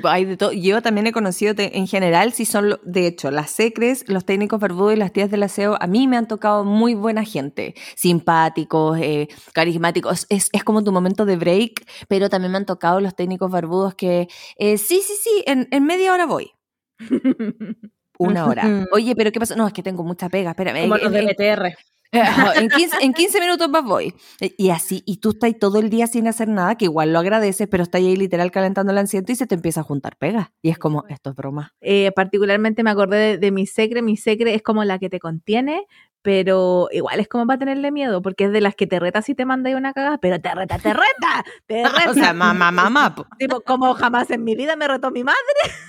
Pues, 0.00 0.02
hay 0.04 0.24
de 0.24 0.36
todo. 0.36 0.52
Yo 0.52 0.80
también 0.80 1.06
he 1.06 1.12
conocido 1.12 1.54
en 1.58 1.86
general, 1.86 2.32
si 2.32 2.44
son, 2.44 2.78
de 2.84 3.06
hecho, 3.06 3.30
las 3.30 3.50
secres, 3.50 4.04
los 4.08 4.24
técnicos 4.24 4.60
barbudos 4.60 4.94
y 4.94 4.96
las 4.96 5.12
tías 5.12 5.30
del 5.30 5.42
aseo, 5.42 5.76
a 5.80 5.86
mí 5.86 6.06
me 6.06 6.16
han 6.16 6.28
tocado 6.28 6.64
muy 6.64 6.94
buena 6.94 7.24
gente, 7.24 7.74
simpáticos, 7.96 8.98
eh, 9.00 9.28
carismáticos. 9.52 10.26
Es, 10.30 10.48
es, 10.52 10.64
como 10.64 10.84
tu 10.84 10.92
momento 10.92 11.26
de 11.26 11.36
break, 11.36 11.84
pero 12.08 12.30
también 12.30 12.52
me 12.52 12.58
han 12.58 12.66
tocado 12.66 13.00
los 13.00 13.14
técnicos 13.14 13.50
barbudos 13.50 13.94
que, 13.94 14.28
eh, 14.56 14.78
sí, 14.78 15.02
sí, 15.04 15.14
sí, 15.20 15.44
en, 15.46 15.68
en 15.70 15.84
media 15.84 16.12
hora 16.12 16.26
voy. 16.26 16.52
Una 18.18 18.46
hora. 18.46 18.86
Oye, 18.92 19.16
pero 19.16 19.32
¿qué 19.32 19.40
pasa? 19.40 19.56
No, 19.56 19.66
es 19.66 19.72
que 19.72 19.82
tengo 19.82 20.04
mucha 20.04 20.28
pega, 20.28 20.50
espérame. 20.50 20.82
Como 20.82 20.96
los 20.96 21.12
de 21.12 21.22
BTR. 21.22 21.76
En, 22.12 22.68
15, 22.68 22.96
en 23.00 23.12
15 23.12 23.40
minutos 23.40 23.68
más 23.68 23.84
voy. 23.84 24.14
E, 24.40 24.54
y 24.56 24.70
así, 24.70 25.02
y 25.06 25.16
tú 25.16 25.30
estás 25.30 25.52
todo 25.58 25.78
el 25.78 25.90
día 25.90 26.06
sin 26.06 26.28
hacer 26.28 26.48
nada, 26.48 26.76
que 26.76 26.84
igual 26.84 27.12
lo 27.12 27.18
agradeces, 27.18 27.68
pero 27.68 27.82
estás 27.82 28.00
ahí 28.00 28.16
literal 28.16 28.50
calentando 28.50 28.92
el 28.92 28.98
asiento 28.98 29.32
y 29.32 29.36
se 29.36 29.46
te 29.46 29.54
empieza 29.54 29.80
a 29.80 29.84
juntar 29.84 30.16
pega. 30.16 30.52
Y 30.62 30.70
es 30.70 30.78
como, 30.78 31.04
esto 31.08 31.30
es 31.30 31.36
broma. 31.36 31.74
Eh, 31.80 32.12
particularmente 32.14 32.82
me 32.82 32.90
acordé 32.90 33.38
de, 33.38 33.50
mi 33.50 33.66
secre. 33.66 34.02
Mi 34.02 34.16
secre 34.16 34.54
es 34.54 34.62
como 34.62 34.84
la 34.84 34.98
que 34.98 35.08
te 35.08 35.18
contiene, 35.18 35.86
pero 36.22 36.88
igual 36.92 37.20
es 37.20 37.28
como 37.28 37.46
para 37.46 37.58
tenerle 37.58 37.90
miedo, 37.90 38.22
porque 38.22 38.44
es 38.44 38.52
de 38.52 38.60
las 38.60 38.74
que 38.74 38.86
te 38.86 39.00
retas 39.00 39.28
y 39.28 39.34
te 39.34 39.44
manda 39.44 39.76
una 39.76 39.92
cagada, 39.92 40.18
pero 40.18 40.40
te 40.40 40.54
reta, 40.54 40.78
te 40.78 40.92
reta, 40.92 41.44
te 41.66 41.84
reta. 41.84 41.92
o 42.10 42.14
sea, 42.14 42.32
mamá, 42.32 42.70
mamá. 42.70 43.14
Tipo, 43.38 43.60
como 43.60 43.94
jamás 43.94 44.30
en 44.30 44.44
mi 44.44 44.54
vida 44.54 44.76
me 44.76 44.88
retó 44.88 45.10
mi 45.10 45.24
madre, 45.24 45.38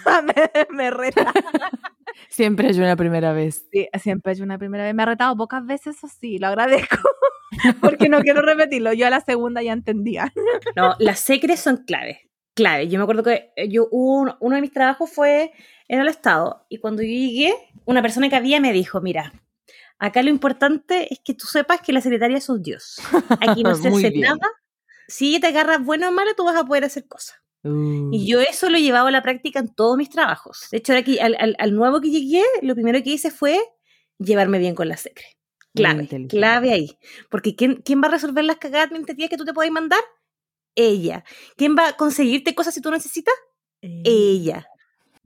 me, 0.69 0.75
me 0.75 0.91
reta. 0.91 1.31
Siempre 2.29 2.69
hay 2.69 2.79
una 2.79 2.95
primera 2.95 3.33
vez. 3.33 3.67
Sí, 3.71 3.87
siempre 4.01 4.33
hay 4.33 4.41
una 4.41 4.57
primera 4.57 4.83
vez. 4.83 4.93
Me 4.93 5.03
ha 5.03 5.07
retado 5.07 5.35
pocas 5.35 5.65
veces, 5.65 5.97
eso 5.97 6.07
sí, 6.07 6.37
lo 6.39 6.47
agradezco. 6.47 6.97
porque 7.81 8.09
no 8.09 8.21
quiero 8.21 8.41
repetirlo. 8.41 8.93
Yo 8.93 9.07
a 9.07 9.09
la 9.09 9.21
segunda 9.21 9.61
ya 9.61 9.73
entendía. 9.73 10.33
No, 10.75 10.95
las 10.99 11.19
secres 11.19 11.59
son 11.59 11.77
claves. 11.85 12.17
Clave. 12.55 12.87
Yo 12.87 12.99
me 12.99 13.03
acuerdo 13.03 13.23
que 13.23 13.51
eh, 13.55 13.69
yo 13.69 13.87
uno, 13.91 14.37
de 14.39 14.61
mis 14.61 14.71
trabajos 14.71 15.09
fue 15.09 15.51
en 15.87 15.99
el 15.99 16.07
Estado. 16.07 16.65
Y 16.69 16.77
cuando 16.77 17.01
yo 17.01 17.09
llegué, 17.09 17.53
una 17.85 18.01
persona 18.01 18.29
que 18.29 18.35
había 18.35 18.59
me 18.59 18.73
dijo: 18.73 19.01
Mira, 19.01 19.33
acá 20.03 20.21
lo 20.21 20.29
importante 20.29 21.11
es 21.13 21.19
que 21.23 21.33
tú 21.33 21.47
sepas 21.47 21.81
que 21.81 21.93
la 21.93 22.01
secretaria 22.01 22.37
es 22.37 22.49
un 22.49 22.61
Dios. 22.61 22.97
Aquí 23.39 23.63
no 23.63 23.73
se 23.75 23.87
hace 23.87 24.11
nada. 24.19 24.51
Si 25.07 25.39
te 25.39 25.47
agarras 25.47 25.83
bueno 25.83 26.09
o 26.09 26.11
malo, 26.11 26.31
tú 26.35 26.43
vas 26.43 26.57
a 26.57 26.65
poder 26.65 26.83
hacer 26.83 27.07
cosas. 27.07 27.37
Y 27.63 27.69
uh. 27.69 28.25
yo 28.25 28.41
eso 28.41 28.69
lo 28.69 28.77
he 28.77 28.81
llevado 28.81 29.07
a 29.07 29.11
la 29.11 29.23
práctica 29.23 29.59
en 29.59 29.73
todos 29.73 29.95
mis 29.97 30.09
trabajos. 30.09 30.67
De 30.71 30.79
hecho, 30.79 30.93
aquí, 30.93 31.19
al, 31.19 31.55
al, 31.57 31.73
nuevo 31.73 32.01
que 32.01 32.09
llegué, 32.09 32.43
lo 32.61 32.75
primero 32.75 33.01
que 33.01 33.11
hice 33.11 33.31
fue 33.31 33.61
llevarme 34.19 34.59
bien 34.59 34.75
con 34.75 34.89
la 34.89 34.97
secre. 34.97 35.25
Clave, 35.73 36.27
clave 36.27 36.71
ahí. 36.71 36.97
Porque 37.29 37.55
¿quién, 37.55 37.81
¿quién, 37.83 38.01
va 38.01 38.07
a 38.07 38.11
resolver 38.11 38.43
las 38.43 38.57
cagadas 38.57 38.87
administrativas 38.87 39.29
que 39.29 39.37
tú 39.37 39.45
te 39.45 39.53
puedes 39.53 39.71
mandar? 39.71 40.01
Ella. 40.75 41.23
¿Quién 41.55 41.75
va 41.77 41.87
a 41.87 41.93
conseguirte 41.95 42.53
cosas 42.53 42.73
si 42.73 42.81
tú 42.81 42.91
necesitas? 42.91 43.33
Ella. 43.81 44.67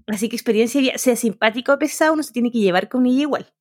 Así 0.06 0.30
que 0.30 0.36
experiencia, 0.36 0.98
sea 0.98 1.16
simpático 1.16 1.74
o 1.74 1.80
pesado, 1.80 2.14
uno 2.14 2.24
se 2.24 2.32
tiene 2.32 2.52
que 2.52 2.60
llevar 2.60 2.88
con 2.88 3.06
ella 3.08 3.22
igual 3.22 3.52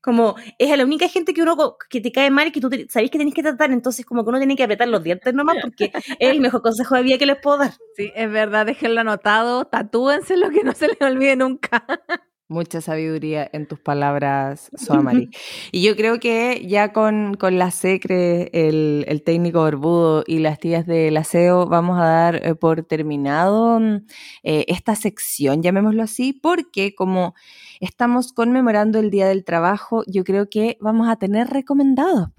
como 0.00 0.36
es 0.58 0.70
a 0.70 0.76
la 0.76 0.84
única 0.84 1.08
gente 1.08 1.34
que 1.34 1.42
uno 1.42 1.76
que 1.90 2.00
te 2.00 2.12
cae 2.12 2.30
mal 2.30 2.48
y 2.48 2.52
que 2.52 2.60
tú 2.60 2.70
sabes 2.88 3.10
que 3.10 3.18
tenés 3.18 3.34
que 3.34 3.42
tratar, 3.42 3.70
entonces 3.72 4.06
como 4.06 4.24
que 4.24 4.30
uno 4.30 4.38
tiene 4.38 4.56
que 4.56 4.62
apretar 4.62 4.88
los 4.88 5.02
dientes 5.02 5.34
nomás 5.34 5.56
porque 5.60 5.92
es 5.94 6.30
el 6.30 6.40
mejor 6.40 6.62
consejo 6.62 6.94
de 6.96 7.02
vida 7.02 7.18
que 7.18 7.26
les 7.26 7.40
puedo 7.40 7.58
dar. 7.58 7.72
Sí, 7.96 8.12
es 8.14 8.30
verdad, 8.30 8.66
déjenlo 8.66 9.00
anotado, 9.00 9.64
tatúense 9.66 10.36
lo 10.36 10.50
que 10.50 10.62
no 10.64 10.72
se 10.72 10.88
les 10.88 11.00
olvide 11.00 11.36
nunca. 11.36 11.84
Mucha 12.50 12.80
sabiduría 12.80 13.46
en 13.52 13.66
tus 13.66 13.78
palabras, 13.78 14.70
Soamari. 14.76 15.28
y 15.70 15.82
yo 15.82 15.94
creo 15.96 16.18
que 16.18 16.64
ya 16.66 16.94
con, 16.94 17.34
con 17.34 17.58
la 17.58 17.70
secre, 17.70 18.48
el, 18.54 19.04
el, 19.06 19.22
técnico 19.22 19.60
barbudo 19.60 20.24
y 20.26 20.38
las 20.38 20.58
tías 20.58 20.86
del 20.86 21.18
aseo, 21.18 21.66
vamos 21.66 22.00
a 22.00 22.04
dar 22.04 22.36
eh, 22.36 22.54
por 22.54 22.84
terminado 22.84 23.78
mm, 23.78 24.06
eh, 24.44 24.64
esta 24.68 24.94
sección, 24.94 25.62
llamémoslo 25.62 26.02
así, 26.02 26.32
porque 26.32 26.94
como 26.94 27.34
estamos 27.80 28.32
conmemorando 28.32 28.98
el 28.98 29.10
Día 29.10 29.28
del 29.28 29.44
Trabajo, 29.44 30.02
yo 30.06 30.24
creo 30.24 30.48
que 30.48 30.78
vamos 30.80 31.06
a 31.08 31.16
tener 31.16 31.48
recomendados. 31.48 32.30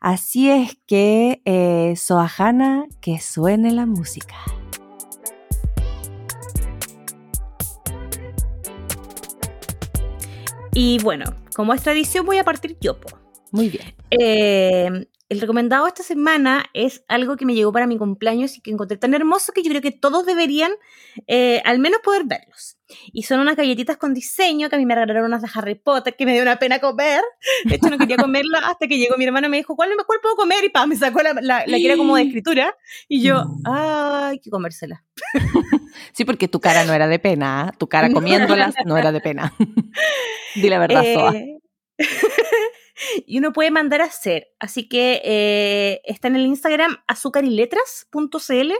Así 0.00 0.50
es 0.50 0.78
que, 0.86 1.42
eh, 1.44 1.94
Soajana, 1.96 2.86
que 3.02 3.20
suene 3.20 3.72
la 3.72 3.84
música. 3.84 4.36
Y 10.74 10.98
bueno, 11.02 11.24
como 11.54 11.72
es 11.72 11.82
tradición, 11.82 12.26
voy 12.26 12.38
a 12.38 12.44
partir 12.44 12.76
yo. 12.80 12.98
Muy 13.52 13.68
bien. 13.68 13.94
Eh, 14.10 15.06
el 15.34 15.40
recomendado 15.40 15.88
esta 15.88 16.04
semana 16.04 16.66
es 16.74 17.04
algo 17.08 17.36
que 17.36 17.44
me 17.44 17.54
llegó 17.54 17.72
para 17.72 17.88
mi 17.88 17.98
cumpleaños 17.98 18.56
y 18.56 18.60
que 18.60 18.70
encontré 18.70 18.96
tan 18.96 19.14
hermoso 19.14 19.52
que 19.52 19.62
yo 19.62 19.70
creo 19.70 19.82
que 19.82 19.90
todos 19.90 20.24
deberían 20.26 20.70
eh, 21.26 21.60
al 21.64 21.80
menos 21.80 22.00
poder 22.04 22.24
verlos. 22.24 22.78
Y 23.12 23.24
son 23.24 23.40
unas 23.40 23.56
galletitas 23.56 23.96
con 23.96 24.14
diseño 24.14 24.68
que 24.68 24.76
a 24.76 24.78
mí 24.78 24.86
me 24.86 24.94
regalaron 24.94 25.24
unas 25.24 25.42
de 25.42 25.48
Harry 25.52 25.74
Potter 25.74 26.14
que 26.16 26.24
me 26.24 26.34
dio 26.34 26.42
una 26.42 26.58
pena 26.60 26.78
comer. 26.78 27.22
De 27.64 27.74
hecho, 27.74 27.90
no 27.90 27.98
quería 27.98 28.16
comerla 28.16 28.60
hasta 28.60 28.86
que 28.86 28.96
llegó 28.96 29.16
mi 29.16 29.24
hermana 29.24 29.48
y 29.48 29.50
me 29.50 29.56
dijo, 29.56 29.74
¿cuál, 29.74 29.90
cuál 30.06 30.20
puedo 30.22 30.36
comer? 30.36 30.64
Y 30.64 30.68
pa, 30.68 30.86
me 30.86 30.94
sacó 30.94 31.20
la, 31.22 31.34
la, 31.40 31.64
que 31.64 31.84
era 31.84 31.96
como 31.96 32.14
de 32.14 32.22
escritura. 32.22 32.76
Y 33.08 33.22
yo, 33.22 33.42
¡ay, 33.64 34.34
hay 34.34 34.38
que 34.38 34.50
comérsela! 34.50 35.04
Sí, 36.12 36.24
porque 36.24 36.46
tu 36.46 36.60
cara 36.60 36.84
no 36.84 36.92
era 36.92 37.08
de 37.08 37.18
pena. 37.18 37.62
¿ah? 37.62 37.72
Tu 37.76 37.88
cara 37.88 38.10
comiéndolas 38.12 38.74
no 38.84 38.96
era 38.96 39.10
de 39.10 39.20
pena. 39.20 39.52
Di 40.54 40.68
la 40.68 40.78
verdad, 40.78 41.02
Soa. 41.12 41.34
Y 43.26 43.38
uno 43.38 43.52
puede 43.52 43.70
mandar 43.70 44.00
a 44.00 44.04
hacer. 44.04 44.48
Así 44.58 44.88
que 44.88 45.20
eh, 45.24 46.00
está 46.04 46.28
en 46.28 46.36
el 46.36 46.46
Instagram 46.46 46.96
azúcariletras.cl. 47.06 48.72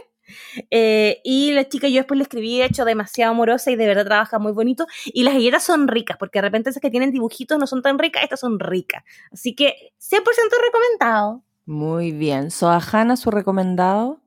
Eh, 0.71 1.21
y 1.23 1.51
la 1.51 1.69
chica 1.69 1.87
yo 1.87 1.97
después 1.97 2.17
le 2.17 2.23
escribí, 2.23 2.59
he 2.59 2.65
hecho 2.65 2.83
demasiado 2.83 3.31
amorosa 3.31 3.69
y 3.69 3.75
de 3.75 3.85
verdad 3.85 4.05
trabaja 4.05 4.39
muy 4.39 4.53
bonito. 4.53 4.87
Y 5.05 5.23
las 5.23 5.33
galletas 5.33 5.63
son 5.63 5.87
ricas, 5.87 6.17
porque 6.17 6.39
de 6.39 6.43
repente 6.43 6.69
esas 6.69 6.81
que 6.81 6.89
tienen 6.89 7.11
dibujitos 7.11 7.59
no 7.59 7.67
son 7.67 7.81
tan 7.81 7.99
ricas, 7.99 8.23
estas 8.23 8.39
son 8.39 8.59
ricas. 8.59 9.03
Así 9.31 9.55
que 9.55 9.93
100% 9.99 10.23
recomendado. 10.63 11.43
Muy 11.65 12.11
bien. 12.11 12.51
Soajana, 12.51 13.17
su 13.17 13.31
recomendado. 13.31 14.21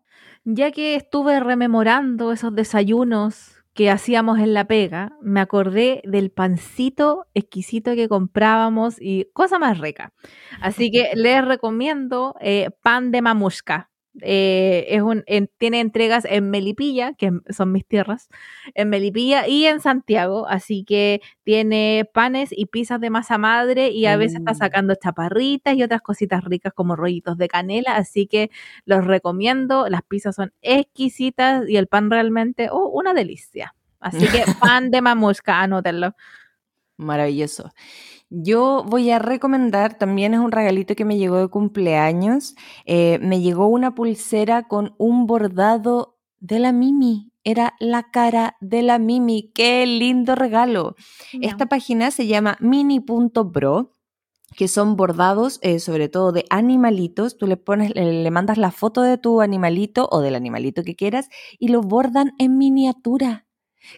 Ya 0.45 0.71
que 0.71 0.95
estuve 0.95 1.41
rememorando 1.41 2.33
esos 2.33 2.55
desayunos 2.55 3.58
que 3.79 3.93
hacíamos 3.93 4.41
en 4.41 4.55
la 4.55 4.67
pega, 4.67 5.13
me 5.23 5.39
acordé 5.39 6.03
del 6.03 6.33
pancito 6.33 7.27
exquisito 7.33 7.95
que 7.95 8.09
comprábamos 8.09 8.97
y 9.01 9.27
cosa 9.33 9.61
más 9.61 9.79
rica. 9.79 10.13
Así 10.61 10.91
que 10.91 11.11
les 11.15 11.45
recomiendo 11.45 12.35
eh, 12.41 12.71
pan 12.83 13.13
de 13.13 13.23
mamusca. 13.23 13.88
Eh, 14.21 14.87
es 14.89 15.03
un, 15.03 15.25
tiene 15.59 15.81
entregas 15.81 16.25
en 16.25 16.51
Melipilla, 16.51 17.15
que 17.15 17.33
son 17.51 17.73
mis 17.73 17.87
tierras, 17.87 18.29
en 18.75 18.89
Melipilla 18.89 19.47
y 19.47 19.67
en 19.67 19.81
Santiago, 19.81 20.49
así 20.49 20.85
que 20.85 21.21
tiene 21.45 22.09
panes 22.13 22.51
y 22.53 22.67
pizzas 22.67 23.01
de 23.01 23.11
masa 23.11 23.39
madre 23.39 23.91
y 23.91 24.07
a 24.07 24.17
veces 24.17 24.39
está 24.39 24.53
mm. 24.53 24.57
sacando 24.57 24.95
chaparritas 24.97 25.77
y 25.77 25.83
otras 25.83 26.03
cositas 26.03 26.45
ricas 26.45 26.73
como 26.73 26.97
rollitos 26.97 27.39
de 27.39 27.49
canela, 27.49 27.97
así 27.97 28.27
que 28.27 28.51
los 28.85 29.05
recomiendo, 29.05 29.89
las 29.89 30.03
pizzas 30.03 30.35
son 30.35 30.53
exquisitas 30.63 31.69
y 31.69 31.77
el 31.77 31.87
pan 31.87 32.11
realmente, 32.11 32.69
oh, 32.71 32.89
una 32.89 33.15
delicia. 33.15 33.75
Así 34.01 34.27
que 34.29 34.45
pan 34.61 34.91
de 34.91 35.03
mamusca, 35.03 35.61
anótenlo. 35.61 36.15
Maravilloso. 36.99 37.71
Yo 38.29 38.85
voy 38.87 39.11
a 39.11 39.19
recomendar, 39.19 39.97
también 39.97 40.35
es 40.35 40.41
un 40.41 40.53
regalito 40.53 40.95
que 40.95 41.07
me 41.07 41.17
llegó 41.17 41.37
de 41.37 41.49
cumpleaños, 41.49 42.57
eh, 42.85 43.19
me 43.23 43.41
llegó 43.41 43.69
una 43.69 43.95
pulsera 43.95 44.69
con 44.69 44.95
un 44.99 45.27
bordado 45.27 46.19
de 46.41 46.59
la 46.59 46.73
Mimi. 46.73 47.33
Era 47.45 47.75
la 47.81 48.11
cara 48.11 48.57
de 48.61 48.83
la 48.83 48.99
Mimi. 48.99 49.51
¡Qué 49.55 49.87
lindo 49.87 50.35
regalo! 50.35 50.97
Esta 51.41 51.67
página 51.67 52.11
se 52.11 52.27
llama 52.27 52.59
mini.pro 52.61 53.95
que 54.57 54.67
son 54.69 54.97
bordados 54.97 55.59
eh, 55.63 55.79
sobre 55.79 56.09
todo 56.09 56.33
de 56.33 56.45
animalitos. 56.51 57.39
Tú 57.39 57.47
le 57.47 57.57
pones, 57.57 57.95
le, 57.95 58.31
mandas 58.31 58.59
la 58.59 58.71
foto 58.71 59.03
de 59.03 59.19
tu 59.19 59.41
animalito 59.41 60.09
o 60.11 60.21
del 60.21 60.35
animalito 60.35 60.83
que 60.83 60.97
quieras 60.97 61.29
y 61.59 61.69
lo 61.69 61.81
bordan 61.81 62.33
en 62.39 62.59
miniatura. 62.59 63.48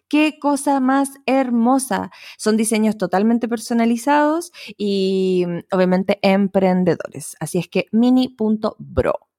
Qué 0.08 0.38
cosa 0.38 0.80
más 0.80 1.10
hermosa. 1.26 2.10
Son 2.38 2.56
diseños 2.56 2.96
totalmente 2.98 3.48
personalizados 3.48 4.52
y 4.76 5.44
mm, 5.46 5.74
obviamente 5.74 6.18
emprendedores. 6.22 7.36
Así 7.40 7.58
es 7.58 7.68
que 7.68 7.86
mini.bro. 7.92 9.30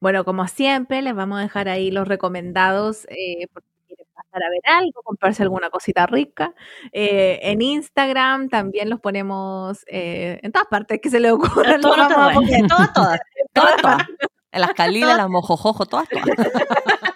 Bueno, 0.00 0.24
como 0.24 0.46
siempre, 0.48 1.00
les 1.00 1.14
vamos 1.14 1.38
a 1.38 1.42
dejar 1.42 1.68
ahí 1.68 1.90
los 1.90 2.06
recomendados 2.06 3.06
eh, 3.08 3.46
por 3.52 3.62
si 3.62 3.86
quieren 3.86 4.06
pasar 4.14 4.42
a 4.42 4.50
ver 4.50 4.60
algo, 4.64 5.02
comprarse 5.02 5.42
alguna 5.42 5.70
cosita 5.70 6.06
rica. 6.06 6.52
Eh, 6.92 7.40
en 7.42 7.62
Instagram 7.62 8.50
también 8.50 8.90
los 8.90 9.00
ponemos 9.00 9.82
eh, 9.86 10.40
en 10.42 10.52
todas 10.52 10.68
partes 10.68 11.00
que 11.00 11.08
se 11.08 11.20
les 11.20 11.32
ocurra. 11.32 11.80
Todas, 11.80 12.08
todas, 12.08 12.92
todas, 12.92 13.80
todas. 13.82 14.06
En 14.52 14.60
las 14.60 14.74
calilas, 14.74 15.16
las 15.16 15.28
mojojojo, 15.28 15.84
todas, 15.84 16.08
todas. 16.08 16.26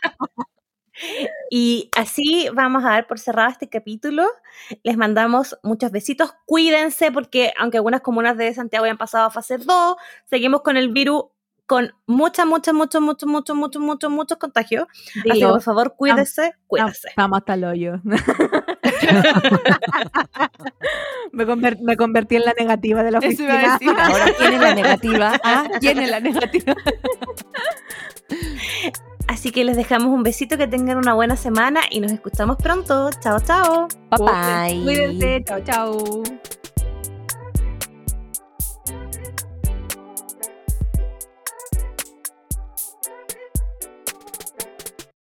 Y 1.50 1.90
así 1.96 2.48
vamos 2.52 2.84
a 2.84 2.90
dar 2.90 3.06
por 3.06 3.18
cerrado 3.18 3.50
este 3.50 3.68
capítulo. 3.68 4.26
Les 4.82 4.96
mandamos 4.96 5.58
muchos 5.62 5.90
besitos. 5.90 6.34
Cuídense 6.46 7.12
porque 7.12 7.52
aunque 7.58 7.78
algunas 7.78 8.00
comunas 8.00 8.36
de 8.36 8.52
Santiago 8.54 8.84
hayan 8.84 8.98
pasado 8.98 9.26
a 9.26 9.30
fase 9.30 9.58
2, 9.58 9.96
seguimos 10.26 10.62
con 10.62 10.76
el 10.76 10.90
virus 10.90 11.24
con 11.68 11.92
muchas, 12.06 12.46
muchas, 12.46 12.74
muchos, 12.74 13.02
muchos, 13.02 13.28
muchos, 13.28 13.54
muchos, 13.54 13.82
muchos, 13.82 14.10
muchos 14.10 14.38
contagios. 14.38 14.86
Así 15.30 15.40
que 15.40 15.46
por 15.46 15.60
favor, 15.60 15.94
cuídense, 15.96 16.54
cuídense. 16.66 17.10
Vamos 17.14 17.40
hasta 17.40 17.52
el 17.54 17.64
hoyo. 17.64 18.00
me, 21.32 21.44
me, 21.44 21.96
convertí 21.98 22.36
en 22.36 22.46
la 22.46 22.54
negativa 22.54 23.02
de 23.02 23.10
la 23.10 23.18
oficina. 23.18 23.78
Ahora, 24.06 24.32
¿quién 24.38 24.54
es 24.54 24.60
la 24.60 24.74
negativa? 24.74 25.38
¿Ah? 25.44 25.68
¿Quién 25.78 25.98
es 25.98 26.10
la 26.10 26.20
negativa? 26.20 26.74
Así 29.28 29.52
que 29.52 29.62
les 29.62 29.76
dejamos 29.76 30.08
un 30.08 30.22
besito, 30.22 30.56
que 30.56 30.66
tengan 30.66 30.96
una 30.96 31.12
buena 31.12 31.36
semana 31.36 31.82
y 31.90 32.00
nos 32.00 32.10
escuchamos 32.10 32.56
pronto. 32.56 33.10
Chao, 33.20 33.38
chao. 33.38 33.88
Bye 34.10 34.18
bye. 34.18 34.82
Cuídense, 34.82 35.44
chao, 35.44 35.60
chao. 35.60 36.57